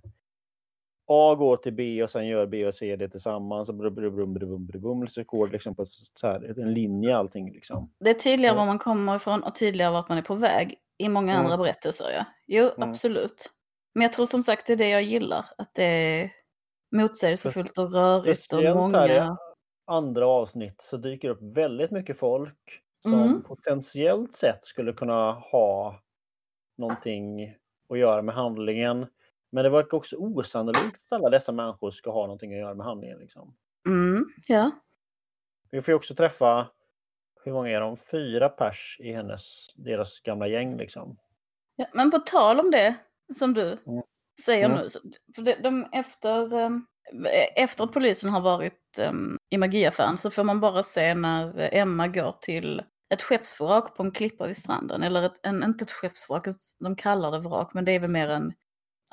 A 1.06 1.34
går 1.34 1.56
till 1.56 1.72
B 1.72 2.02
och 2.02 2.10
sen 2.10 2.26
gör 2.26 2.46
B 2.46 2.66
och 2.66 2.74
C 2.74 2.96
det 2.96 3.08
tillsammans 3.08 3.68
och 3.68 3.74
brum, 3.74 3.94
brum, 3.94 4.14
brum, 4.16 4.34
brum, 4.34 4.66
brum, 4.66 4.80
brum, 4.82 5.08
så 5.08 5.22
går 5.24 5.46
det 5.46 5.52
liksom 5.52 5.74
på 5.74 5.86
så 6.20 6.26
här, 6.26 6.60
en 6.60 6.74
linje 6.74 7.16
allting 7.16 7.52
liksom. 7.52 7.92
Det 8.00 8.10
är 8.10 8.14
tydligare 8.14 8.54
Ja. 8.54 8.58
var 8.58 8.66
man 8.66 8.78
kommer 8.78 9.16
ifrån 9.16 9.42
och 9.42 9.54
tydligare 9.54 9.92
vart 9.92 10.08
man 10.08 10.18
är 10.18 10.22
på 10.22 10.34
väg 10.34 10.74
i 10.98 11.08
många 11.08 11.32
Mm. 11.32 11.44
andra 11.44 11.56
berättelser. 11.58 12.06
Ja. 12.16 12.24
Jo, 12.46 12.70
Mm. 12.76 12.90
absolut. 12.90 13.50
Men 13.94 14.02
jag 14.02 14.12
tror 14.12 14.26
som 14.26 14.42
sagt 14.42 14.66
det 14.66 14.72
är 14.72 14.76
det 14.76 14.88
jag 14.88 15.02
gillar. 15.02 15.44
Att 15.58 15.74
det 15.74 15.84
är 15.84 16.30
motsägelsefullt 16.96 17.78
och 17.78 17.92
rörigt 17.92 18.52
och 18.52 18.62
många... 18.62 18.98
här 18.98 19.36
andra 19.86 20.26
avsnitt 20.26 20.80
så 20.82 20.96
dyker 20.96 21.28
upp 21.28 21.56
väldigt 21.56 21.90
mycket 21.90 22.18
folk 22.18 22.80
som 23.02 23.12
Mm. 23.14 23.42
potentiellt 23.42 24.34
sett 24.34 24.64
skulle 24.64 24.92
kunna 24.92 25.32
ha 25.32 26.00
någonting 26.78 27.54
att 27.88 27.98
göra 27.98 28.22
med 28.22 28.34
handlingen. 28.34 29.06
Men 29.54 29.64
det 29.64 29.70
verkar 29.70 29.96
också 29.96 30.16
osannolikt 30.16 31.00
att 31.06 31.12
alla 31.12 31.30
dessa 31.30 31.52
människor 31.52 31.90
ska 31.90 32.10
ha 32.10 32.22
någonting 32.22 32.52
att 32.52 32.58
göra 32.58 32.74
med 32.74 32.86
handlingen. 32.86 33.18
Liksom. 33.18 33.54
Mm, 33.86 34.24
ja. 34.46 34.70
Vi 35.70 35.82
får 35.82 35.92
ju 35.92 35.96
också 35.96 36.14
träffa, 36.14 36.68
hur 37.44 37.52
många 37.52 37.70
är 37.70 37.80
de? 37.80 37.96
Fyra 37.96 38.48
pers 38.48 38.96
i 39.00 39.12
hennes, 39.12 39.66
deras 39.76 40.20
gamla 40.20 40.46
gäng 40.48 40.76
liksom. 40.76 41.16
ja. 41.76 41.86
Men 41.92 42.10
på 42.10 42.18
tal 42.18 42.60
om 42.60 42.70
det 42.70 42.94
som 43.34 43.54
du 43.54 43.62
Mm. 43.86 44.02
säger 44.44 44.66
Mm. 44.66 44.78
nu. 44.78 44.88
För 45.34 45.42
det, 45.42 45.58
de, 45.62 45.86
efter, 45.92 46.54
ehm, 46.54 46.86
efter 47.56 47.84
att 47.84 47.92
polisen 47.92 48.30
har 48.30 48.40
varit 48.40 48.98
um, 49.10 49.38
i 49.50 49.58
magiaffären 49.58 50.18
så 50.18 50.30
får 50.30 50.44
man 50.44 50.60
bara 50.60 50.82
se 50.82 51.14
när 51.14 51.68
Emma 51.74 52.08
går 52.08 52.34
till 52.40 52.82
ett 53.14 53.22
skeppsvrak 53.22 53.96
på 53.96 54.02
en 54.02 54.10
klippa 54.12 54.46
vid 54.46 54.56
stranden. 54.56 55.02
Eller 55.02 55.22
ett, 55.22 55.46
en, 55.46 55.64
inte 55.64 55.82
ett 55.84 55.90
skeppsvrak, 55.90 56.44
de 56.80 56.96
kallar 56.96 57.30
det 57.30 57.38
vrak, 57.38 57.74
men 57.74 57.84
det 57.84 57.92
är 57.92 58.00
väl 58.00 58.10
mer 58.10 58.28
en... 58.28 58.52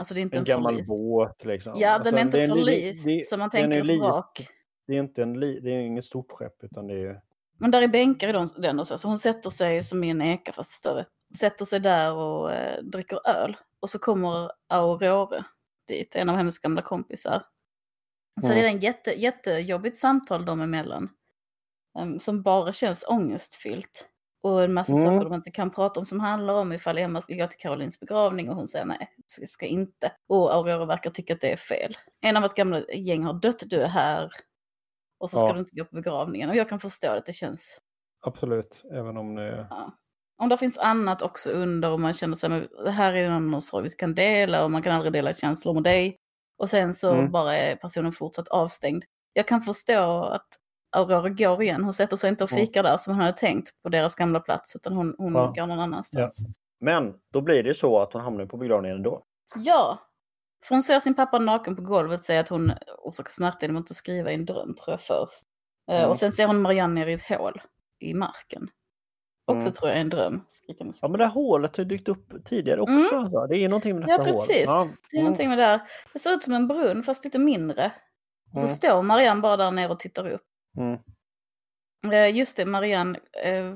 Alltså 0.01 0.13
det 0.13 0.19
är 0.19 0.21
inte 0.21 0.35
En 0.37 0.41
en, 0.41 0.45
gammal 0.45 0.73
förlis. 0.73 0.87
båt 0.87 1.45
liksom. 1.45 1.73
Ja, 1.75 1.89
Alltså, 1.89 2.11
den 2.11 2.17
är 2.19 2.21
inte 2.25 2.41
en 2.43 2.65
li- 2.65 2.93
förlist 2.93 3.29
som 3.29 3.39
man 3.39 3.49
tänker 3.49 3.81
ett 3.93 3.99
vrak. 3.99 4.47
Det 4.87 4.93
är 4.93 4.99
inte 4.99 5.21
en 5.23 5.39
li, 5.39 5.59
det 5.59 5.69
är 5.71 5.79
inget 5.79 6.05
stort 6.05 6.31
skepp 6.31 6.63
utan 6.63 6.87
det 6.87 6.93
är. 6.93 7.21
Men 7.57 7.71
där 7.71 7.81
är 7.81 7.87
bänkar 7.87 8.27
i 8.29 8.31
den, 8.31 8.47
den 8.57 8.79
och 8.79 8.87
så, 8.87 8.97
så 8.97 9.07
hon 9.07 9.19
sätter 9.19 9.49
sig 9.49 9.83
som 9.83 10.03
i 10.03 10.09
en 10.09 10.21
eka 10.21 10.51
fast 10.51 10.71
större. 10.71 11.05
Sätter 11.39 11.65
sig 11.65 11.79
där 11.79 12.13
och 12.13 12.51
eh, 12.51 12.83
dricker 12.83 13.19
öl. 13.29 13.57
Och 13.79 13.89
så 13.89 13.99
kommer 13.99 14.51
Aurore 14.67 15.43
dit, 15.87 16.15
en 16.15 16.29
av 16.29 16.35
hennes 16.35 16.59
gamla 16.59 16.81
kompisar. 16.81 17.43
Så 18.41 18.47
Mm. 18.47 18.59
det 18.61 18.67
är 18.67 18.71
en 18.73 18.79
jätte, 18.79 19.11
jättejobbigt 19.11 19.97
samtal 19.97 20.45
dem 20.45 20.61
emellan. 20.61 21.09
em, 21.99 22.19
som 22.19 22.41
bara 22.41 22.73
känns 22.73 23.05
ångestfyllt. 23.07 24.07
Och 24.43 24.63
en 24.63 24.73
massa 24.73 24.93
Mm. 24.93 25.05
saker 25.05 25.29
de 25.29 25.33
inte 25.33 25.51
kan 25.51 25.69
prata 25.71 25.99
om 25.99 26.05
som 26.05 26.19
handlar 26.19 26.53
om 26.53 26.71
ifall 26.73 26.97
Emma 26.97 27.21
ska 27.21 27.33
gå 27.35 27.47
till 27.47 27.59
Karolins 27.59 27.99
begravning 27.99 28.49
och 28.49 28.55
hon 28.55 28.67
säger 28.67 28.85
nej, 28.85 29.09
ska 29.27 29.65
inte. 29.65 30.11
Och 30.29 30.53
Aurora 30.55 30.85
verkar 30.85 31.11
tycka 31.11 31.33
att 31.33 31.41
det 31.41 31.51
är 31.51 31.57
fel. 31.57 31.97
En 32.21 32.37
av 32.37 32.43
vårt 32.43 32.55
gamla 32.55 32.81
gäng 32.93 33.23
har 33.23 33.33
dött, 33.33 33.63
du 33.65 33.81
är 33.81 33.87
här. 33.87 34.29
Och 35.19 35.29
så 35.29 35.37
ska 35.37 35.47
Ja. 35.47 35.53
du 35.53 35.59
inte 35.59 35.75
gå 35.75 35.85
på 35.85 35.95
begravningen. 35.95 36.49
Och 36.49 36.55
jag 36.55 36.69
kan 36.69 36.79
förstå 36.79 37.09
att 37.11 37.25
det 37.25 37.33
känns 37.33 37.77
Absolut, 38.25 38.81
även 38.91 39.17
om 39.17 39.35
det... 39.35 39.67
om 40.37 40.49
det 40.49 40.57
finns 40.57 40.77
annat 40.77 41.21
också 41.21 41.49
under 41.49 41.91
och 41.91 41.99
man 41.99 42.13
känner 42.13 42.35
sig, 42.35 42.49
men 42.49 42.67
det 42.83 42.91
här 42.91 43.13
är 43.13 43.29
någon 43.39 43.61
sorg 43.61 43.83
vi 43.83 43.89
kan 43.89 44.15
dela 44.15 44.63
och 44.65 44.71
man 44.71 44.81
kan 44.81 44.93
aldrig 44.95 45.13
dela 45.13 45.33
känslor 45.33 45.73
med 45.73 45.83
dig. 45.83 46.17
Och 46.57 46.69
sen 46.69 46.93
så 46.93 47.13
Mm. 47.13 47.31
bara 47.31 47.57
är 47.57 47.75
personen 47.75 48.11
fortsatt 48.11 48.47
avstängd. 48.47 49.03
Jag 49.33 49.47
kan 49.47 49.61
förstå 49.61 50.23
att 50.23 50.47
Aurora 50.91 51.29
går 51.29 51.63
igen. 51.63 51.83
Hon 51.83 51.93
sätter 51.93 52.17
sig 52.17 52.29
inte 52.29 52.43
och 52.43 52.51
Mm. 52.51 52.65
fikar 52.65 52.83
där 52.83 52.97
som 52.97 53.13
hon 53.13 53.21
hade 53.21 53.37
tänkt 53.37 53.69
på 53.83 53.89
deras 53.89 54.15
gamla 54.15 54.39
plats, 54.39 54.75
utan 54.75 54.93
hon, 54.93 55.15
hon 55.17 55.33
Ja. 55.33 55.53
går 55.55 55.67
någon 55.67 55.79
annanstans. 55.79 56.37
Men 56.79 57.13
då 57.33 57.41
blir 57.41 57.63
det 57.63 57.69
ju 57.69 57.75
så 57.75 57.99
att 58.01 58.13
hon 58.13 58.21
hamnar 58.21 58.45
på 58.45 58.57
begravningen 58.57 58.97
ändå. 58.97 59.23
Ja. 59.55 59.99
För 60.65 60.75
hon 60.75 60.83
ser 60.83 60.99
sin 60.99 61.13
pappa 61.15 61.39
naken 61.39 61.75
på 61.75 61.81
golvet 61.81 62.19
och 62.19 62.25
säger 62.25 62.41
att 62.41 62.49
hon 62.49 62.71
orsakar 63.03 63.31
smärta 63.31 63.57
genom 63.61 63.75
att 63.77 63.81
inte 63.81 63.95
skriva 63.95 64.31
i 64.31 64.33
en 64.35 64.45
dröm, 64.45 64.75
tror 64.75 64.93
jag 64.93 65.01
först. 65.01 65.43
Eh, 65.91 65.97
Mm. 65.97 66.09
Och 66.09 66.17
sen 66.17 66.31
ser 66.31 66.47
hon 66.47 66.61
Marianne 66.61 66.93
ner 66.99 67.07
i 67.07 67.13
ett 67.13 67.27
hål 67.29 67.61
i 67.99 68.13
marken. 68.13 68.69
Också 69.45 69.61
Mm. 69.67 69.73
tror 69.73 69.89
jag 69.89 69.97
är 69.97 70.01
en 70.01 70.09
dröm. 70.09 70.43
Skrikande 70.47 70.93
Ja 71.01 71.07
men 71.07 71.17
det 71.19 71.25
här 71.25 71.33
hålet 71.33 71.77
har 71.77 71.83
ju 71.83 71.87
dykt 71.89 72.07
upp 72.07 72.45
tidigare 72.45 72.81
också. 72.81 73.15
Mm. 73.15 73.31
Det 73.49 73.57
är 73.57 73.69
någonting 73.69 73.99
med 73.99 74.09
Ja, 74.09 74.17
detta 74.17 74.29
hål. 74.29 74.33
precis. 74.39 74.63
Ja. 74.65 74.87
Det 75.11 75.17
är 75.17 75.19
mm. 75.19 75.25
någonting 75.25 75.49
med 75.49 75.57
det 75.57 75.63
här. 75.65 75.81
Det 76.13 76.19
ser 76.19 76.29
ut 76.33 76.43
som 76.43 76.53
en 76.53 76.67
brunn 76.67 77.03
fast 77.03 77.23
lite 77.25 77.39
mindre. 77.39 77.91
Och 78.53 78.59
så 78.59 78.65
Mm. 78.65 78.75
står 78.75 79.01
Marianne 79.01 79.41
bara 79.41 79.57
där 79.57 79.71
nere 79.71 79.91
och 79.91 79.99
tittar 79.99 80.29
upp. 80.29 80.41
Mm. 80.77 80.99
Eh, 82.13 82.35
just 82.37 82.57
det, 82.57 82.65
Marianne 82.65 83.19
eh, 83.43 83.73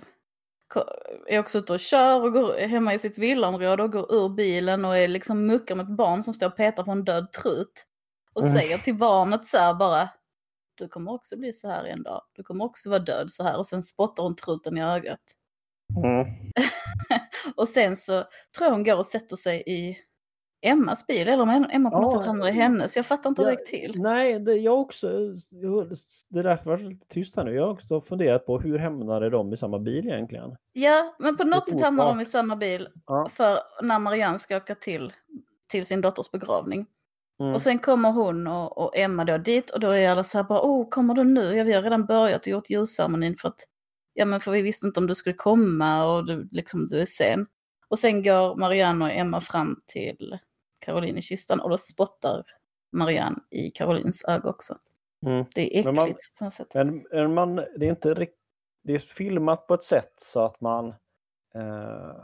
är 1.27 1.39
också 1.39 1.57
ute 1.57 1.73
och 1.73 1.79
kör 1.79 2.23
och 2.23 2.33
går 2.33 2.67
hemma 2.67 2.93
i 2.93 2.99
sitt 2.99 3.17
villaområde 3.17 3.83
och 3.83 3.91
går 3.91 4.13
ur 4.15 4.29
bilen 4.29 4.85
och 4.85 4.97
är 4.97 5.07
liksom 5.07 5.47
muckar 5.47 5.75
med 5.75 5.83
ett 5.83 5.97
barn 5.97 6.23
som 6.23 6.33
står 6.33 6.47
och 6.47 6.57
petar 6.57 6.83
på 6.83 6.91
en 6.91 7.03
död 7.03 7.31
trut. 7.31 7.85
Och 8.33 8.41
Mm. 8.41 8.53
säger 8.55 8.77
till 8.77 8.95
barnet 8.97 9.45
så 9.47 9.57
här 9.57 9.73
bara, 9.73 10.09
du 10.75 10.87
kommer 10.87 11.11
också 11.13 11.37
bli 11.37 11.53
så 11.53 11.69
här 11.69 11.83
en 11.85 12.03
dag. 12.03 12.21
Du 12.33 12.43
kommer 12.43 12.65
också 12.65 12.89
vara 12.89 12.99
död 12.99 13.31
så 13.31 13.43
här. 13.43 13.57
Och 13.57 13.67
sen 13.67 13.83
spottar 13.83 14.23
hon 14.23 14.35
truten 14.35 14.77
i 14.77 14.83
ögat. 14.83 15.19
Mm. 15.97 16.25
Och 17.55 17.69
sen 17.69 17.95
så 17.95 18.11
tror 18.57 18.65
jag 18.67 18.71
hon 18.71 18.83
går 18.83 18.97
och 18.97 19.05
sätter 19.05 19.35
sig 19.35 19.63
i 19.67 19.97
Emmas 20.65 21.07
bil, 21.07 21.27
eller 21.27 21.43
om 21.43 21.67
Emma 21.71 21.91
på 21.91 21.99
något 21.99 22.13
Ja, 22.13 22.19
sätt 22.19 22.27
hamnar 22.27 22.47
i 22.47 22.51
hennes. 22.51 22.95
Jag 22.95 23.05
fattar 23.05 23.29
inte 23.29 23.41
hur 23.41 23.49
det 23.49 23.51
gick 23.51 23.69
till. 23.69 24.01
Nej, 24.01 24.39
det, 24.39 24.53
jag 24.53 24.79
också. 24.81 25.07
Det 26.29 26.39
är 26.39 26.43
därför 26.43 26.71
jag 26.71 26.81
lite 26.81 27.07
tyst 27.07 27.35
här 27.35 27.43
nu. 27.43 27.53
Jag 27.53 27.63
har 27.63 27.71
också 27.73 28.01
funderat 28.01 28.45
på 28.45 28.59
hur 28.59 28.79
hamnade 28.79 29.29
de 29.29 29.53
i 29.53 29.57
samma 29.57 29.79
bil 29.79 30.07
egentligen? 30.07 30.55
Ja, 30.73 31.15
men 31.19 31.37
på 31.37 31.43
något 31.43 31.69
sätt 31.69 31.81
hamnar 31.81 32.05
de 32.05 32.19
i 32.19 32.25
samma 32.25 32.55
bil 32.55 32.87
Ja. 33.07 33.27
för 33.33 33.57
när 33.81 33.99
Marianne 33.99 34.39
ska 34.39 34.57
åka 34.57 34.75
till, 34.75 35.13
till 35.67 35.85
sin 35.85 36.01
dotters 36.01 36.31
begravning. 36.31 36.85
Mm. 37.39 37.53
Och 37.53 37.61
sen 37.61 37.79
kommer 37.79 38.11
hon 38.11 38.47
och, 38.47 38.77
och 38.77 38.97
Emma 38.97 39.25
då 39.25 39.37
dit 39.37 39.69
och 39.69 39.79
då 39.79 39.89
är 39.89 40.09
alla 40.09 40.23
så 40.23 40.37
här 40.37 40.45
bara, 40.45 40.61
oh, 40.61 40.89
kommer 40.89 41.13
du 41.13 41.23
nu? 41.23 41.55
Ja, 41.55 41.63
vi 41.63 41.73
har 41.73 41.81
redan 41.81 42.05
börjat 42.05 42.41
och 42.41 42.47
gjort 42.47 42.69
ljusceremonin 42.69 43.35
för 43.37 43.47
att, 43.47 43.59
ja 44.13 44.25
men 44.25 44.39
för 44.39 44.51
vi 44.51 44.61
visste 44.61 44.87
inte 44.87 44.99
om 44.99 45.07
du 45.07 45.15
skulle 45.15 45.35
komma 45.35 46.05
och 46.13 46.25
du, 46.25 46.49
liksom, 46.51 46.87
du 46.87 46.99
är 47.01 47.05
sen. 47.05 47.47
Och 47.87 47.99
sen 47.99 48.23
går 48.23 48.55
Marianne 48.55 49.05
och 49.05 49.11
Emma 49.11 49.41
fram 49.41 49.79
till 49.87 50.37
Caroline 50.79 51.17
i 51.17 51.21
kistan 51.21 51.59
och 51.59 51.69
då 51.69 51.77
spottar 51.77 52.43
Marianne 52.91 53.39
i 53.51 53.69
Carolines 53.71 54.25
öga 54.25 54.49
också. 54.49 54.77
Mm. 55.25 55.45
Det 55.55 55.79
är 55.79 55.83
Men 55.83 55.95
man- 55.95 56.05
äckligt 56.05 56.35
på 56.37 56.43
något 56.43 56.53
sätt. 56.53 56.73
Men, 56.73 57.05
men 57.11 57.33
man, 57.33 57.55
det 57.55 57.85
är 57.85 57.89
inte 57.89 58.27
Det 58.83 58.93
är 58.93 58.99
filmat 58.99 59.67
på 59.67 59.73
ett 59.73 59.83
sätt 59.83 60.13
så 60.21 60.45
att 60.45 60.61
man... 60.61 60.87
Eh, 61.55 62.15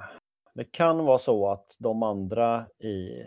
det 0.54 0.64
kan 0.72 0.97
vara 1.06 1.18
så 1.20 1.52
att 1.52 1.76
de 1.80 2.04
andra 2.04 2.68
i 2.80 3.24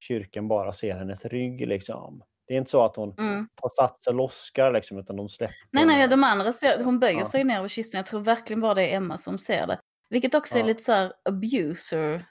kyrkan 0.00 0.48
bara 0.48 0.72
ser 0.72 0.94
hennes 0.94 1.24
rygg 1.24 1.68
liksom. 1.68 2.22
Det 2.46 2.54
är 2.54 2.58
inte 2.58 2.70
så 2.70 2.84
att 2.84 2.96
hon 2.96 3.14
Mm. 3.18 3.48
tar 3.54 3.70
sats 3.76 4.06
och 4.06 4.14
loskar 4.14 4.72
liksom, 4.72 4.98
utan 4.98 5.16
de 5.16 5.28
släpper. 5.28 5.54
Nej, 5.70 5.86
nej, 5.86 6.08
de 6.08 6.24
andra 6.24 6.52
ser, 6.52 6.84
hon 6.84 6.98
böjer 6.98 7.18
Ja. 7.18 7.24
sig 7.24 7.44
ner 7.44 7.58
över 7.58 7.68
kistan. 7.68 7.98
Jag 7.98 8.06
tror 8.06 8.20
verkligen 8.20 8.60
bara 8.60 8.74
det 8.74 8.92
är 8.92 8.96
Emma 8.96 9.18
som 9.18 9.38
ser 9.38 9.66
det. 9.66 9.78
Vilket 10.10 10.34
också 10.34 10.54
är 10.56 10.60
Ja. 10.60 10.66
lite 10.66 10.82
så 10.82 10.92
här 10.92 11.12
abuser. 11.24 12.24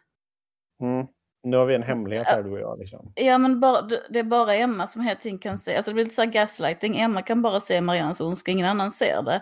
Mm. 0.82 1.08
Nu 1.50 1.58
har 1.58 1.66
vi 1.66 1.76
en 1.76 1.84
hemlighet 1.84 2.28
här 2.28 2.43
du 2.43 2.52
och 2.52 2.60
jag. 2.60 2.80
Liksom. 2.80 3.12
Ja, 3.16 3.38
men 3.38 3.60
bara, 3.60 3.82
det 4.10 4.20
är 4.20 4.24
bara 4.24 4.56
Emma 4.56 4.88
som 4.88 5.02
hela 5.02 5.20
tiden 5.20 5.39
kan 5.39 5.58
se. 5.58 5.76
Alltså 5.76 5.89
det 5.91 5.93
blir 5.93 6.04
lite 6.04 6.16
så 6.16 6.22
här 6.22 6.32
gaslighting. 6.32 6.98
Emma 6.98 7.22
kan 7.22 7.41
bara 7.41 7.60
se 7.60 7.82
Mariannes 7.82 8.22
ondska, 8.22 8.52
ingen 8.52 8.66
annan 8.68 8.91
ser 8.91 9.22
det. 9.22 9.41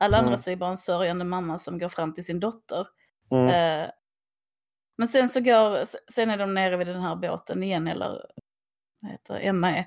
Alla 0.00 0.16
andra 0.16 0.28
Mm. 0.30 0.38
ser 0.38 0.56
bara 0.56 0.70
en 0.70 0.76
sörjande 0.76 1.24
mamma 1.24 1.58
som 1.58 1.78
går 1.78 1.88
fram 1.88 2.14
till 2.14 2.24
sin 2.24 2.40
dotter. 2.40 2.86
Mm. 3.30 3.46
Eh, 3.46 3.90
men 4.98 5.08
sen 5.08 5.28
så 5.28 5.40
går, 5.40 5.78
sen 6.12 6.30
är 6.30 6.36
de 6.38 6.54
nere 6.54 6.76
vid 6.76 6.86
den 6.86 7.02
här 7.02 7.16
båten 7.16 7.62
igen, 7.62 7.88
eller 7.88 8.24
vad 9.00 9.10
heter 9.10 9.38
Emma 9.42 9.70
är. 9.76 9.84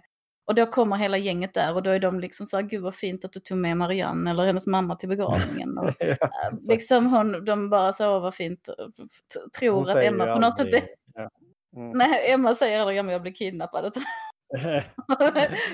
Och 0.47 0.55
då 0.55 0.65
kommer 0.65 0.95
hela 0.95 1.17
gänget 1.17 1.53
där 1.53 1.73
och 1.75 1.83
då 1.83 1.89
är 1.89 1.99
de 1.99 2.19
liksom 2.19 2.47
så 2.47 2.57
här, 2.57 2.63
gud 2.63 2.81
vad 2.83 2.95
fint 2.95 3.25
att 3.25 3.33
du 3.33 3.39
tog 3.39 3.57
med 3.57 3.77
Marianne 3.77 4.29
eller 4.31 4.43
hennes 4.45 4.67
mamma 4.67 4.95
till 4.95 5.09
begravningen. 5.09 5.77
Och, 5.77 5.89
Ja. 5.99 6.05
eh, 6.05 6.19
liksom 6.67 7.05
hon, 7.05 7.45
de 7.45 7.69
bara 7.69 7.93
så, 7.93 8.15
åh 8.15 8.21
vad 8.21 8.35
fint, 8.35 8.69
tror 9.59 9.89
att 9.89 10.03
Emma 10.03 10.25
på 10.33 10.39
något 10.39 10.57
sätt 10.57 10.73
är. 10.73 10.81
Mm. 11.75 11.97
nej 11.97 12.31
Emma 12.31 12.55
säger 12.55 12.79
aldrig, 12.79 13.05
men 13.05 13.13
jag 13.13 13.21
blir 13.21 13.31
kidnappad. 13.31 13.85
Utan 13.85 14.03
hon 14.53 14.61
Ja, 14.61 15.31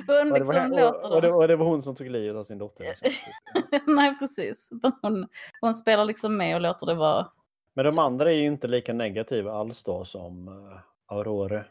det 0.07 0.29
var 0.29 0.39
liksom 0.39 0.71
låter 0.71 1.09
och, 1.09 1.15
och, 1.15 1.21
det, 1.21 1.31
och 1.31 1.47
det 1.47 1.55
var 1.55 1.65
hon 1.65 1.83
som 1.83 1.95
tog 1.95 2.09
livet 2.09 2.35
av 2.35 2.43
sin 2.43 2.57
dotter. 2.57 2.85
Liksom. 3.01 3.31
nej 3.95 4.19
precis, 4.19 4.69
hon, 5.01 5.27
hon 5.61 5.73
spelar 5.73 6.05
liksom 6.05 6.37
med 6.37 6.55
och 6.55 6.61
låter 6.61 6.85
det 6.85 6.95
vara. 6.95 7.31
Men 7.73 7.85
de 7.85 7.99
andra 7.99 8.31
är 8.31 8.35
ju 8.35 8.47
inte 8.47 8.67
lika 8.67 8.93
negativa 8.93 9.51
alls 9.51 9.83
då 9.83 10.05
som 10.05 10.47
uh, 10.47 10.79
Aurora. 11.05 11.65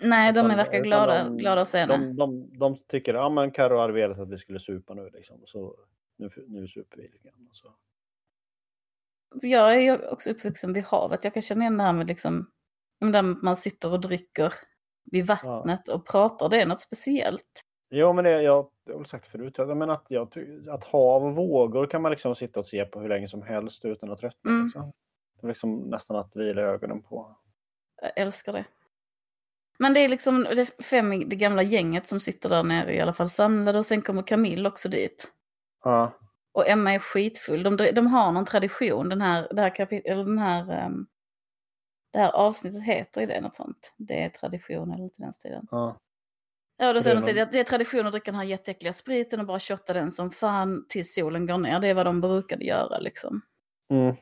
Nej, 0.00 0.32
de 0.32 0.50
är 0.50 0.56
verkar 0.56 0.80
glada, 0.80 1.24
de- 1.24 1.36
glada 1.36 1.60
att 1.60 1.68
se 1.68 1.78
henne. 1.78 1.96
De, 1.96 2.16
de, 2.16 2.58
de 2.58 2.76
tycker 2.76 3.14
ja 3.14 3.28
men 3.28 3.50
Carro 3.50 3.78
hade 3.78 3.92
velat 3.92 4.18
att 4.18 4.30
vi 4.30 4.38
skulle 4.38 4.60
supa 4.60 4.94
nu 4.94 5.10
liksom. 5.12 5.42
Så 5.46 5.76
nu, 6.16 6.30
nu 6.46 6.68
super 6.68 6.96
vi 6.96 7.02
lite 7.02 7.18
grann. 7.18 7.48
Så. 7.52 7.74
Jag 9.42 9.74
är 9.74 9.78
ju 9.78 10.08
också 10.08 10.30
uppvuxen 10.30 10.72
vid 10.72 10.84
havet. 10.84 11.24
Jag 11.24 11.34
kan 11.34 11.42
känna 11.42 11.60
igen 11.60 11.76
det 11.76 11.82
här 11.84 11.92
med 11.92 12.06
liksom, 12.06 12.50
där 13.00 13.22
man 13.22 13.56
sitter 13.56 13.92
och 13.92 14.00
dricker 14.00 14.54
vid 15.04 15.26
vattnet 15.26 15.88
och 15.88 16.06
pratar. 16.06 16.48
Det 16.48 16.60
är 16.62 16.66
något 16.66 16.80
speciellt. 16.80 17.64
Jo 17.90 18.12
men 18.12 18.24
det, 18.24 18.42
jag, 18.42 18.70
har 18.92 19.04
sagt 19.04 19.26
förut, 19.26 19.54
jag 19.58 19.76
menar 19.76 19.94
att, 19.94 20.06
jag, 20.08 20.28
att 20.68 20.84
hav 20.84 21.24
och 21.24 21.34
vågor 21.36 21.86
kan 21.86 22.02
man 22.02 22.10
liksom 22.10 22.34
sitta 22.34 22.60
och 22.60 22.66
se 22.66 22.84
på 22.84 23.00
hur 23.00 23.08
länge 23.08 23.28
som 23.28 23.42
helst 23.42 23.84
utan 23.84 24.10
att 24.10 24.18
tröttna. 24.18 24.50
Mm. 24.50 24.64
Liksom. 24.64 24.92
Det 25.40 25.46
är 25.46 25.48
liksom 25.48 25.76
nästan 25.76 26.16
att 26.16 26.36
vila 26.36 26.62
ögonen 26.62 27.02
på. 27.02 27.36
Jag 28.02 28.12
älskar 28.16 28.52
det. 28.52 28.64
Men 29.78 29.94
det 29.94 30.00
är 30.00 30.08
liksom 30.08 30.42
det 30.42 30.60
är 30.60 30.82
fem 30.82 31.12
i 31.12 31.24
det 31.24 31.36
gamla 31.36 31.62
gänget 31.62 32.06
som 32.06 32.20
sitter 32.20 32.48
där 32.48 32.62
nere 32.62 32.94
i 32.94 33.00
alla 33.00 33.12
fall 33.12 33.30
samlade 33.30 33.78
och 33.78 33.86
sen 33.86 34.02
kommer 34.02 34.22
Camille 34.22 34.68
också 34.68 34.88
dit. 34.88 35.32
Ja. 35.84 36.12
Och 36.52 36.68
Emma 36.68 36.94
är 36.94 36.98
skitfull. 36.98 37.62
De, 37.62 37.76
de 37.76 38.06
har 38.06 38.32
någon 38.32 38.44
tradition, 38.44 39.08
den 39.08 39.20
här, 39.20 39.48
det 39.50 39.62
här 39.62 39.70
kapit- 39.70 40.04
eller 40.04 40.24
den 40.24 40.38
här, 40.38 40.72
ehm, 40.72 41.06
det 42.10 42.18
här 42.18 42.30
avsnittet 42.32 42.82
heter 42.82 43.20
ju 43.20 43.26
det 43.26 43.40
något 43.40 43.54
sånt. 43.54 43.94
Det 43.96 44.22
är 44.22 44.28
tradition 44.28 44.92
eller 44.92 45.02
något 45.02 45.18
i 45.18 45.22
den 45.22 45.32
stilen. 45.32 45.66
ja. 45.70 45.96
Ja, 46.82 46.92
då 46.92 47.02
säger 47.02 47.16
är 47.16 47.20
de 47.20 47.30
att 47.30 47.36
det, 47.36 47.52
det 47.52 47.60
är 47.60 47.64
tradition 47.64 48.06
att 48.06 48.12
dricka 48.12 48.30
den 48.30 48.38
här 48.40 48.46
jätteäckliga 48.46 48.92
spriten 48.92 49.40
och 49.40 49.46
bara 49.46 49.60
shotta 49.60 49.92
den 49.92 50.10
som 50.10 50.30
fan 50.30 50.86
tills 50.88 51.14
solen 51.14 51.46
går 51.46 51.58
ner. 51.58 51.80
Det 51.80 51.88
är 51.88 51.94
vad 51.94 52.06
de 52.06 52.20
brukade 52.20 52.64
göra 52.64 52.98
liksom. 52.98 53.40
Mm. 53.90 54.14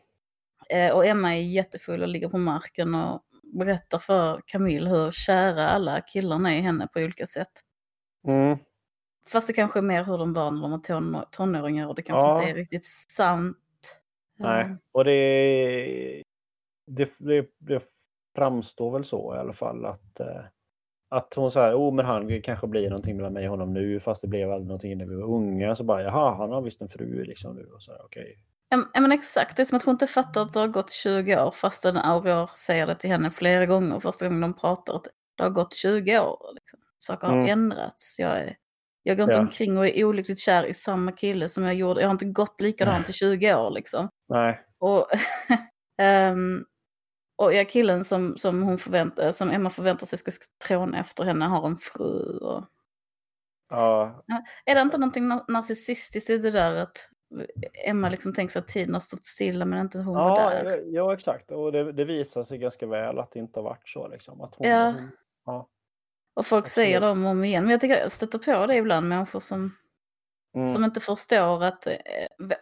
Eh, 0.70 0.94
och 0.96 1.06
Emma 1.06 1.36
är 1.36 1.40
jättefull 1.42 2.02
och 2.02 2.08
ligger 2.08 2.28
på 2.28 2.38
marken 2.38 2.94
och 2.94 3.22
berättar 3.42 3.98
för 3.98 4.40
Camille 4.46 4.90
hur 4.90 5.10
kära 5.10 5.68
alla 5.68 6.00
killarna 6.00 6.52
är 6.54 6.58
i 6.58 6.60
henne 6.60 6.88
på 6.92 7.00
olika 7.00 7.26
sätt. 7.26 7.52
Mm. 8.26 8.58
Fast 9.28 9.46
det 9.46 9.52
kanske 9.52 9.78
är 9.78 9.82
mer 9.82 10.04
hur 10.04 10.18
de 10.18 10.32
var 10.32 10.50
när 10.50 10.62
de 10.62 10.70
var 10.70 10.78
ton, 10.78 11.24
tonåringar 11.30 11.86
och 11.88 11.94
det 11.94 12.02
kanske 12.02 12.26
Ja. 12.28 12.38
inte 12.38 12.50
är 12.50 12.54
riktigt 12.54 12.86
sant. 13.10 13.56
Nej, 14.38 14.76
och 14.92 15.04
det, 15.04 16.22
det, 16.88 17.10
det, 17.18 17.46
det 17.58 17.82
framstår 18.36 18.90
väl 18.92 19.04
så 19.04 19.34
i 19.34 19.38
alla 19.38 19.52
fall 19.52 19.86
att, 19.86 20.20
eh, 20.20 20.40
att 21.10 21.34
hon 21.34 21.50
säger, 21.50 21.74
oh 21.74 21.94
men 21.94 22.06
han 22.06 22.42
kanske 22.42 22.66
blir 22.66 22.90
någonting 22.90 23.16
mellan 23.16 23.32
mig 23.32 23.44
och 23.44 23.50
honom 23.50 23.74
nu 23.74 24.00
fast 24.00 24.22
det 24.22 24.28
blev 24.28 24.50
aldrig 24.52 24.66
någonting 24.68 24.98
när 24.98 25.06
vi 25.06 25.14
var 25.14 25.24
unga. 25.34 25.76
Så 25.76 25.84
bara, 25.84 26.02
jaha, 26.02 26.34
han 26.34 26.50
har 26.50 26.62
visst 26.62 26.80
en 26.82 26.88
fru 26.88 27.24
liksom 27.24 27.56
nu. 27.56 27.64
Och 27.74 27.82
så 27.82 27.92
här, 27.92 28.00
okej. 28.04 28.38
Ja 28.70 28.84
ja, 28.94 29.00
men 29.00 29.12
exakt, 29.12 29.56
det 29.56 29.62
är 29.62 29.64
som 29.64 29.76
att 29.76 29.84
hon 29.84 29.92
inte 29.94 30.06
fattar 30.06 30.42
att 30.42 30.52
det 30.52 30.60
har 30.60 30.68
gått 30.68 30.90
20 30.90 31.42
år 31.44 31.50
fastän 31.50 31.96
Aurore 31.96 32.48
säger 32.56 32.86
det 32.86 32.94
till 32.94 33.10
henne 33.10 33.30
flera 33.30 33.66
gånger 33.66 34.00
första 34.00 34.24
gången 34.26 34.40
de 34.40 34.54
pratar 34.54 34.94
att 34.96 35.06
det 35.36 35.42
har 35.42 35.50
gått 35.50 35.74
20 35.76 36.18
år. 36.20 36.54
Liksom. 36.54 36.80
Saker 36.98 37.26
har 37.26 37.34
Mm. 37.34 37.48
ändrats. 37.50 38.16
Jag, 38.18 38.38
är, 38.38 38.56
jag 39.02 39.16
går 39.16 39.24
inte 39.24 39.36
Ja. 39.36 39.40
omkring 39.40 39.78
och 39.78 39.86
är 39.86 40.04
olyckligt 40.04 40.38
kär 40.40 40.64
i 40.66 40.74
samma 40.74 41.12
kille 41.12 41.48
som 41.48 41.64
jag 41.64 41.74
gjorde. 41.74 42.00
Jag 42.00 42.08
har 42.08 42.12
inte 42.12 42.24
gått 42.24 42.60
likadant 42.60 43.08
i 43.08 43.12
20 43.12 43.54
år 43.54 43.70
liksom. 43.70 44.08
Nej, 44.28 44.60
Och, 44.78 45.06
ehm, 46.02 46.64
och 47.38 47.54
ja, 47.54 47.64
killen 47.64 48.04
som, 48.04 48.38
som, 48.38 48.62
hon 48.62 48.78
förväntar, 48.78 49.32
som 49.32 49.50
Emma 49.50 49.70
förväntar 49.70 50.06
sig 50.06 50.18
ska 50.18 50.30
tråna 50.66 50.98
efter 51.00 51.24
henne 51.24 51.44
har 51.44 51.66
en 51.66 51.76
fru. 51.76 52.38
Och... 52.38 52.64
Ja, 53.68 54.24
Är 54.64 54.74
det 54.74 54.80
inte 54.80 54.98
någonting 54.98 55.32
na- 55.32 55.44
narcissistiskt 55.48 56.30
i 56.30 56.38
det 56.38 56.50
där 56.50 56.82
att 56.82 57.10
Emma 57.86 58.08
liksom 58.08 58.34
tänker 58.34 58.52
sig 58.52 58.60
att 58.60 58.68
tiden 58.68 58.94
har 58.94 59.00
stått 59.00 59.26
stilla 59.26 59.64
men 59.64 59.78
inte 59.78 59.98
hon 59.98 60.14
var 60.14 60.40
ja, 60.40 60.50
där? 60.50 60.82
ja, 60.86 61.14
exakt. 61.14 61.50
Och 61.50 61.72
det, 61.72 61.92
det 61.92 62.04
visar 62.04 62.44
sig 62.44 62.58
ganska 62.58 62.86
väl 62.86 63.18
att 63.18 63.32
det 63.32 63.38
inte 63.38 63.58
har 63.60 63.64
varit 63.64 63.88
så. 63.88 64.08
Liksom. 64.08 64.40
Att 64.40 64.54
hon, 64.54 64.68
Ja. 64.68 64.84
hon, 64.86 65.10
ja. 65.46 65.68
Och 66.34 66.46
folk 66.46 66.64
Absolut. 66.64 66.86
säger 66.86 67.02
och 67.04 67.10
om 67.10 67.44
igen. 67.44 67.64
Men 67.64 67.70
jag 67.70 67.80
tycker 67.80 67.98
jag 67.98 68.12
stöter 68.12 68.38
på 68.38 68.66
det 68.66 68.76
ibland, 68.76 69.08
människor 69.08 69.40
som, 69.40 69.72
Mm. 70.58 70.68
som 70.72 70.84
inte 70.84 71.00
förstår 71.00 71.64
att 71.64 71.86
eh, 71.86 71.92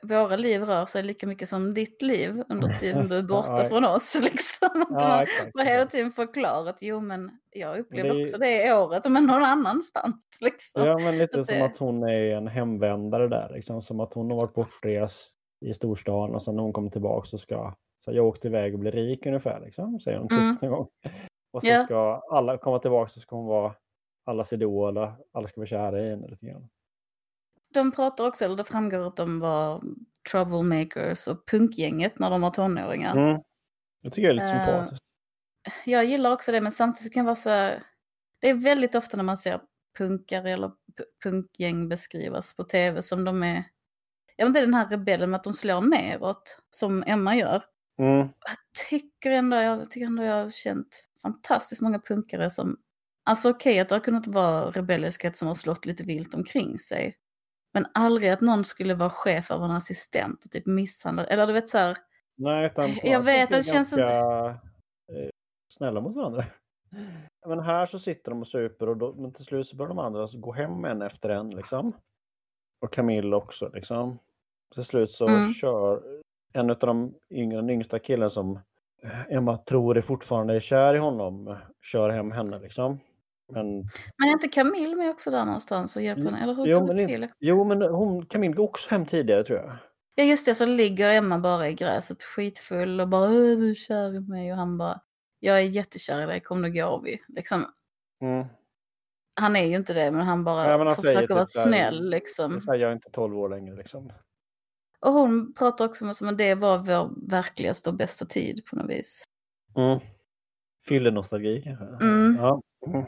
våra 0.03 0.37
liv 0.37 0.63
rör 0.65 0.87
sig 0.87 1.03
lika 1.03 1.27
mycket 1.27 1.49
som 1.49 1.75
ditt 1.75 2.03
liv 2.03 2.43
under 2.49 2.69
tiden 2.77 3.09
du 3.09 3.17
är 3.17 3.23
borta 3.29 3.69
från 3.69 3.85
oss. 3.85 4.21
Liksom. 4.25 4.69
Att 4.83 5.03
Ja, 5.03 5.09
man 5.09 5.23
exakt. 5.23 5.53
får 5.53 5.65
hela 5.65 5.87
tiden 5.87 6.11
förklara 6.13 6.71
att 6.71 6.83
jo 6.83 7.01
men 7.01 7.31
jag 7.51 7.79
upplevde 7.79 8.15
Det 8.15 8.23
också 8.23 8.39
det 8.39 8.73
året 8.75 9.11
men 9.11 9.27
någon 9.27 9.43
annanstans. 9.45 10.17
Liksom. 10.41 10.83
Ja, 10.87 10.99
men 10.99 11.19
lite 11.19 11.41
Att 11.41 11.47
som 11.47 11.55
det- 11.59 11.65
att 11.65 11.77
hon 11.77 12.03
är 12.03 12.37
en 12.37 12.47
hemvändare 12.49 13.29
där. 13.29 13.51
Liksom. 13.55 13.83
Som 13.83 14.01
att 14.01 14.13
hon 14.15 14.31
har 14.31 14.37
varit 14.37 14.55
bortrest 14.55 15.35
i 15.61 15.75
storstan 15.75 16.35
och 16.35 16.43
sen 16.43 16.57
när 16.57 16.63
hon 16.63 16.73
kommer 16.73 16.91
tillbaka 16.91 17.27
så 17.29 17.39
ska 17.39 17.75
så 18.05 18.13
jag 18.13 18.27
åkte 18.27 18.49
iväg 18.49 18.75
och 18.75 18.81
bli 18.81 18.91
rik 18.91 19.27
ungefär. 19.27 19.61
Liksom, 19.61 20.01
säger 20.01 20.19
hon 20.19 20.29
Mm. 20.31 20.57
en 20.63 20.71
gång. 20.71 20.89
Och 21.53 21.63
så 21.63 21.69
Ja. 21.69 21.85
ska 21.85 22.23
alla 22.31 22.59
komma 22.59 22.79
tillbaka 22.79 23.11
så 23.11 23.21
ska 23.21 23.37
hon 23.37 23.47
vara 23.47 23.75
allas 24.25 24.53
idol 24.53 24.99
och 24.99 25.09
alla 25.33 25.49
ska 25.49 25.61
vara 25.61 25.69
kära 25.69 26.01
i 26.01 26.11
henne 26.11 26.29
lite 26.29 26.47
grann. 26.47 26.69
De 27.75 27.93
pratar 27.93 28.27
också, 28.27 28.45
eller 28.45 28.57
det 28.57 28.65
framgår 28.65 29.07
att 29.07 29.17
de 29.17 29.41
var 29.41 29.83
troublemakers 30.31 31.29
och 31.29 31.49
punkgänget 31.51 32.19
när 32.19 32.31
de 32.31 32.41
var 32.41 32.51
tonåringar. 32.51 33.17
Mm. 33.17 33.43
Jag 34.03 34.13
tycker 34.13 34.29
det 34.29 34.33
är 34.33 34.35
lite 34.35 34.47
Eh, 34.47 34.67
sympatiskt. 34.67 35.05
Jag 35.85 36.05
gillar 36.05 36.33
också 36.33 36.53
det 36.53 36.61
men 36.61 36.73
samtidigt 36.73 37.15
kan 37.15 37.25
det 37.25 37.27
vara 37.27 37.37
så 37.37 37.51
här, 37.51 37.83
det 38.41 38.49
är 38.51 38.55
väldigt 38.55 38.95
ofta 38.95 39.17
när 39.17 39.25
man 39.25 39.39
ser 39.39 39.61
punkare 39.99 40.51
eller 40.51 40.73
punkgäng 41.23 41.89
beskrivas 41.89 42.57
på 42.57 42.65
tv 42.65 43.03
som 43.03 43.25
de 43.25 43.43
är, 43.43 43.65
ja 44.37 44.45
men 44.45 44.53
det 44.53 44.59
är 44.59 44.65
den 44.65 44.75
här 44.75 44.89
rebellen 44.89 45.31
med 45.31 45.39
att 45.39 45.45
de 45.45 45.55
slår 45.55 45.81
neråt 45.81 46.59
som 46.71 47.05
Emma 47.07 47.37
gör. 47.37 47.63
Mm. 47.99 48.19
Jag 48.19 48.57
tycker 48.91 49.31
ändå, 49.31 49.57
jag 49.57 49.91
tycker 49.91 50.07
ändå 50.07 50.23
jag 50.23 50.45
har 50.45 50.51
känt 50.51 51.09
fantastiskt 51.23 51.81
många 51.81 51.99
punkare 51.99 52.51
som, 52.51 52.77
alltså 53.25 53.51
okej 53.51 53.81
att 53.81 53.89
det 53.89 53.95
har 53.95 54.01
kunnat 54.01 54.27
vara 54.27 54.71
rebelliskhet 54.71 55.39
som 55.39 55.49
har 55.49 55.55
slått 55.55 55.87
lite 55.87 56.03
vilt 56.03 56.35
omkring 56.35 56.79
sig. 56.79 57.17
Men 57.77 57.87
aldrig 57.95 58.31
att 58.31 58.41
någon 58.41 58.65
skulle 58.65 58.95
vara 58.95 59.11
chef 59.11 59.51
över 59.51 59.65
en 59.65 59.71
assistent 59.71 60.45
och 60.45 60.51
typ 60.51 60.67
misshandla, 60.67 61.25
eller 61.25 61.47
du 61.47 61.53
vet 61.53 61.69
så 61.69 61.79
här, 61.79 61.97
Nej, 62.37 62.67
utan 62.67 62.91
Jag 63.03 63.21
vet, 63.21 63.45
att 63.45 63.51
det 63.51 63.63
känns 63.63 63.91
ganska, 63.91 64.47
eh, 65.13 65.31
snälla 65.73 66.01
mot 66.01 66.17
varandra. 66.17 66.45
Men 67.47 67.61
här 67.61 67.87
så 67.87 67.99
sitter 67.99 68.31
de 68.31 68.41
och 68.41 68.49
super 68.49 68.89
och 68.89 68.97
då, 68.97 69.15
men 69.15 69.33
till 69.33 69.45
slut 69.45 69.67
så 69.69 69.77
börjar 69.77 69.89
de 69.89 69.99
andra 69.99 70.29
gå 70.33 70.53
hem 70.53 70.85
en 70.85 71.03
efter 71.03 71.29
en 71.29 71.51
liksom. 71.51 71.93
Och 72.81 72.93
Camille 72.93 73.37
också 73.37 73.71
liksom. 73.75 74.19
Till 74.75 74.85
slut 74.85 75.11
så 75.11 75.29
Mm. 75.29 75.53
kör 75.53 76.03
en 76.53 76.71
av 76.71 76.79
de 76.79 77.15
yngre, 77.31 77.57
den 77.57 77.71
yngsta 77.71 77.99
killen 77.99 78.31
som 78.31 78.59
Emma 79.29 79.59
tror 79.59 79.97
är 79.97 80.03
fortfarande 80.03 80.55
är 80.57 80.61
kär 80.61 80.95
i 80.95 80.99
honom, 80.99 81.57
kör 81.83 82.11
hem 82.11 82.31
henne 82.31 82.59
liksom. 82.59 83.01
Men, 83.53 83.77
men 83.77 84.29
är 84.29 84.33
inte 84.33 84.49
Camille 84.49 84.97
med 84.97 85.11
också 85.11 85.31
där 85.31 85.45
någonstans 85.45 85.97
och 85.97 86.03
hjälper 86.03 86.23
henne? 86.25 86.43
Eller 86.43 86.55
hur 86.55 86.67
jo, 86.67 86.87
men, 86.87 86.97
till? 87.07 87.29
jo, 87.39 87.65
men 87.65 87.83
hon, 87.83 88.27
Camille 88.27 88.55
går 88.55 88.65
också 88.65 88.91
hem 88.91 89.07
tidigare 89.07 89.45
tror 89.45 89.59
jag. 89.59 89.77
Ja 90.15 90.25
just 90.25 90.47
det, 90.47 90.55
så 90.55 90.67
ligger 90.67 91.09
Emma 91.11 91.39
bara 91.39 91.69
i 91.69 91.75
gräset 91.75 92.23
skitfull 92.23 93.01
och 93.01 93.09
bara 93.09 93.23
"Åh, 93.31 93.31
du 93.59 93.71
är 93.71 93.75
kär 93.75 94.15
i 94.15 94.21
mig 94.21 94.53
och 94.53 94.59
han 94.59 94.79
bara 94.79 95.01
jag 95.41 95.57
är 95.57 95.63
jättekär 95.65 96.23
i 96.23 96.27
dig, 96.27 96.41
kom 96.41 96.63
nu 96.63 96.73
går 96.73 97.03
vi. 97.05 97.21
Liksom, 97.29 97.65
Mm. 98.23 98.47
han 99.41 99.57
är 99.57 99.65
ju 99.65 99.77
inte 99.77 99.95
det 99.95 100.11
men 100.11 100.21
han 100.21 100.45
bara 100.45 100.71
Ja, 100.71 100.79
men 100.79 100.87
han 100.87 100.97
försöker 100.97 101.21
typ 101.21 101.31
vara 101.31 101.47
snäll 101.47 102.11
liksom. 102.11 102.61
Jag 102.67 102.81
är 102.81 102.93
inte 102.93 103.11
12 103.11 103.39
år 103.39 103.49
längre 103.49 103.77
liksom. 103.77 104.13
Och 105.01 105.13
hon 105.13 105.55
pratar 105.55 105.85
också 105.85 106.05
om 106.05 106.29
att 106.31 106.39
det 106.39 106.55
var 106.55 106.79
vår 106.79 107.31
verkligaste 107.31 107.91
och 107.91 107.97
bästa 107.97 108.25
tid 108.25 108.65
på 108.71 108.77
något 108.77 108.91
vis. 108.91 109.25
Mm. 109.77 109.99
Fyllenostalgi 110.89 111.63
kanske? 111.63 111.85
Mm. 112.05 112.37
Ja. 112.41 112.63
Mm. 112.87 113.05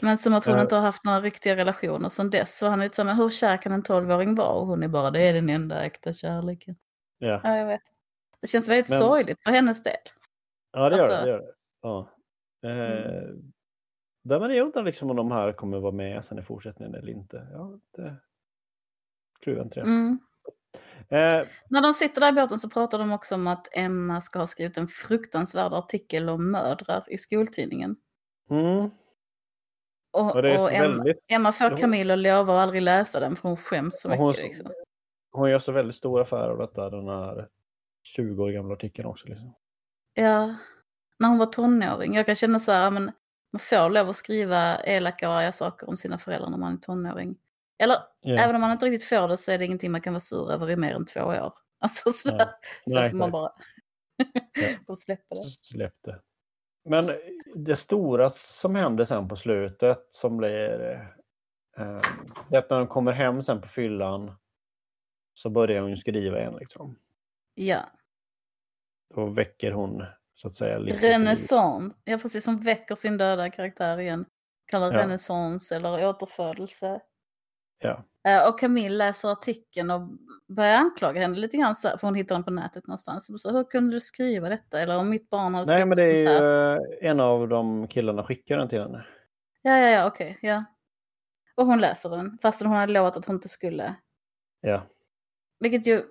Men 0.00 0.18
som 0.18 0.34
att 0.34 0.44
hon 0.44 0.54
Ja. 0.54 0.62
inte 0.62 0.74
har 0.74 0.82
haft 0.82 1.04
några 1.04 1.20
riktiga 1.20 1.56
relationer 1.56 2.08
sedan 2.08 2.30
dess. 2.30 2.58
Så 2.58 2.66
han 2.68 2.80
är 2.80 2.84
lite 2.84 2.96
så 2.96 3.02
här, 3.02 3.06
men 3.06 3.16
hur 3.16 3.30
kär 3.30 3.56
kan 3.56 3.72
en 3.72 3.82
tolvåring 3.82 4.34
vara? 4.34 4.48
Och 4.48 4.66
hon 4.66 4.82
är 4.82 4.88
bara, 4.88 5.10
det 5.10 5.20
är 5.20 5.32
den 5.32 5.50
enda 5.50 5.84
äkta 5.84 6.12
kärleken. 6.12 6.76
Ja. 7.18 7.40
Ja, 7.44 7.56
jag 7.56 7.66
vet. 7.66 7.80
Det 8.40 8.46
känns 8.46 8.68
väldigt 8.68 8.90
Men- 8.90 8.98
sorgligt 8.98 9.42
för 9.44 9.50
hennes 9.50 9.82
del. 9.82 9.92
ja, 10.72 10.88
det 10.88 10.96
gör 10.96 11.08
det. 11.08 11.14
Alltså- 11.16 11.24
det, 11.24 11.30
gör 11.30 11.38
det. 11.38 11.52
Ja. 11.82 12.10
Eh, 12.62 13.34
där 14.22 14.40
men 14.40 14.50
jag 14.56 14.64
undrar 14.66 14.82
liksom 14.82 15.10
om 15.10 15.16
de 15.16 15.30
här 15.30 15.52
kommer 15.52 15.78
vara 15.78 15.92
med 15.92 16.24
sen 16.24 16.38
i 16.38 16.42
fortsättningen 16.42 16.94
eller 16.94 17.12
inte. 17.12 17.46
Ja, 17.52 17.78
det 17.96 18.16
jag 19.44 19.64
inte 19.66 19.80
det. 19.80 19.86
Mm. 19.86 20.18
Eh, 21.08 21.46
När 21.70 21.82
de 21.82 21.94
sitter 21.94 22.20
där 22.20 22.28
i 22.28 22.32
båten 22.32 22.58
så 22.58 22.70
pratar 22.70 22.98
de 22.98 23.12
också 23.12 23.34
om 23.34 23.46
att 23.46 23.68
Emma 23.72 24.20
ska 24.20 24.38
ha 24.38 24.46
skrivit 24.46 24.76
en 24.78 24.88
fruktansvärd 24.88 25.72
artikel 25.72 26.28
om 26.28 26.50
mödrar 26.50 27.04
i 27.08 27.18
skoltidningen. 27.18 27.96
mm. 28.50 28.90
Och, 30.16 30.36
Och 30.36 30.36
och 30.36 30.72
Emma, 30.72 30.96
väldigt, 30.96 31.18
Emma 31.28 31.52
får 31.52 31.76
Camilla 31.76 32.14
att 32.14 32.18
lova 32.20 32.54
att 32.54 32.62
aldrig 32.62 32.82
läsa 32.82 33.20
den 33.20 33.36
för 33.36 33.48
hon 33.48 33.56
skäms 33.56 34.00
så 34.00 34.10
Och 34.10 34.16
hon- 34.16 34.28
mycket. 34.28 34.44
Liksom. 34.44 34.66
hon 35.32 35.50
gör 35.50 35.58
så 35.58 35.72
väldigt 35.72 35.96
stor 35.96 36.20
affär 36.20 36.48
av 36.48 36.58
detta, 36.58 36.90
den 36.90 37.08
här 37.08 37.48
20 38.16 38.44
år 38.44 38.50
gamla 38.50 38.74
artikeln 38.74 39.08
också. 39.08 39.26
Liksom. 39.28 39.54
Ja, 40.14 40.54
när 41.18 41.28
hon 41.28 41.38
var 41.38 41.46
tonåring. 41.46 42.14
Jag 42.14 42.26
kan 42.26 42.34
känna 42.34 42.60
så 42.60 42.72
här, 42.72 42.90
men 42.90 43.04
man 43.52 43.60
får 43.60 43.90
lov 43.90 44.08
att 44.08 44.16
skriva 44.16 44.84
elaka 44.84 45.28
och 45.28 45.34
arga 45.34 45.52
saker 45.52 45.88
om 45.88 45.96
sina 45.96 46.18
föräldrar 46.18 46.50
när 46.50 46.58
man 46.58 46.72
är 46.72 46.76
tonåring. 46.78 47.36
Eller 47.82 47.98
Ja. 48.20 48.36
även 48.42 48.54
om 48.54 48.60
man 48.60 48.72
inte 48.72 48.86
riktigt 48.86 49.08
får 49.08 49.28
det 49.28 49.36
så 49.36 49.52
är 49.52 49.58
det 49.58 49.64
ingenting 49.64 49.92
man 49.92 50.00
kan 50.00 50.12
vara 50.12 50.20
sur 50.20 50.52
över 50.52 50.70
i 50.70 50.76
mer 50.76 50.94
än 50.94 51.06
två 51.06 51.20
år. 51.20 51.52
Alltså 51.78 52.10
så, 52.10 52.28
Ja. 52.38 52.58
så 52.86 52.94
Nej, 53.00 53.10
får 53.10 53.16
man 53.16 53.30
nej. 53.30 53.32
bara 53.32 53.52
Ja. 54.88 54.96
släppa 54.96 55.34
det. 55.34 55.50
Släpp 55.62 55.94
det. 56.04 56.20
Men 56.88 57.06
det 57.58 57.76
stora 57.76 58.30
som 58.30 58.74
händer 58.74 59.04
sen 59.04 59.28
på 59.28 59.36
slutet 59.36 60.08
som 60.10 60.36
blir 60.36 60.92
eh, 61.76 62.00
det 62.50 62.56
att 62.58 62.70
när 62.70 62.78
de 62.78 62.86
kommer 62.86 63.12
hem 63.12 63.42
sen 63.42 63.60
på 63.60 63.68
fyllan 63.68 64.32
så 65.34 65.50
börjar 65.50 65.82
hon 65.82 65.96
skriva 65.96 66.38
igen 66.40 66.56
liksom. 66.56 66.98
Ja, 67.54 67.80
Då 69.14 69.26
väcker 69.26 69.72
hon 69.72 70.04
så 70.34 70.48
att 70.48 70.54
säga 70.54 70.78
renässans. 70.78 71.94
Ja, 72.04 72.18
precis. 72.18 72.46
Hon 72.46 72.60
väcker 72.60 72.94
sin 72.94 73.16
döda 73.18 73.50
karaktär 73.50 73.98
igen. 73.98 74.26
Kallar 74.66 74.92
Ja. 74.92 74.98
renässans 74.98 75.72
eller 75.72 76.08
återfödelse. 76.08 77.00
Ja. 77.78 78.04
Eh, 78.26 78.48
Och 78.48 78.58
Camille 78.60 78.96
läser 78.96 79.28
artikeln 79.28 79.90
och 79.90 80.08
börjar 80.48 80.76
anklaga 80.78 81.20
henne 81.20 81.36
lite 81.36 81.56
grann, 81.56 81.74
för 81.74 81.98
hon 82.02 82.14
hittar 82.14 82.34
den 82.34 82.44
på 82.44 82.50
nätet 82.50 82.86
någonstans. 82.86 83.42
Så, 83.42 83.52
hur 83.52 83.64
kunde 83.64 83.96
du 83.96 84.00
skriva 84.00 84.48
detta? 84.48 84.80
Eller 84.80 84.98
om 84.98 85.10
mitt 85.10 85.30
barn 85.30 85.54
hade 85.54 85.66
Nej 85.66 85.80
skrivit 85.80 85.88
men 85.88 85.96
det 85.96 86.04
är 86.04 86.16
ju 86.18 86.28
här. 86.28 86.76
eh, 86.76 87.10
en 87.10 87.20
av 87.20 87.48
de 87.48 87.88
killarna 87.88 88.24
skickar 88.24 88.56
den 88.56 88.68
till 88.68 88.80
henne. 88.80 89.06
Ja, 89.62 89.78
ja, 89.78 89.88
ja, 89.88 90.06
okej, 90.06 90.38
ja. 90.42 90.64
Och 91.54 91.66
hon 91.66 91.80
läser 91.80 92.10
den, 92.10 92.38
fastän 92.42 92.66
hon 92.68 92.76
hade 92.76 92.92
lovat 92.92 93.16
att 93.16 93.26
hon 93.26 93.36
inte 93.36 93.48
skulle. 93.48 93.94
Ja. 94.60 94.86
Vilket 95.60 95.86
ju, 95.86 96.02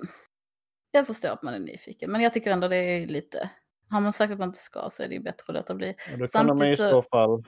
jag 0.92 1.08
förstår 1.08 1.30
att 1.30 1.44
man 1.44 1.54
är 1.54 1.60
nyfiken, 1.60 2.12
men 2.12 2.22
jag 2.22 2.34
tycker 2.34 2.52
ändå 2.52 2.68
det 2.68 2.76
är 2.76 3.08
lite, 3.08 3.50
har 3.90 4.02
man 4.02 4.14
sagt 4.14 4.34
att 4.34 4.40
man 4.40 4.48
inte 4.50 4.60
ska 4.60 4.90
så 4.92 5.04
är 5.04 5.08
det 5.08 5.14
ju 5.14 5.22
bättre 5.22 5.44
att 5.48 5.56
låta 5.56 5.76
bli. 5.76 5.90
Och 5.90 5.96
då 6.12 6.18
kan 6.18 6.28
Samtidigt 6.28 6.58
man 6.60 6.68
ju 6.68 6.74
i 6.74 6.76
så 6.76 7.04
fall 7.04 7.44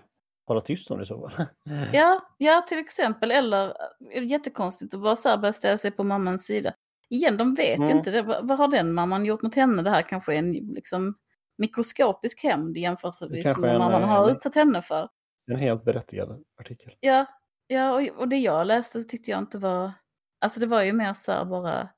hålla 0.48 0.62
tyst 0.62 0.92
om 0.92 0.98
det 0.98 1.04
i 1.04 1.08
så 1.08 1.30
fall. 1.30 1.46
Ja, 1.94 2.22
ja, 2.38 2.62
till 2.68 2.78
exempel, 2.80 3.32
eller 3.32 3.74
jättekonstigt 4.22 4.94
att 4.94 5.02
bara 5.02 5.16
så 5.16 5.30
här 5.30 5.38
börja 5.38 5.54
ställa 5.54 5.78
sig 5.78 5.92
på 5.92 6.04
mammans 6.04 6.46
sida. 6.46 6.74
Igen, 7.10 7.38
de 7.38 7.56
vet 7.56 7.80
ju 7.80 7.84
Mm. 7.84 7.98
inte 7.98 8.12
det. 8.12 8.22
Vad, 8.22 8.48
vad 8.48 8.58
har 8.58 8.68
den 8.68 8.94
mamman 8.94 9.26
gjort 9.26 9.42
mot 9.42 9.56
henne? 9.56 9.82
Det 9.82 9.90
här 9.90 10.02
kanske 10.02 10.34
är 10.34 10.40
en 10.40 10.52
liksom, 10.52 11.16
mikroskopisk 11.58 12.44
hämnd 12.44 12.78
kanske 12.78 13.62
med 13.62 13.72
vad 13.72 13.80
mamman 13.80 14.02
eh, 14.02 14.08
har 14.10 14.30
en- 14.30 14.36
utsatt 14.36 14.56
henne 14.56 14.82
för. 14.82 15.10
En 15.52 15.58
helt 15.60 15.84
berättigad 15.86 16.44
artikel. 16.60 16.94
Ja, 17.00 17.26
ja 17.68 17.94
och, 17.94 18.20
och 18.20 18.28
det 18.28 18.38
jag 18.38 18.68
läste 18.68 19.04
tyckte 19.04 19.32
jag 19.32 19.40
inte 19.40 19.58
var... 19.58 19.92
Alltså 20.42 20.60
det 20.60 20.66
var 20.66 20.82
ju 20.84 20.94
mer 20.94 21.14
så 21.14 21.32
här 21.32 21.46
bara... 21.46 21.90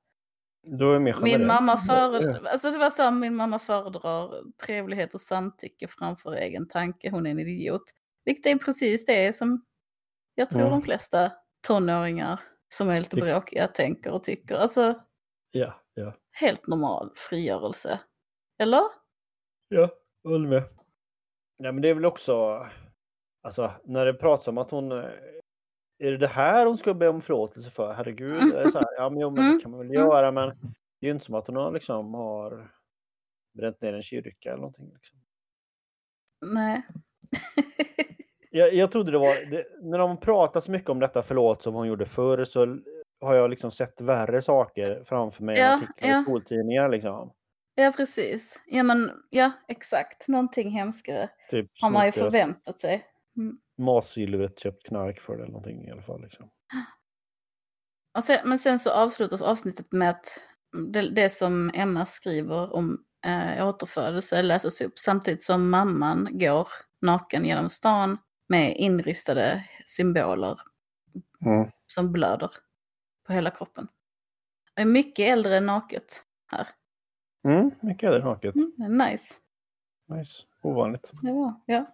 Då 0.80 0.94
är 0.94 1.00
mer 1.00 1.16
Min 1.22 1.48
mamma 1.48 1.78
föredrar... 1.78 2.46
Alltså 2.52 2.72
det 2.72 2.78
var 2.78 2.90
så 2.90 3.02
här, 3.04 3.12
min 3.12 3.36
mamma 3.36 3.60
föredrar 3.60 4.32
trevlighet 4.66 5.14
och 5.14 5.22
samtycke 5.22 5.88
framför 5.88 6.34
egen 6.34 6.68
tanke. 6.68 7.10
Hon 7.10 7.26
är 7.26 7.32
en 7.32 7.40
idiot. 7.40 7.84
Vilket 8.30 8.46
är 8.46 8.66
precis 8.66 9.06
det 9.06 9.36
som 9.36 9.66
jag 10.36 10.50
tror 10.50 10.62
Mm. 10.62 10.72
de 10.72 10.82
flesta 10.82 11.32
tonåringar 11.68 12.40
som 12.74 12.90
är 12.90 12.98
lite 12.98 13.16
bråkiga 13.16 13.68
tänker 13.68 14.12
och 14.12 14.24
tycker. 14.24 14.56
Alltså 14.56 15.02
Ja, 15.52 15.82
ja. 15.94 16.14
helt 16.32 16.68
normal 16.68 17.12
frigörelse. 17.16 18.00
Eller? 18.60 18.82
Ja, 19.68 19.90
jag 20.22 20.32
håller 20.32 20.50
med. 20.50 20.64
Ja, 21.58 21.72
men 21.72 21.82
det 21.82 21.90
är 21.90 21.94
väl 21.94 22.06
också, 22.06 22.66
alltså 23.44 23.72
när 23.84 24.06
det 24.06 24.14
pratas 24.14 24.48
om 24.48 24.58
att 24.58 24.72
hon, 24.72 24.92
eh, 24.92 24.98
är 26.00 26.12
det 26.12 26.18
det 26.18 26.28
här 26.28 26.66
hon 26.66 26.78
ska 26.78 26.94
be 26.94 27.08
om 27.08 27.22
förlåtelse 27.22 27.72
för? 27.72 27.94
Herregud. 27.94 28.54
Är 28.54 28.64
det 28.64 28.72
så 28.72 28.80
här, 28.80 28.94
ja, 28.98 29.10
men, 29.10 29.20
jo, 29.20 29.30
men 29.30 29.44
Mm, 29.44 29.56
det 29.58 29.62
kan 29.62 29.72
man 29.72 29.80
väl 29.80 29.88
mm. 29.90 30.00
göra, 30.08 30.32
men 30.32 30.48
det 31.00 31.06
är 31.06 31.10
ju 31.10 31.12
inte 31.12 31.26
som 31.26 31.36
att 31.36 31.48
hon 31.48 31.56
har, 31.56 31.72
liksom, 31.72 32.14
har 32.14 32.72
bränt 33.58 33.82
ner 33.82 33.94
en 33.94 34.04
kyrka 34.04 34.50
eller 34.50 34.58
någonting. 34.62 34.94
Liksom. 34.94 35.20
Nej. 36.46 36.88
Jag, 38.52 38.74
jag 38.74 38.92
trodde 38.92 39.12
det 39.12 39.18
var, 39.18 39.52
det, 39.52 39.66
när 39.82 39.98
de 39.98 40.20
pratar 40.20 40.60
så 40.60 40.72
mycket 40.72 40.90
om 40.90 41.00
detta 41.00 41.24
förlåt 41.24 41.64
som 41.64 41.74
hon 41.74 41.88
gjorde 41.88 42.06
förr 42.06 42.46
så 42.46 42.78
har 43.22 43.36
jag 43.36 43.50
liksom 43.50 43.72
sett 43.72 44.02
värre 44.02 44.42
saker 44.42 45.04
framför 45.04 45.44
mig 45.44 45.58
Ja, 45.58 45.66
än 45.66 45.78
artiklar 45.78 46.10
ja. 46.10 46.22
i 46.22 46.24
skoltidningar 46.24 46.90
liksom. 46.90 47.34
Ja, 47.76 47.94
precis. 47.98 48.62
Ja, 48.66 48.84
men 48.84 49.12
ja, 49.30 49.52
exakt. 49.68 50.28
Någonting 50.28 50.70
hemskare 50.70 51.30
Typ 51.50 51.72
har 51.82 51.90
man 51.90 52.06
ju 52.06 52.12
förväntat 52.12 52.82
sig. 52.82 53.06
Mm. 53.38 53.58
matsilvret, 53.78 54.60
köpt 54.60 54.86
knark 54.86 55.20
för 55.20 55.34
det 55.34 55.44
eller 55.44 55.52
någonting 55.52 55.88
i 55.88 55.92
alla 55.92 56.02
fall. 56.02 56.22
Liksom. 56.22 56.50
Och 58.18 58.24
sen, 58.24 58.38
men 58.46 58.60
sen 58.60 58.80
så 58.80 58.92
avslutas 58.92 59.42
avsnittet 59.42 59.92
med 59.92 60.10
att 60.10 60.42
det, 60.94 61.02
det 61.02 61.30
som 61.30 61.72
Emma 61.74 62.06
skriver 62.06 62.76
om 62.76 63.04
eh, 63.26 63.68
återfödelse 63.68 64.42
läses 64.42 64.82
upp 64.82 65.00
samtidigt 65.00 65.44
som 65.44 65.70
mamman 65.70 66.28
går 66.32 66.68
naken 67.02 67.46
genom 67.46 67.70
stan 67.70 68.18
med 68.48 68.76
inristade 68.78 69.66
symboler 69.86 70.60
Mm. 71.46 71.72
som 71.86 72.12
blöder 72.12 72.52
på 73.28 73.34
hela 73.34 73.50
kroppen. 73.52 73.88
Det 74.76 74.82
är 74.82 74.86
mycket 74.86 75.28
äldre 75.34 75.60
naket 75.60 76.24
här. 76.52 76.68
Mm, 77.44 77.72
mycket 77.82 78.12
det 78.12 78.20
naket. 78.24 78.56
Mm, 78.56 78.74
det 78.78 78.88
nice. 78.90 79.36
Nice. 80.08 80.44
Ovanligt. 80.62 81.12
Det 81.22 81.32
var, 81.32 81.54
ja. 81.66 81.86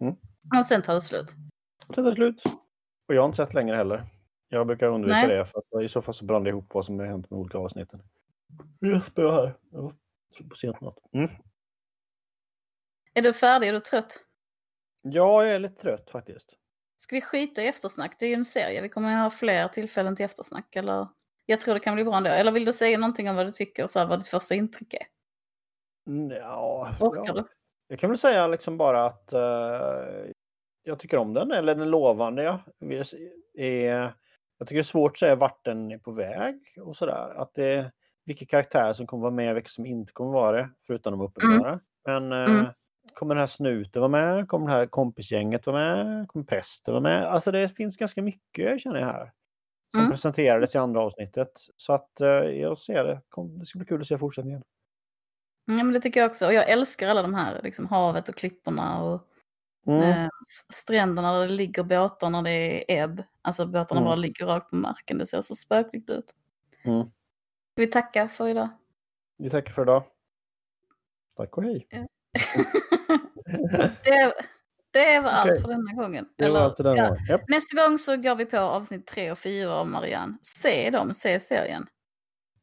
Mm. 0.00 0.16
Och 0.58 0.66
sen 0.66 0.82
tar 0.82 0.94
det 0.94 1.00
slut. 1.00 1.30
Sen 1.86 1.94
tar 1.94 2.02
det 2.02 2.12
slut. 2.12 2.42
Och 3.08 3.14
jag 3.14 3.22
har 3.22 3.26
inte 3.26 3.36
sett 3.36 3.54
längre 3.54 3.76
heller. 3.76 4.06
Jag 4.48 4.66
brukar 4.66 4.86
undvika 4.86 5.14
Nej. 5.16 5.28
det 5.28 5.46
för 5.46 5.58
att 5.58 5.84
i 5.84 5.88
så 5.88 6.02
fall 6.02 6.14
så 6.14 6.24
blandar 6.24 6.48
jag 6.50 6.52
ihop 6.58 6.74
vad 6.74 6.84
som 6.84 6.98
har 6.98 7.06
hänt 7.06 7.30
med 7.30 7.38
olika 7.38 7.58
avsnitten. 7.58 8.02
Jesper 8.80 9.22
jag 9.22 9.32
här. 9.32 9.54
Ja, 9.70 9.92
på 10.50 10.56
sent 10.56 10.80
natt. 10.80 10.98
Mm. 11.12 11.30
Är 13.14 13.22
du 13.22 13.32
färdig? 13.32 13.68
Är 13.68 13.72
du 13.72 13.80
trött? 13.80 14.24
Ja, 15.12 15.44
jag 15.44 15.54
är 15.54 15.58
lite 15.58 15.82
trött 15.82 16.10
faktiskt. 16.10 16.54
Ska 16.96 17.16
vi 17.16 17.20
skita 17.20 17.62
i 17.62 17.66
eftersnack? 17.66 18.16
Det 18.18 18.24
är 18.26 18.28
ju 18.28 18.34
en 18.34 18.44
serie. 18.44 18.82
Vi 18.82 18.88
kommer 18.88 19.16
att 19.16 19.22
ha 19.22 19.30
fler 19.38 19.68
tillfällen 19.68 20.16
till 20.16 20.24
eftersnack. 20.24 20.76
Eller? 20.76 21.06
Jag 21.46 21.60
tror 21.60 21.74
det 21.74 21.80
kan 21.80 21.94
bli 21.94 22.04
bra 22.04 22.16
ändå. 22.16 22.30
Eller 22.30 22.52
vill 22.52 22.64
du 22.64 22.72
säga 22.72 22.98
någonting 22.98 23.30
om 23.30 23.36
vad 23.36 23.46
du 23.46 23.50
tycker? 23.52 23.86
Så 23.86 23.98
här, 23.98 24.06
vad 24.06 24.18
ditt 24.18 24.28
första 24.28 24.54
intryck 24.54 24.94
är? 24.94 25.06
Mm, 26.06 26.30
Ja, 26.36 26.96
Orkar 27.00 27.22
ja. 27.26 27.32
du? 27.32 27.44
Jag 27.88 27.98
kan 27.98 28.10
väl 28.10 28.18
säga 28.18 28.46
liksom 28.46 28.76
bara 28.78 29.06
att 29.06 29.32
eh, 29.32 30.30
jag 30.82 30.98
tycker 30.98 31.16
om 31.16 31.34
den, 31.34 31.52
eller 31.52 31.74
den 31.74 31.90
lovande. 31.90 32.42
Ja. 32.42 32.60
Är, 33.54 34.12
jag 34.58 34.68
tycker 34.68 34.74
det 34.74 34.80
är 34.80 34.82
svårt 34.82 35.12
att 35.12 35.18
säga 35.18 35.34
vart 35.34 35.64
den 35.64 35.90
är 35.92 35.98
på 35.98 36.12
väg 36.12 36.60
och 36.80 36.96
sådär. 36.96 37.34
Att 37.36 37.54
det, 37.54 37.92
vilka 38.24 38.46
karaktärer 38.46 38.92
som 38.92 39.06
kommer 39.06 39.22
vara 39.22 39.34
med, 39.34 39.54
vilka 39.54 39.68
som 39.68 39.86
inte 39.86 40.12
kommer 40.12 40.32
vara 40.32 40.56
det, 40.56 40.70
förutom 40.86 41.10
de 41.12 41.20
uppenbara. 41.20 41.80
Men 42.04 42.32
eh, 42.32 42.50
Mm. 42.50 42.66
Kommer 43.18 43.34
den 43.34 43.42
här 43.42 43.46
snuten 43.46 44.02
vara 44.02 44.08
med? 44.10 44.48
Kommer 44.48 44.66
det 44.66 44.72
här 44.72 44.86
kompisgänget 44.86 45.66
vara 45.66 46.04
med? 46.04 46.28
Kommer 46.28 46.44
prästen 46.44 46.94
vara 46.94 47.02
med? 47.02 47.24
Alltså 47.24 47.50
det 47.50 47.68
finns 47.68 47.96
ganska 47.96 48.22
mycket 48.22 48.80
känner 48.80 48.98
jag 48.98 49.06
här. 49.06 49.32
Som 49.90 50.00
Mm. 50.00 50.10
presenterades 50.10 50.74
i 50.74 50.78
andra 50.78 51.00
avsnittet. 51.02 51.52
Så 51.76 51.92
att 51.92 52.20
eh, 52.20 52.26
jag 52.28 52.78
ser 52.78 53.04
det. 53.04 53.20
Kom- 53.28 53.58
Det 53.58 53.66
ska 53.66 53.78
bli 53.78 53.86
kul 53.86 54.00
att 54.00 54.06
se 54.06 54.18
fortsättningen. 54.18 54.62
Ja, 55.64 55.72
men 55.84 55.92
det 55.92 56.00
tycker 56.00 56.20
jag 56.20 56.28
också. 56.30 56.46
Och 56.46 56.52
jag 56.54 56.70
älskar 56.70 57.08
alla 57.08 57.22
de 57.22 57.34
här, 57.34 57.60
liksom 57.62 57.86
havet 57.86 58.28
och 58.28 58.34
klipporna 58.34 59.02
och 59.02 59.24
Mm. 59.86 60.02
eh, 60.02 60.28
stränderna 60.72 61.32
där 61.32 61.40
det 61.46 61.52
ligger 61.52 61.82
båtar 61.82 62.30
när 62.30 62.42
det 62.42 62.50
är 62.50 63.04
ebb. 63.04 63.22
Alltså 63.42 63.66
båtarna 63.66 64.00
Mm. 64.00 64.04
bara 64.08 64.16
ligger 64.16 64.46
rakt 64.46 64.70
på 64.70 64.76
marken. 64.76 65.18
Det 65.18 65.26
ser 65.26 65.42
så 65.42 65.54
spökligt 65.54 66.10
ut. 66.10 66.34
Mm. 66.84 67.06
Vi 67.74 67.86
tacka 67.86 68.28
för 68.28 68.48
idag? 68.48 68.68
Vi 69.38 69.50
tackar 69.50 69.72
för 69.72 69.82
idag. 69.82 70.02
Tack 71.36 71.56
och 71.58 71.64
hej. 71.64 71.86
det, 74.04 74.32
det 74.92 75.20
var 75.20 75.30
allt 75.30 75.50
Okej. 75.50 75.62
för 75.62 75.68
denna 75.68 75.92
gången. 76.02 76.26
Det 76.38 76.44
Eller, 76.44 76.70
för 76.76 76.82
den 76.82 76.96
ja. 76.96 77.04
gången. 77.08 77.24
Japp. 77.28 77.40
Nästa 77.48 77.82
gång 77.82 77.98
så 77.98 78.16
går 78.16 78.34
vi 78.34 78.44
på 78.46 78.58
avsnitt 78.58 79.06
tre 79.06 79.30
och 79.32 79.38
fyra 79.38 79.72
av 79.74 79.86
Marianne. 79.88 80.38
Se 80.42 80.90
dem, 80.90 81.14
se 81.14 81.40
serien. 81.40 81.86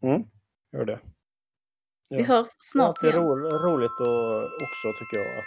Mm. 0.03 0.21
Gör 0.73 0.85
det. 0.85 0.99
Ja. 2.09 2.17
Vi 2.17 2.23
hörs 2.23 2.47
Det 2.47 2.51
är 2.51 2.71
snart 2.71 2.87
alltid 2.87 3.09
igen. 3.09 3.21
ro 3.23 3.35
roligt 3.37 3.99
och 3.99 4.43
också 4.43 4.87
tycker 4.99 5.17
jag 5.17 5.37
att 5.39 5.45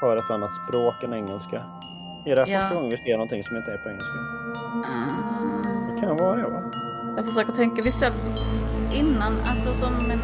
höra 0.00 0.18
ett 0.18 0.30
annat 0.30 0.50
språk 0.68 1.02
än 1.02 1.12
engelska. 1.12 1.64
Är 2.26 2.36
det 2.36 2.50
Ja. 2.50 2.60
första 2.60 2.74
gången 2.74 2.90
vi 2.90 2.96
ser 2.96 3.12
någonting 3.12 3.44
som 3.44 3.56
inte 3.56 3.72
är 3.72 3.78
på 3.78 3.88
engelska? 3.88 4.18
Mm. 4.74 5.94
Det 5.94 6.00
kan 6.00 6.16
vara 6.16 6.36
det 6.36 6.42
va? 6.42 6.62
Jag 7.16 7.26
försöker 7.26 7.52
tänka, 7.52 7.82
vi 7.82 7.92
såg 7.92 8.12
innan, 8.94 9.32
alltså 9.50 9.74
som 9.74 9.94
en 10.10 10.20